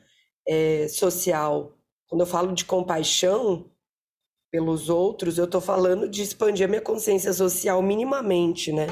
[0.47, 1.78] é, social
[2.09, 3.71] quando eu falo de compaixão
[4.51, 8.87] pelos outros, eu estou falando de expandir a minha consciência social minimamente, né?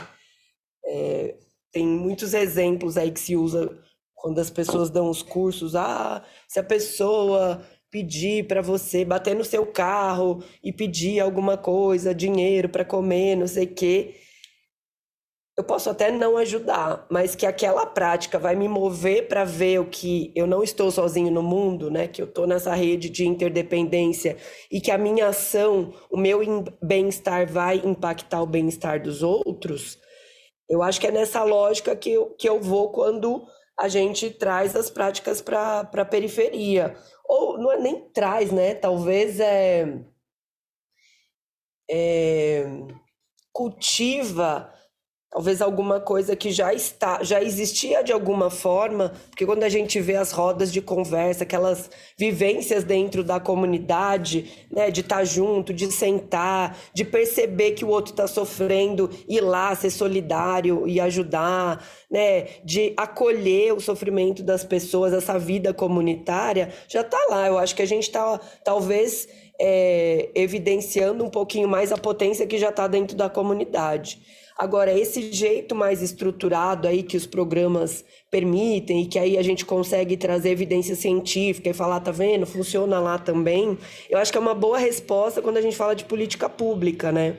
[0.85, 1.37] É,
[1.73, 3.83] tem muitos exemplos aí que se usa
[4.15, 5.75] quando as pessoas dão os cursos.
[5.75, 12.15] Ah, se a pessoa pedir para você bater no seu carro e pedir alguma coisa,
[12.15, 14.26] dinheiro para comer, não sei o quê
[15.57, 19.87] eu posso até não ajudar, mas que aquela prática vai me mover para ver o
[19.87, 22.07] que eu não estou sozinho no mundo, né?
[22.07, 24.37] Que eu estou nessa rede de interdependência
[24.71, 26.41] e que a minha ação, o meu
[26.83, 29.99] bem-estar vai impactar o bem-estar dos outros.
[30.69, 33.47] Eu acho que é nessa lógica que eu, que eu vou quando
[33.79, 36.95] a gente traz as práticas para a periferia.
[37.25, 38.75] Ou não é nem traz, né?
[38.75, 40.03] Talvez é,
[41.91, 42.67] é
[43.53, 44.76] cultiva
[45.37, 50.01] talvez alguma coisa que já está, já existia de alguma forma, porque quando a gente
[50.01, 55.93] vê as rodas de conversa, aquelas vivências dentro da comunidade, né, de estar junto, de
[55.93, 62.47] sentar, de perceber que o outro está sofrendo, ir lá ser solidário e ajudar, né,
[62.65, 67.47] de acolher o sofrimento das pessoas, essa vida comunitária, já está lá.
[67.47, 69.29] Eu acho que a gente está talvez
[69.61, 74.19] é, evidenciando um pouquinho mais a potência que já está dentro da comunidade.
[74.59, 79.67] Agora, esse jeito mais estruturado aí que os programas permitem e que aí a gente
[79.67, 83.77] consegue trazer evidência científica e falar, tá vendo, funciona lá também,
[84.09, 87.37] eu acho que é uma boa resposta quando a gente fala de política pública, né?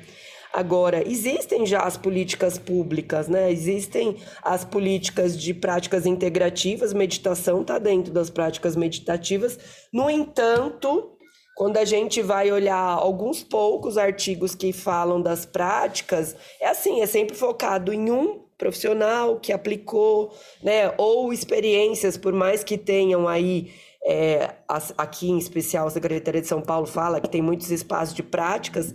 [0.54, 3.52] Agora, existem já as políticas públicas, né?
[3.52, 9.58] Existem as políticas de práticas integrativas, meditação está dentro das práticas meditativas.
[9.92, 11.17] No entanto,
[11.58, 17.08] quando a gente vai olhar alguns poucos artigos que falam das práticas, é assim, é
[17.08, 20.32] sempre focado em um profissional que aplicou,
[20.62, 23.72] né, ou experiências, por mais que tenham aí
[24.06, 24.52] é,
[24.96, 28.94] aqui em especial a Secretaria de São Paulo fala que tem muitos espaços de práticas,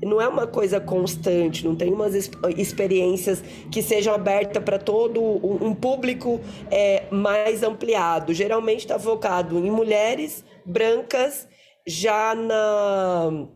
[0.00, 2.14] não é uma coisa constante, não tem umas
[2.56, 8.32] experiências que sejam abertas para todo um público é, mais ampliado.
[8.32, 11.48] Geralmente está focado em mulheres brancas
[11.86, 13.48] já na,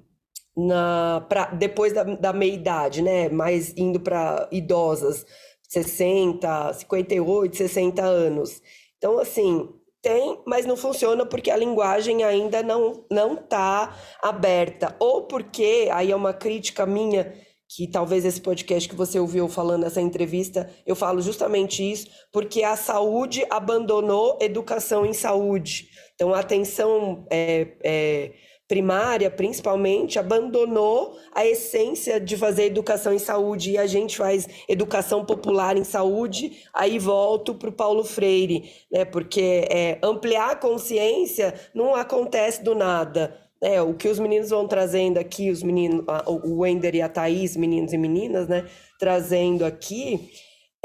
[0.56, 3.28] na pra, depois da, da meia-idade, né?
[3.28, 5.26] Mais indo para idosas,
[5.68, 8.62] 60, 58, 60 anos.
[8.98, 9.68] Então, assim,
[10.02, 14.96] tem, mas não funciona porque a linguagem ainda não não está aberta.
[14.98, 17.32] Ou porque, aí é uma crítica minha,
[17.72, 22.64] que talvez esse podcast que você ouviu falando essa entrevista, eu falo justamente isso, porque
[22.64, 25.88] a saúde abandonou educação em saúde.
[26.16, 28.32] Então, a atenção é, é,
[28.66, 35.24] primária, principalmente, abandonou a essência de fazer educação em saúde e a gente faz educação
[35.24, 36.64] popular em saúde.
[36.74, 39.04] Aí volto para o Paulo Freire, né?
[39.04, 44.66] Porque é, ampliar a consciência não acontece do nada é, o que os meninos vão
[44.66, 48.68] trazendo aqui, os meninos, o Wender e a Thaís, meninos e meninas, né,
[48.98, 50.30] trazendo aqui,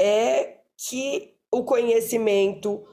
[0.00, 0.58] é
[0.88, 2.84] que o conhecimento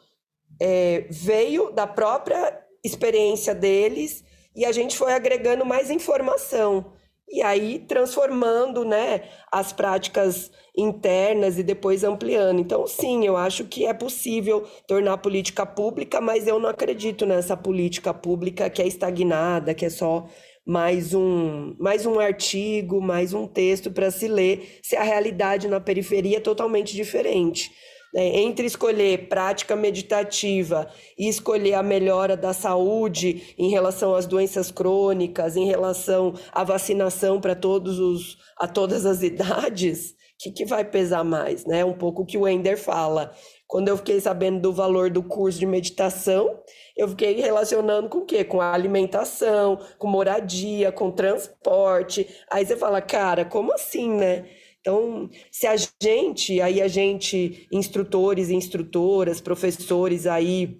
[0.61, 4.23] é, veio da própria experiência deles
[4.55, 6.93] e a gente foi agregando mais informação
[7.29, 12.59] e aí transformando né, as práticas internas e depois ampliando.
[12.59, 17.55] Então, sim, eu acho que é possível tornar política pública, mas eu não acredito nessa
[17.55, 20.27] política pública que é estagnada, que é só
[20.65, 25.79] mais um, mais um artigo, mais um texto para se ler, se a realidade na
[25.79, 27.71] periferia é totalmente diferente.
[28.13, 28.41] Né?
[28.41, 30.87] Entre escolher prática meditativa
[31.17, 37.41] e escolher a melhora da saúde em relação às doenças crônicas, em relação à vacinação
[37.41, 41.83] para todos os a todas as idades, o que, que vai pesar mais, né?
[41.85, 43.31] Um pouco o que o Ender fala.
[43.67, 46.59] Quando eu fiquei sabendo do valor do curso de meditação,
[46.95, 48.43] eu fiquei relacionando com o quê?
[48.43, 52.27] Com a alimentação, com moradia, com transporte.
[52.51, 54.45] Aí você fala, cara, como assim, né?
[54.83, 60.77] Então, se a gente, aí a gente, instrutores e instrutoras, professores aí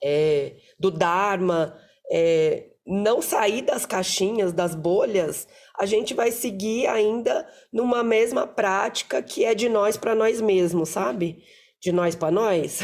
[0.00, 1.76] é, do Dharma,
[2.12, 9.20] é, não sair das caixinhas, das bolhas, a gente vai seguir ainda numa mesma prática
[9.20, 11.42] que é de nós para nós mesmos, sabe?
[11.84, 12.80] De nós para nós.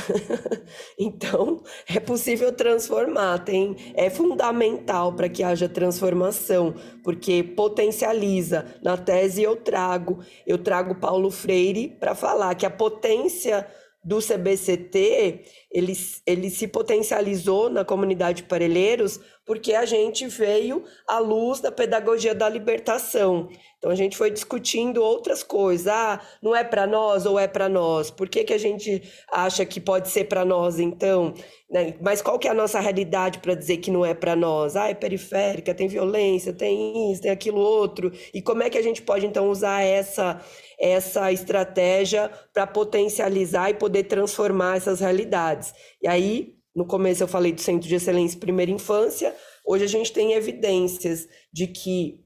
[0.99, 8.67] então, é possível transformar, tem é fundamental para que haja transformação, porque potencializa.
[8.83, 13.67] Na tese eu trago, eu trago Paulo Freire para falar que a potência
[14.03, 15.93] do CBCT, ele,
[16.27, 22.49] ele se potencializou na comunidade Parelheiros porque a gente veio à luz da pedagogia da
[22.49, 23.49] libertação.
[23.81, 25.87] Então a gente foi discutindo outras coisas.
[25.87, 28.11] Ah, não é para nós ou é para nós?
[28.11, 29.03] Por que, que a gente
[29.33, 31.33] acha que pode ser para nós então?
[31.71, 31.95] Né?
[31.99, 34.77] Mas qual que é a nossa realidade para dizer que não é para nós?
[34.77, 38.13] Ah, é periférica, tem violência, tem isso, tem aquilo outro.
[38.35, 40.39] E como é que a gente pode então usar essa
[40.79, 45.75] essa estratégia para potencializar e poder transformar essas realidades.
[46.03, 49.37] E aí, no começo eu falei do Centro de Excelência Primeira Infância,
[49.67, 52.25] hoje a gente tem evidências de que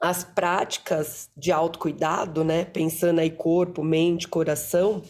[0.00, 5.02] as práticas de autocuidado, né, pensando aí corpo, mente, coração,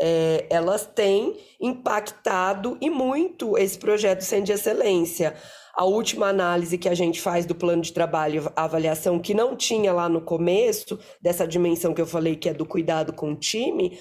[0.00, 5.34] é, elas têm impactado e muito esse projeto Centro de Excelência.
[5.74, 9.92] A última análise que a gente faz do plano de trabalho, avaliação que não tinha
[9.92, 13.98] lá no começo, dessa dimensão que eu falei que é do cuidado com o time,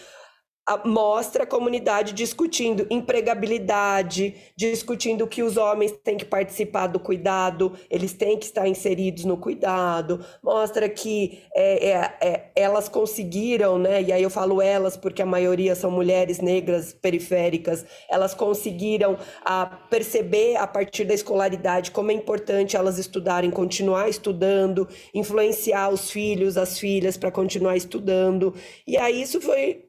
[0.85, 8.13] mostra a comunidade discutindo empregabilidade, discutindo que os homens têm que participar do cuidado, eles
[8.13, 14.01] têm que estar inseridos no cuidado, mostra que é, é, é, elas conseguiram, né?
[14.01, 19.65] E aí eu falo elas porque a maioria são mulheres negras periféricas, elas conseguiram a
[19.65, 26.57] perceber a partir da escolaridade como é importante elas estudarem, continuar estudando, influenciar os filhos,
[26.57, 28.53] as filhas para continuar estudando.
[28.85, 29.87] E aí isso foi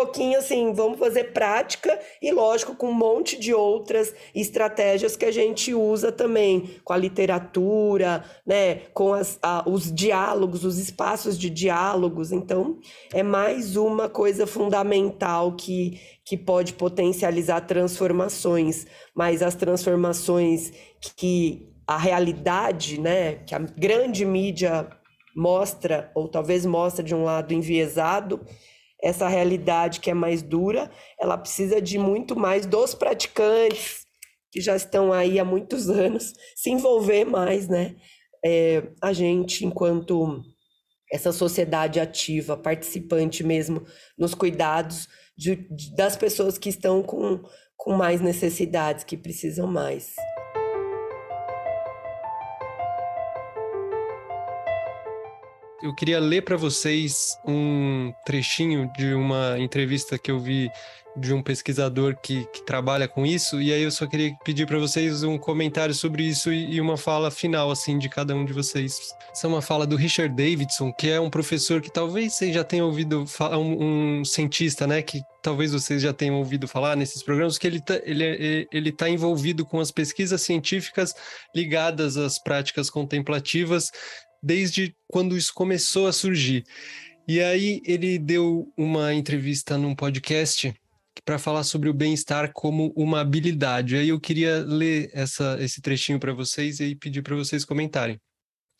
[0.00, 5.30] pouquinho assim, vamos fazer prática e, lógico, com um monte de outras estratégias que a
[5.30, 11.50] gente usa também, com a literatura, né, com as, a, os diálogos, os espaços de
[11.50, 12.32] diálogos.
[12.32, 12.78] Então,
[13.12, 20.72] é mais uma coisa fundamental que, que pode potencializar transformações, mas as transformações
[21.16, 24.88] que a realidade, né, que a grande mídia
[25.36, 28.40] mostra, ou talvez mostra de um lado enviesado,
[29.02, 34.04] essa realidade que é mais dura, ela precisa de muito mais dos praticantes
[34.50, 37.96] que já estão aí há muitos anos se envolver mais, né?
[38.44, 40.42] É, a gente, enquanto
[41.12, 43.84] essa sociedade ativa, participante mesmo
[44.16, 47.42] nos cuidados de, de, das pessoas que estão com,
[47.76, 50.14] com mais necessidades, que precisam mais.
[55.82, 60.70] Eu queria ler para vocês um trechinho de uma entrevista que eu vi
[61.16, 64.78] de um pesquisador que, que trabalha com isso, e aí eu só queria pedir para
[64.78, 68.52] vocês um comentário sobre isso e, e, uma fala final, assim, de cada um de
[68.52, 69.12] vocês.
[69.32, 72.62] Essa é uma fala do Richard Davidson, que é um professor que talvez vocês já
[72.62, 77.22] tenham ouvido falar, um, um cientista, né, que talvez vocês já tenham ouvido falar nesses
[77.22, 81.14] programas, que ele está ele, é, ele tá envolvido com as pesquisas científicas
[81.54, 83.90] ligadas às práticas contemplativas
[84.42, 86.64] desde quando isso começou a surgir.
[87.26, 90.74] E aí ele deu uma entrevista num podcast
[91.24, 93.96] para falar sobre o bem-estar como uma habilidade.
[93.96, 98.18] Aí eu queria ler essa, esse trechinho para vocês e pedir para vocês comentarem.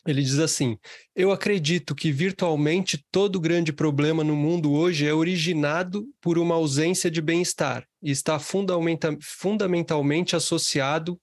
[0.05, 0.77] Ele diz assim:
[1.15, 7.11] Eu acredito que virtualmente todo grande problema no mundo hoje é originado por uma ausência
[7.11, 11.19] de bem-estar e está fundamenta fundamentalmente associado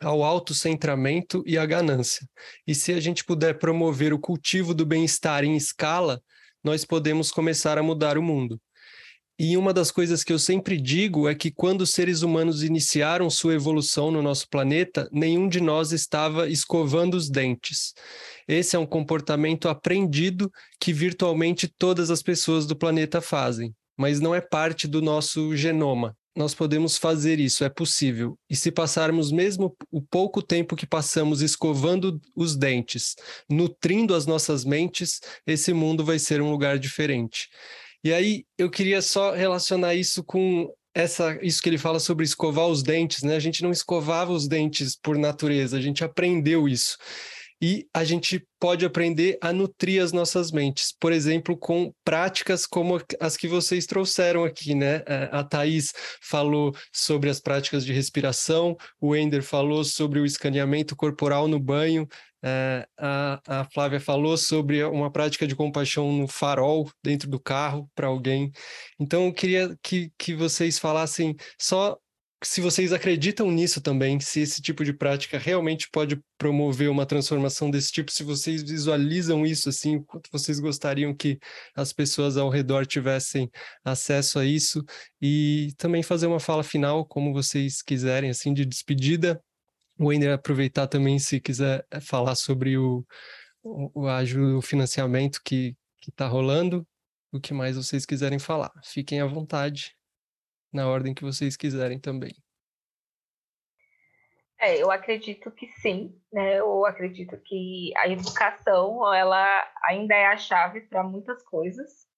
[0.00, 2.26] ao autocentramento e à ganância.
[2.66, 6.20] E se a gente puder promover o cultivo do bem-estar em escala,
[6.62, 8.60] nós podemos começar a mudar o mundo.
[9.40, 13.30] E uma das coisas que eu sempre digo é que quando os seres humanos iniciaram
[13.30, 17.94] sua evolução no nosso planeta, nenhum de nós estava escovando os dentes.
[18.48, 20.50] Esse é um comportamento aprendido
[20.80, 26.17] que virtualmente todas as pessoas do planeta fazem, mas não é parte do nosso genoma.
[26.38, 28.38] Nós podemos fazer isso, é possível.
[28.48, 33.16] E se passarmos mesmo o pouco tempo que passamos escovando os dentes,
[33.50, 37.48] nutrindo as nossas mentes, esse mundo vai ser um lugar diferente.
[38.04, 42.68] E aí eu queria só relacionar isso com essa, isso que ele fala sobre escovar
[42.68, 43.34] os dentes, né?
[43.34, 46.96] A gente não escovava os dentes por natureza, a gente aprendeu isso.
[47.60, 53.00] E a gente pode aprender a nutrir as nossas mentes, por exemplo, com práticas como
[53.20, 55.02] as que vocês trouxeram aqui, né?
[55.32, 61.48] A Thais falou sobre as práticas de respiração, o Ender falou sobre o escaneamento corporal
[61.48, 62.06] no banho,
[62.42, 67.90] é, a, a Flávia falou sobre uma prática de compaixão no farol dentro do carro
[67.94, 68.52] para alguém.
[68.98, 71.98] Então, eu queria que, que vocês falassem só
[72.42, 77.70] se vocês acreditam nisso também, se esse tipo de prática realmente pode promover uma transformação
[77.70, 81.38] desse tipo, se vocês visualizam isso assim, o quanto vocês gostariam que
[81.74, 83.50] as pessoas ao redor tivessem
[83.84, 84.84] acesso a isso.
[85.20, 89.42] E também fazer uma fala final, como vocês quiserem, assim, de despedida,
[89.98, 93.04] o Ender aproveitar também se quiser eh, falar sobre o,
[93.62, 95.76] o, o o financiamento que
[96.08, 96.86] está rolando,
[97.32, 98.70] o que mais vocês quiserem falar.
[98.84, 99.97] Fiquem à vontade,
[100.72, 102.32] na ordem que vocês quiserem também.
[104.60, 106.58] É, eu acredito que sim, né?
[106.58, 109.46] Eu acredito que a educação ela
[109.84, 112.08] ainda é a chave para muitas coisas.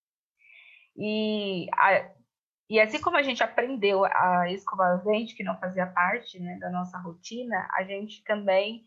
[0.97, 2.11] E a,
[2.71, 6.57] e assim como a gente aprendeu a escovar os dentes, que não fazia parte né,
[6.59, 8.87] da nossa rotina, a gente também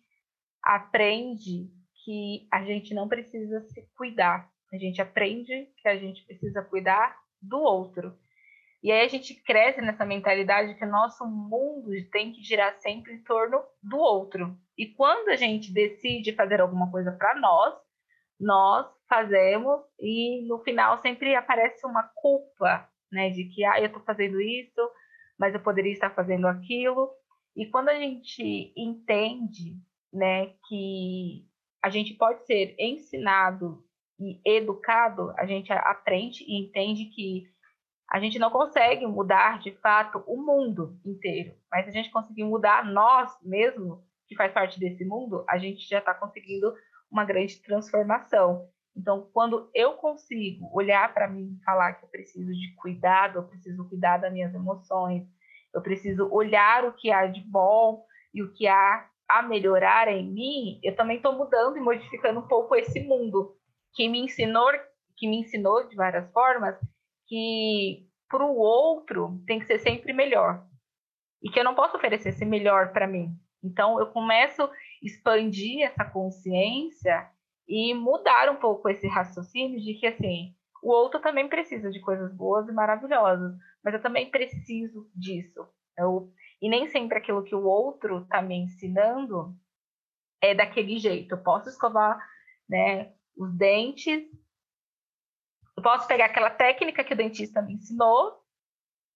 [0.63, 1.69] aprende
[2.03, 4.49] que a gente não precisa se cuidar.
[4.71, 8.17] A gente aprende que a gente precisa cuidar do outro.
[8.83, 13.13] E aí a gente cresce nessa mentalidade que o nosso mundo tem que girar sempre
[13.13, 14.57] em torno do outro.
[14.77, 17.73] E quando a gente decide fazer alguma coisa para nós,
[18.39, 23.29] nós fazemos e no final sempre aparece uma culpa né?
[23.29, 24.81] De que, ah, eu estou fazendo isso,
[25.39, 27.09] mas eu poderia estar fazendo aquilo.
[27.55, 29.77] E quando a gente entende,
[30.11, 31.45] né, que
[31.81, 33.83] a gente pode ser ensinado
[34.19, 37.43] e educado, a gente aprende e entende que
[38.09, 42.85] a gente não consegue mudar de fato o mundo inteiro, mas a gente conseguir mudar
[42.85, 46.73] nós mesmo, que faz parte desse mundo, a gente já está conseguindo
[47.09, 48.67] uma grande transformação.
[48.95, 53.43] Então, quando eu consigo olhar para mim e falar que eu preciso de cuidado, eu
[53.43, 55.27] preciso cuidar das minhas emoções,
[55.73, 60.31] eu preciso olhar o que há de bom e o que há a melhorar em
[60.31, 63.55] mim, eu também estou mudando e modificando um pouco esse mundo
[63.93, 64.69] que me ensinou,
[65.17, 66.77] que me ensinou de várias formas
[67.33, 70.63] que para o outro tem que ser sempre melhor
[71.41, 73.35] e que eu não posso oferecer esse melhor para mim.
[73.63, 77.27] Então eu começo a expandir essa consciência
[77.67, 82.31] e mudar um pouco esse raciocínio de que assim o outro também precisa de coisas
[82.35, 85.67] boas e maravilhosas, mas eu também preciso disso.
[85.97, 86.31] Eu,
[86.61, 89.55] e nem sempre aquilo que o outro está me ensinando
[90.39, 91.33] é daquele jeito.
[91.33, 92.19] Eu posso escovar
[92.69, 94.23] né, os dentes,
[95.83, 98.41] eu posso pegar aquela técnica que o dentista me ensinou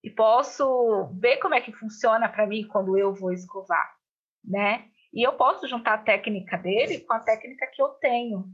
[0.04, 3.96] e posso ver como é que funciona para mim quando eu vou escovar,
[4.44, 4.90] né?
[5.14, 8.52] E eu posso juntar a técnica dele com a técnica que eu tenho,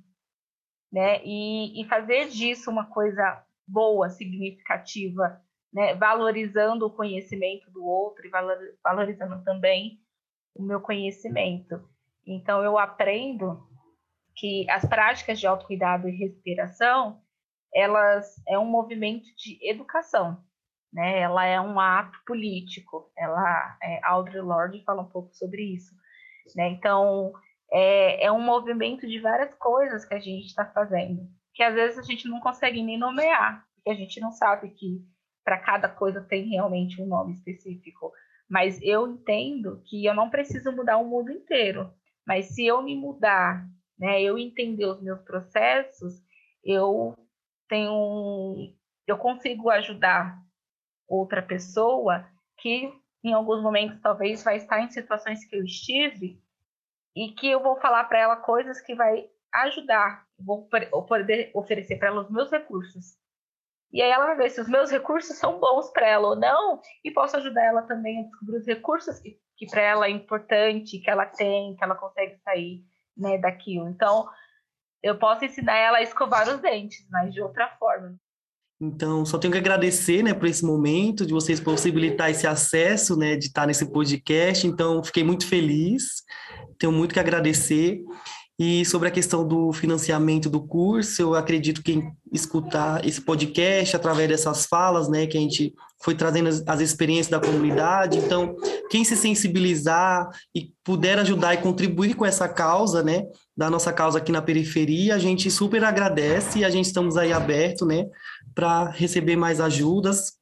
[0.91, 1.25] né?
[1.25, 5.41] E, e fazer disso uma coisa boa, significativa,
[5.73, 5.95] né?
[5.95, 8.29] Valorizando o conhecimento do outro e
[8.83, 9.99] valorizando também
[10.53, 11.83] o meu conhecimento.
[12.27, 13.67] Então, eu aprendo
[14.35, 17.22] que as práticas de autocuidado e respiração,
[17.73, 20.43] elas é um movimento de educação,
[20.91, 21.19] né?
[21.19, 23.11] Ela é um ato político.
[23.17, 25.93] Ela, é, Audre Lorde fala um pouco sobre isso.
[26.55, 26.69] Né?
[26.69, 27.33] Então,
[27.71, 31.97] é, é um movimento de várias coisas que a gente está fazendo, que às vezes
[31.97, 35.01] a gente não consegue nem nomear, porque a gente não sabe que
[35.43, 38.11] para cada coisa tem realmente um nome específico.
[38.49, 41.91] Mas eu entendo que eu não preciso mudar o mundo inteiro.
[42.25, 43.65] Mas se eu me mudar
[43.97, 44.21] né?
[44.21, 46.21] Eu entender os meus processos,
[46.63, 47.15] eu
[47.73, 48.71] tenho,
[49.07, 50.39] eu consigo ajudar
[51.07, 52.23] outra pessoa
[52.59, 52.93] que
[53.23, 56.39] em alguns momentos talvez vai estar em situações que eu estive
[57.15, 62.09] e que eu vou falar para ela coisas que vai ajudar, vou poder oferecer para
[62.09, 63.17] ela os meus recursos.
[63.91, 66.79] E aí ela vai ver se os meus recursos são bons para ela ou não,
[67.03, 70.99] e posso ajudar ela também a descobrir os recursos que, que para ela é importante,
[70.99, 72.83] que ela tem, que ela consegue sair
[73.17, 73.87] né, daquilo.
[73.87, 74.29] Então,
[75.03, 78.15] eu posso ensinar ela a escovar os dentes, mas de outra forma.
[78.81, 83.35] Então, só tenho que agradecer, né, por esse momento, de vocês possibilitar esse acesso, né,
[83.35, 84.65] de estar nesse podcast.
[84.65, 86.23] Então, fiquei muito feliz,
[86.77, 88.01] tenho muito que agradecer.
[88.59, 93.95] E sobre a questão do financiamento do curso, eu acredito que quem escutar esse podcast
[93.95, 95.73] através dessas falas, né, que a gente
[96.03, 98.17] foi trazendo as, as, experiências da comunidade.
[98.17, 98.55] Então,
[98.89, 103.25] quem se sensibilizar e puder ajudar e contribuir com essa causa, né,
[103.55, 107.31] da nossa causa aqui na periferia, a gente super agradece e a gente estamos aí
[107.31, 108.07] aberto, né,
[108.55, 110.33] para receber mais ajudas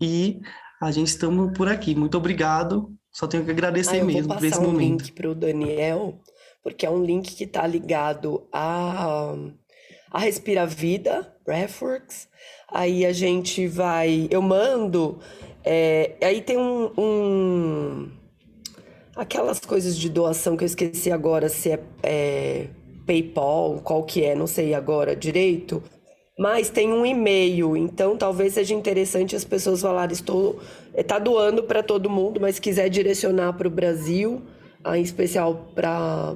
[0.00, 0.40] e
[0.82, 1.94] a gente estamos por aqui.
[1.94, 2.92] Muito obrigado.
[3.12, 5.02] Só tenho que agradecer ah, mesmo por esse um momento.
[5.02, 6.20] link para o Daniel
[6.66, 9.36] porque é um link que está ligado a,
[10.10, 12.28] a Respira Vida, Breathworks.
[12.68, 14.26] Aí a gente vai.
[14.32, 15.20] Eu mando.
[15.64, 18.10] É, aí tem um, um,
[19.16, 22.66] Aquelas coisas de doação que eu esqueci agora se é, é
[23.06, 25.82] PayPal, qual que é, não sei agora direito.
[26.38, 30.60] Mas tem um e-mail, então talvez seja interessante as pessoas falarem: estou.
[30.94, 34.42] Está doando para todo mundo, mas quiser direcionar para o Brasil,
[34.94, 36.34] em especial para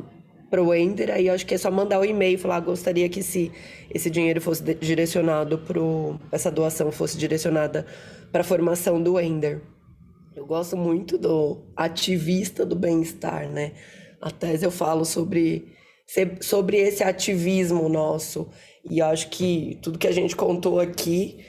[0.51, 2.61] para o Ender, aí acho que é só mandar o um e-mail e falar, ah,
[2.61, 3.53] gostaria que se
[3.95, 5.81] esse dinheiro fosse direcionado para
[6.33, 7.87] essa doação fosse direcionada
[8.33, 9.61] para a formação do Ender.
[10.35, 13.73] Eu gosto muito do ativista do bem-estar, né?
[14.21, 15.73] A tese eu falo sobre,
[16.41, 18.49] sobre esse ativismo nosso.
[18.89, 21.45] E acho que tudo que a gente contou aqui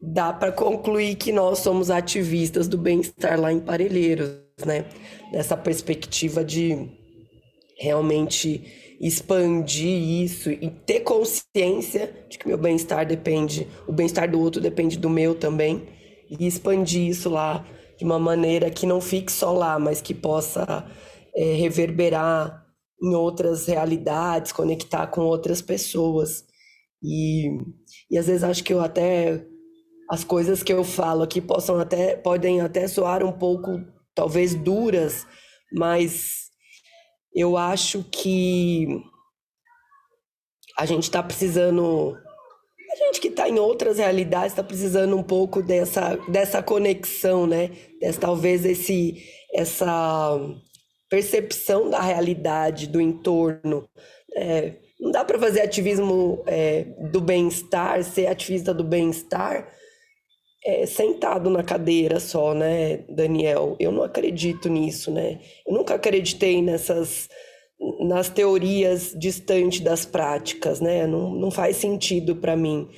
[0.00, 4.30] dá para concluir que nós somos ativistas do bem-estar lá em Parelheiros,
[4.64, 4.86] né?
[5.30, 6.88] Nessa perspectiva de
[7.78, 14.62] realmente expandir isso e ter consciência de que meu bem-estar depende, o bem-estar do outro
[14.62, 15.82] depende do meu também,
[16.30, 17.66] e expandir isso lá
[17.98, 20.86] de uma maneira que não fique só lá, mas que possa
[21.34, 22.64] é, reverberar
[23.02, 26.44] em outras realidades, conectar com outras pessoas.
[27.02, 27.48] E,
[28.10, 29.44] e às vezes acho que eu até
[30.10, 33.82] as coisas que eu falo aqui possam até podem até soar um pouco
[34.14, 35.26] talvez duras,
[35.72, 36.50] mas
[37.34, 39.02] eu acho que
[40.78, 42.16] a gente está precisando.
[42.94, 47.72] A gente que está em outras realidades está precisando um pouco dessa, dessa conexão, né?
[48.00, 49.20] Dessa, talvez esse,
[49.52, 50.38] essa
[51.10, 53.88] percepção da realidade, do entorno.
[54.36, 59.68] É, não dá para fazer ativismo é, do bem-estar, ser ativista do bem-estar
[60.64, 63.74] é, sentado na cadeira só, né, Daniel?
[63.80, 65.40] Eu não acredito nisso, né?
[65.66, 67.28] Eu nunca acreditei nessas
[68.00, 71.06] nas teorias distantes das práticas, né?
[71.06, 72.88] Não, não faz sentido para mim.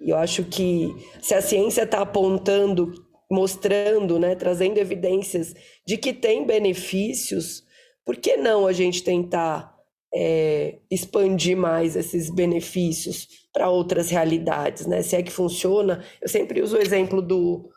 [0.00, 2.92] E eu acho que se a ciência está apontando,
[3.30, 5.54] mostrando, né, trazendo evidências
[5.86, 7.62] de que tem benefícios,
[8.04, 9.74] por que não a gente tentar
[10.14, 15.02] é, expandir mais esses benefícios para outras realidades, né?
[15.02, 17.68] Se é que funciona, eu sempre uso o exemplo do,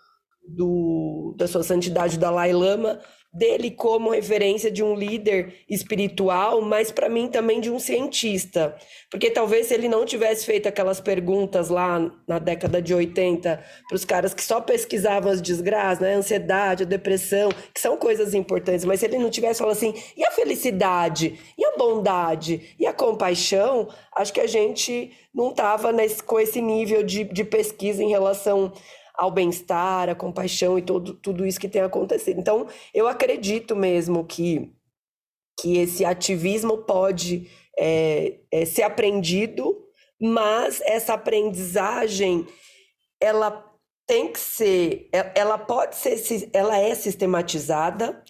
[0.48, 3.00] do da sua santidade Dalai Lama,
[3.34, 8.76] dele como referência de um líder espiritual, mas para mim também de um cientista.
[9.12, 13.96] Porque talvez se ele não tivesse feito aquelas perguntas lá na década de 80 para
[13.96, 16.16] os caras que só pesquisavam as desgraças, né?
[16.16, 19.94] a ansiedade, a depressão, que são coisas importantes, mas se ele não tivesse falado assim,
[20.16, 25.94] e a felicidade, e a bondade, e a compaixão, acho que a gente não estava
[26.26, 28.74] com esse nível de, de pesquisa em relação
[29.18, 32.40] ao bem-estar, à compaixão e todo, tudo isso que tem acontecido.
[32.40, 34.72] Então, eu acredito mesmo que,
[35.60, 39.84] que esse ativismo pode é, é, ser aprendido,
[40.22, 42.48] mas essa aprendizagem
[43.20, 43.66] ela
[44.06, 48.24] tem que ser, ela pode ser, ela é sistematizada,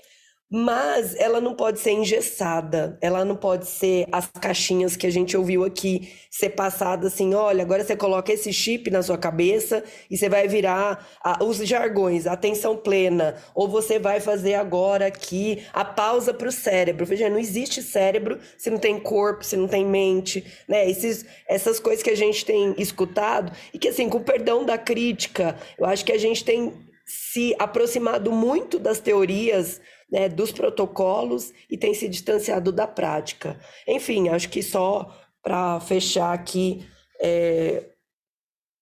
[0.50, 5.36] mas ela não pode ser engessada, ela não pode ser as caixinhas que a gente
[5.36, 10.18] ouviu aqui, ser passada assim, olha, agora você coloca esse chip na sua cabeça e
[10.18, 15.84] você vai virar a, os jargões, atenção plena, ou você vai fazer agora aqui a
[15.84, 17.06] pausa para o cérebro.
[17.06, 20.90] Veja, não existe cérebro se não tem corpo, se não tem mente, né?
[20.90, 25.58] Esses, essas coisas que a gente tem escutado e que assim, com perdão da crítica,
[25.78, 26.74] eu acho que a gente tem
[27.06, 29.80] se aproximado muito das teorias,
[30.12, 33.60] né, dos protocolos e tem se distanciado da prática.
[33.88, 35.12] Enfim, acho que só
[35.44, 36.86] para fechar aqui
[37.22, 37.84] é,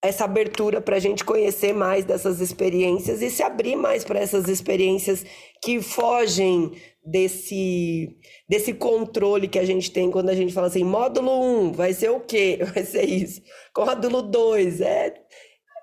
[0.02, 4.47] essa abertura para a gente conhecer mais dessas experiências e se abrir mais para essas
[4.47, 5.26] experiências
[5.61, 6.72] que fogem
[7.03, 8.15] desse,
[8.47, 11.31] desse controle que a gente tem quando a gente fala assim, módulo
[11.68, 12.60] 1 vai ser o quê?
[12.73, 13.41] Vai ser isso.
[13.77, 15.14] Módulo 2 é...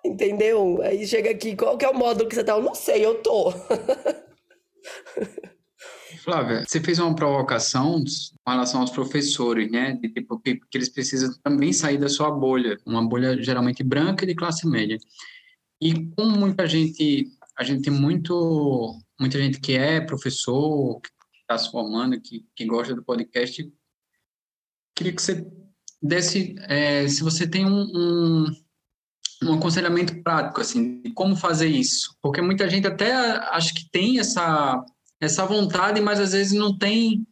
[0.05, 0.81] Entendeu?
[0.83, 2.55] Aí chega aqui, qual que é o módulo que você tá?
[2.55, 3.53] Eu não sei, eu tô.
[6.23, 8.03] Flávia, você fez uma provocação
[8.45, 9.93] com relação aos professores, né?
[9.95, 14.25] De tipo, que, que eles precisam também sair da sua bolha, uma bolha geralmente branca
[14.25, 14.99] de classe média.
[15.81, 17.27] E como muita gente,
[17.59, 21.11] a gente tem muito, muita gente que é professor, que
[21.41, 23.69] está se formando, que, que gosta do podcast,
[24.95, 25.45] queria que você
[26.01, 28.47] desse, é, se você tem um, um,
[29.45, 32.17] um aconselhamento prático, assim, de como fazer isso.
[32.21, 34.85] Porque muita gente até acho que tem essa
[35.23, 37.25] essa vontade, mas às vezes não tem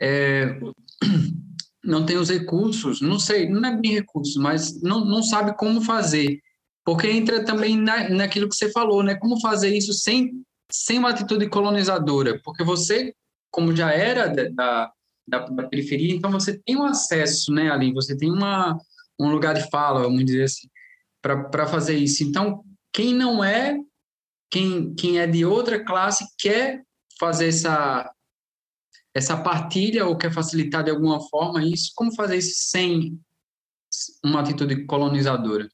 [0.00, 0.58] é,
[1.84, 5.82] não tem os recursos, não sei, não é bem recursos, mas não, não sabe como
[5.82, 6.40] fazer.
[6.84, 9.14] Porque entra também na, naquilo que você falou, né?
[9.14, 12.40] Como fazer isso sem, sem uma atitude colonizadora?
[12.42, 13.14] Porque você,
[13.50, 14.90] como já era da,
[15.28, 18.76] da, da periferia, então você tem um acesso né, ali, você tem uma,
[19.20, 20.66] um lugar de fala, vamos dizer assim,
[21.20, 22.24] para fazer isso.
[22.24, 23.78] Então, quem não é,
[24.50, 26.82] quem, quem é de outra classe, quer
[27.18, 28.10] fazer essa
[29.14, 31.92] essa partilha ou quer facilitar de alguma forma isso?
[31.94, 33.20] Como fazer isso sem
[34.24, 35.68] uma atitude colonizadora?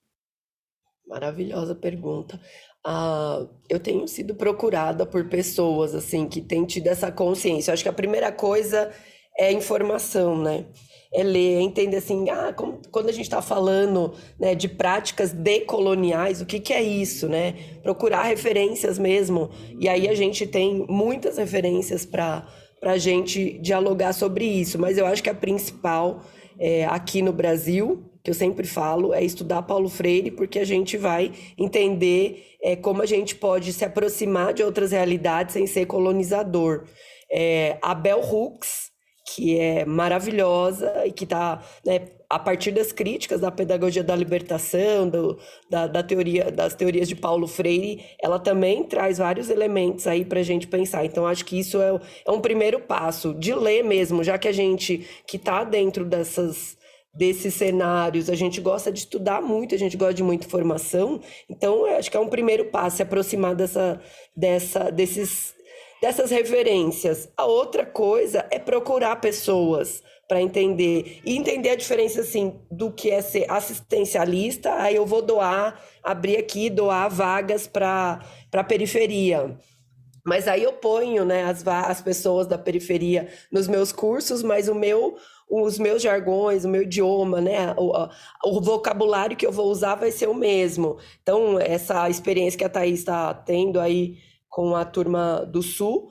[1.06, 2.40] Maravilhosa pergunta.
[2.84, 7.70] Ah, eu tenho sido procurada por pessoas assim que têm tido essa consciência.
[7.70, 8.92] Eu acho que a primeira coisa
[9.38, 10.66] é informação, né?
[11.12, 15.32] É ler, é entender assim, ah, como, quando a gente está falando né, de práticas
[15.32, 17.54] decoloniais, o que, que é isso, né?
[17.82, 19.50] Procurar referências mesmo.
[19.80, 22.46] E aí a gente tem muitas referências para
[22.82, 24.78] a gente dialogar sobre isso.
[24.78, 26.22] Mas eu acho que a principal
[26.58, 30.96] é, aqui no Brasil, que eu sempre falo, é estudar Paulo Freire, porque a gente
[30.96, 36.84] vai entender é, como a gente pode se aproximar de outras realidades sem ser colonizador.
[37.30, 38.87] É, a Bell Hooks,
[39.34, 45.08] que é maravilhosa e que está, né, a partir das críticas da pedagogia da libertação,
[45.08, 45.38] do,
[45.68, 50.40] da, da, teoria, das teorias de Paulo Freire, ela também traz vários elementos aí para
[50.40, 51.04] a gente pensar.
[51.04, 54.52] Então, acho que isso é, é um primeiro passo, de ler mesmo, já que a
[54.52, 56.76] gente que está dentro dessas
[57.14, 61.84] desses cenários, a gente gosta de estudar muito, a gente gosta de muita informação, então
[61.96, 64.00] acho que é um primeiro passo se aproximar dessa,
[64.36, 65.52] dessa, desses
[66.00, 67.28] dessas referências.
[67.36, 73.10] A outra coisa é procurar pessoas para entender e entender a diferença assim do que
[73.10, 74.74] é ser assistencialista.
[74.74, 78.20] Aí eu vou doar, abrir aqui, doar vagas para
[78.50, 79.56] para periferia.
[80.24, 84.74] Mas aí eu ponho, né, as, as pessoas da periferia nos meus cursos, mas o
[84.74, 85.16] meu
[85.50, 87.90] os meus jargões, o meu idioma, né, o,
[88.44, 90.98] o vocabulário que eu vou usar vai ser o mesmo.
[91.22, 94.18] Então, essa experiência que a Thaís está tendo aí
[94.48, 96.10] com a turma do Sul,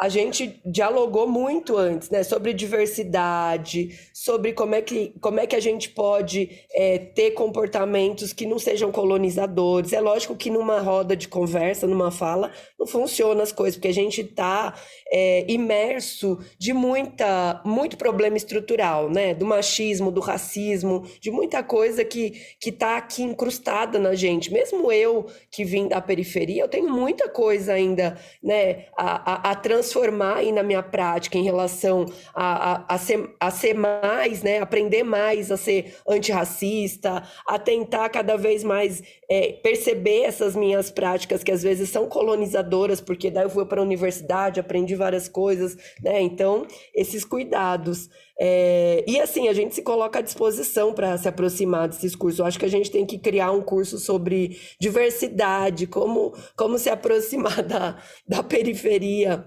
[0.00, 5.54] a gente dialogou muito antes, né, sobre diversidade, sobre como é que, como é que
[5.54, 9.92] a gente pode é, ter comportamentos que não sejam colonizadores.
[9.92, 13.94] É lógico que numa roda de conversa, numa fala, não funciona as coisas, porque a
[13.94, 14.74] gente está
[15.12, 22.04] é, imerso de muita, muito problema estrutural, né, do machismo, do racismo, de muita coisa
[22.04, 24.52] que que está aqui incrustada na gente.
[24.52, 29.54] Mesmo eu que vim da periferia, eu tenho muita coisa ainda, né, a, a, a
[29.54, 34.42] trans transformar aí na minha prática em relação a, a, a, ser, a ser mais,
[34.42, 40.90] né, aprender mais a ser antirracista, a tentar cada vez mais é, perceber essas minhas
[40.90, 45.28] práticas que às vezes são colonizadoras, porque daí eu fui para a universidade, aprendi várias
[45.28, 46.20] coisas, né?
[46.20, 48.08] Então, esses cuidados.
[48.42, 52.38] É, e assim, a gente se coloca à disposição para se aproximar desses cursos.
[52.38, 56.88] Eu acho que a gente tem que criar um curso sobre diversidade, como, como se
[56.88, 59.44] aproximar da, da periferia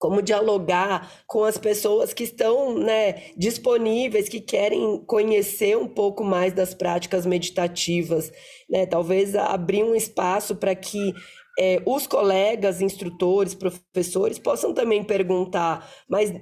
[0.00, 6.54] como dialogar com as pessoas que estão né, disponíveis, que querem conhecer um pouco mais
[6.54, 8.32] das práticas meditativas,
[8.68, 8.86] né?
[8.86, 11.14] Talvez abrir um espaço para que
[11.58, 16.32] é, os colegas, instrutores, professores possam também perguntar, mas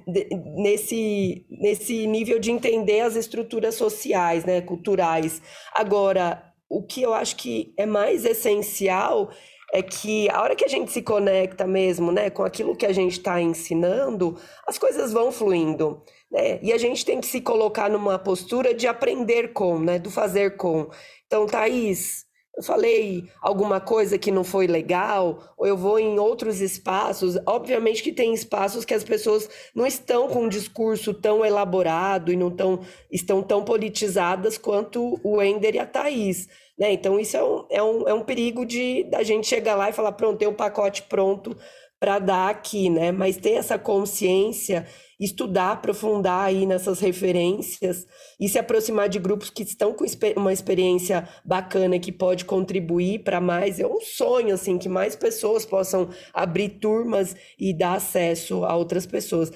[0.55, 5.41] nesse, nesse nível de entender as estruturas sociais, né, culturais.
[5.75, 9.29] Agora, o que eu acho que é mais essencial
[9.73, 12.93] é que a hora que a gente se conecta mesmo, né, com aquilo que a
[12.93, 14.37] gente está ensinando,
[14.67, 16.01] as coisas vão fluindo,
[16.31, 16.59] né?
[16.61, 20.57] E a gente tem que se colocar numa postura de aprender com, né, do fazer
[20.57, 20.89] com.
[21.27, 22.25] Então, Thaís,
[22.59, 27.37] eu falei alguma coisa que não foi legal, ou eu vou em outros espaços.
[27.45, 32.35] Obviamente que tem espaços que as pessoas não estão com um discurso tão elaborado e
[32.35, 36.49] não tão, estão tão politizadas quanto o Ender e a Thaís.
[36.79, 36.93] Né?
[36.93, 39.93] Então, isso é um, é, um, é um perigo de da gente chegar lá e
[39.93, 41.55] falar, pronto, tem um pacote pronto
[41.99, 43.11] para dar aqui, né?
[43.11, 44.87] Mas ter essa consciência,
[45.19, 48.07] estudar, aprofundar aí nessas referências
[48.39, 50.05] e se aproximar de grupos que estão com
[50.37, 53.81] uma experiência bacana que pode contribuir para mais.
[53.81, 59.05] É um sonho assim que mais pessoas possam abrir turmas e dar acesso a outras
[59.05, 59.51] pessoas.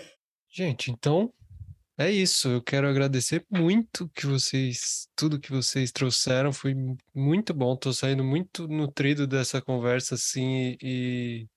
[0.52, 1.32] Gente, então
[1.98, 2.50] é isso.
[2.50, 6.76] Eu quero agradecer muito que vocês, tudo que vocês trouxeram foi
[7.14, 7.74] muito bom.
[7.74, 11.48] Estou saindo muito nutrido dessa conversa assim e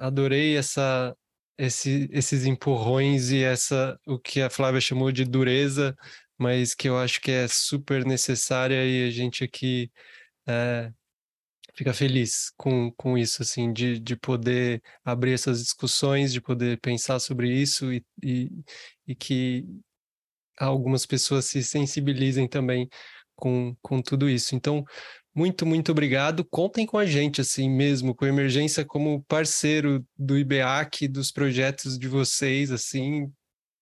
[0.00, 1.16] adorei essa,
[1.58, 5.96] esse, esses empurrões e essa o que a Flávia chamou de dureza,
[6.38, 9.90] mas que eu acho que é super necessária e a gente aqui
[10.46, 10.92] é,
[11.76, 17.20] fica feliz com, com isso, assim, de, de poder abrir essas discussões, de poder pensar
[17.20, 18.50] sobre isso e, e,
[19.06, 19.66] e que
[20.58, 22.88] algumas pessoas se sensibilizem também
[23.34, 24.54] com, com tudo isso.
[24.54, 24.84] Então,
[25.34, 26.44] muito, muito obrigado.
[26.44, 31.98] Contem com a gente, assim mesmo, com a Emergência como parceiro do IBEAC, dos projetos
[31.98, 33.30] de vocês, assim,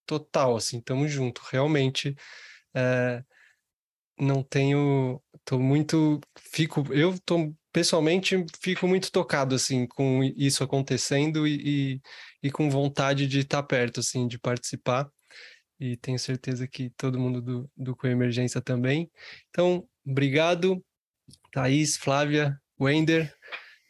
[0.05, 1.41] total, assim, estamos junto.
[1.51, 2.17] Realmente,
[2.75, 3.23] é,
[4.19, 11.47] não tenho, tô muito, fico, eu tô, pessoalmente, fico muito tocado, assim, com isso acontecendo
[11.47, 12.01] e, e,
[12.45, 15.11] e com vontade de estar perto, assim, de participar.
[15.79, 19.11] E tenho certeza que todo mundo do, do Coemergência também.
[19.51, 20.83] Então, obrigado.
[21.53, 23.35] Thaís, Flávia, Wender,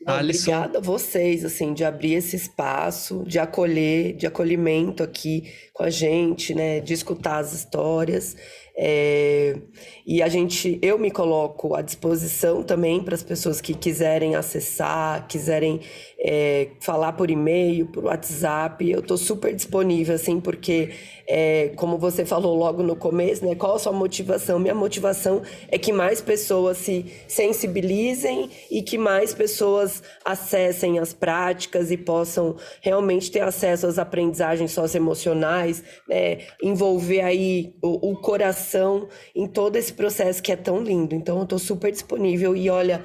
[0.06, 0.50] Alisson.
[0.52, 5.90] Obrigada a vocês, assim, de abrir esse espaço, de acolher, de acolhimento aqui com a
[5.90, 8.36] gente, né, de escutar as histórias.
[8.76, 9.56] É,
[10.04, 15.28] e a gente, eu me coloco à disposição também para as pessoas que quiserem acessar,
[15.28, 15.80] quiserem
[16.26, 18.90] é, falar por e-mail, por WhatsApp.
[18.90, 20.92] Eu estou super disponível, assim, porque,
[21.28, 23.54] é, como você falou logo no começo, né?
[23.54, 24.58] Qual a sua motivação?
[24.58, 31.90] Minha motivação é que mais pessoas se sensibilizem e que mais pessoas acessem as práticas
[31.90, 36.38] e possam realmente ter acesso às aprendizagens socioemocionais, né?
[36.62, 41.14] envolver aí o, o coração em todo esse processo que é tão lindo.
[41.14, 43.04] Então, eu estou super disponível e olha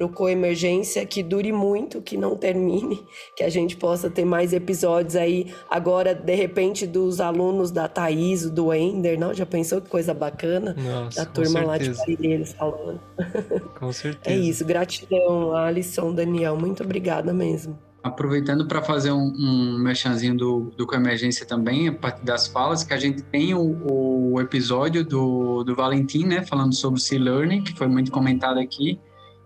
[0.00, 3.04] para o Coemergência que dure muito, que não termine,
[3.36, 8.48] que a gente possa ter mais episódios aí agora, de repente, dos alunos da Thaís,
[8.48, 9.34] do Ender, não?
[9.34, 10.74] Já pensou que coisa bacana?
[10.74, 12.98] Nossa, da turma lá de Parelheiros falando.
[13.78, 14.34] Com certeza.
[14.34, 17.78] É isso, gratidão, Alisson, Daniel, muito obrigada mesmo.
[18.02, 22.94] Aproveitando para fazer um, um merchanzinho do, do Coemergência também, a partir das falas, que
[22.94, 27.76] a gente tem o, o episódio do, do Valentim, né, falando sobre o C-Learning, que
[27.76, 28.98] foi muito comentado aqui,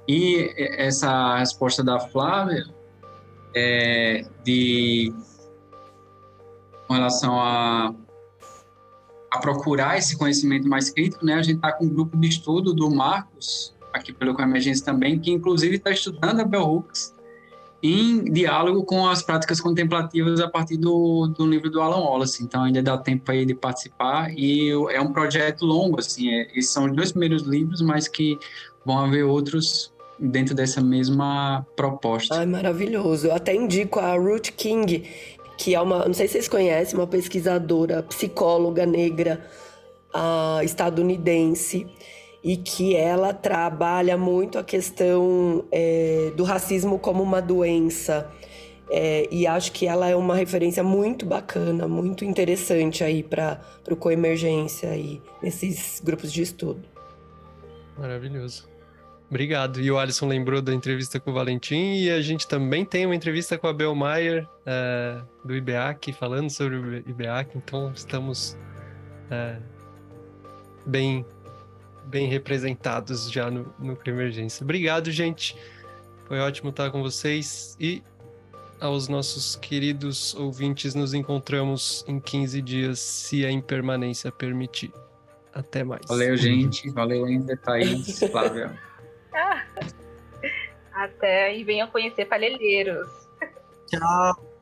[0.07, 2.65] e essa resposta da Flávia
[3.55, 5.13] é, de
[6.87, 7.95] com relação a,
[9.31, 11.35] a procurar esse conhecimento mais crítico, né?
[11.35, 15.31] A gente está com um grupo de estudo do Marcos aqui pelo Emergência também, que
[15.31, 17.15] inclusive está estudando a Bell Hooks
[17.83, 22.43] em diálogo com as práticas contemplativas a partir do, do livro do Alan Wallace.
[22.43, 26.31] Então ainda dá tempo aí de participar e é um projeto longo, assim.
[26.31, 28.39] É, esses são os dois primeiros livros, mas que
[28.85, 32.39] vão haver outros dentro dessa mesma proposta.
[32.39, 33.29] Ai, maravilhoso.
[33.29, 35.05] Eu até indico a Ruth King,
[35.59, 39.45] que é uma, não sei se vocês conhecem, uma pesquisadora, psicóloga negra
[40.15, 41.87] uh, estadunidense,
[42.43, 48.31] e que ela trabalha muito a questão é, do racismo como uma doença.
[48.91, 53.59] É, e acho que ela é uma referência muito bacana, muito interessante aí para
[53.91, 56.83] o Coemergência e nesses grupos de estudo.
[57.97, 58.74] Maravilhoso.
[59.35, 59.81] Obrigado.
[59.81, 63.17] E o Alisson lembrou da entrevista com o Valentim e a gente também tem uma
[63.17, 68.57] entrevista com a Bel Maier, é, do IBEAC, falando sobre o IBEAC, então estamos
[69.29, 69.57] é,
[70.87, 71.27] bem,
[72.05, 74.63] bem representados já no, no Emergência.
[74.63, 75.57] Obrigado, gente.
[76.29, 78.05] Foi ótimo estar com vocês e
[78.81, 84.93] aos nossos queridos ouvintes, nos encontramos em 15 dias, se a impermanência permitir.
[85.53, 86.03] Até mais.
[86.07, 86.89] Valeu, gente.
[86.91, 88.94] Valeu ainda, Thaís, Flávia.
[90.93, 93.11] Até e venham conhecer Palhelheiros.
[93.87, 94.54] Tchau.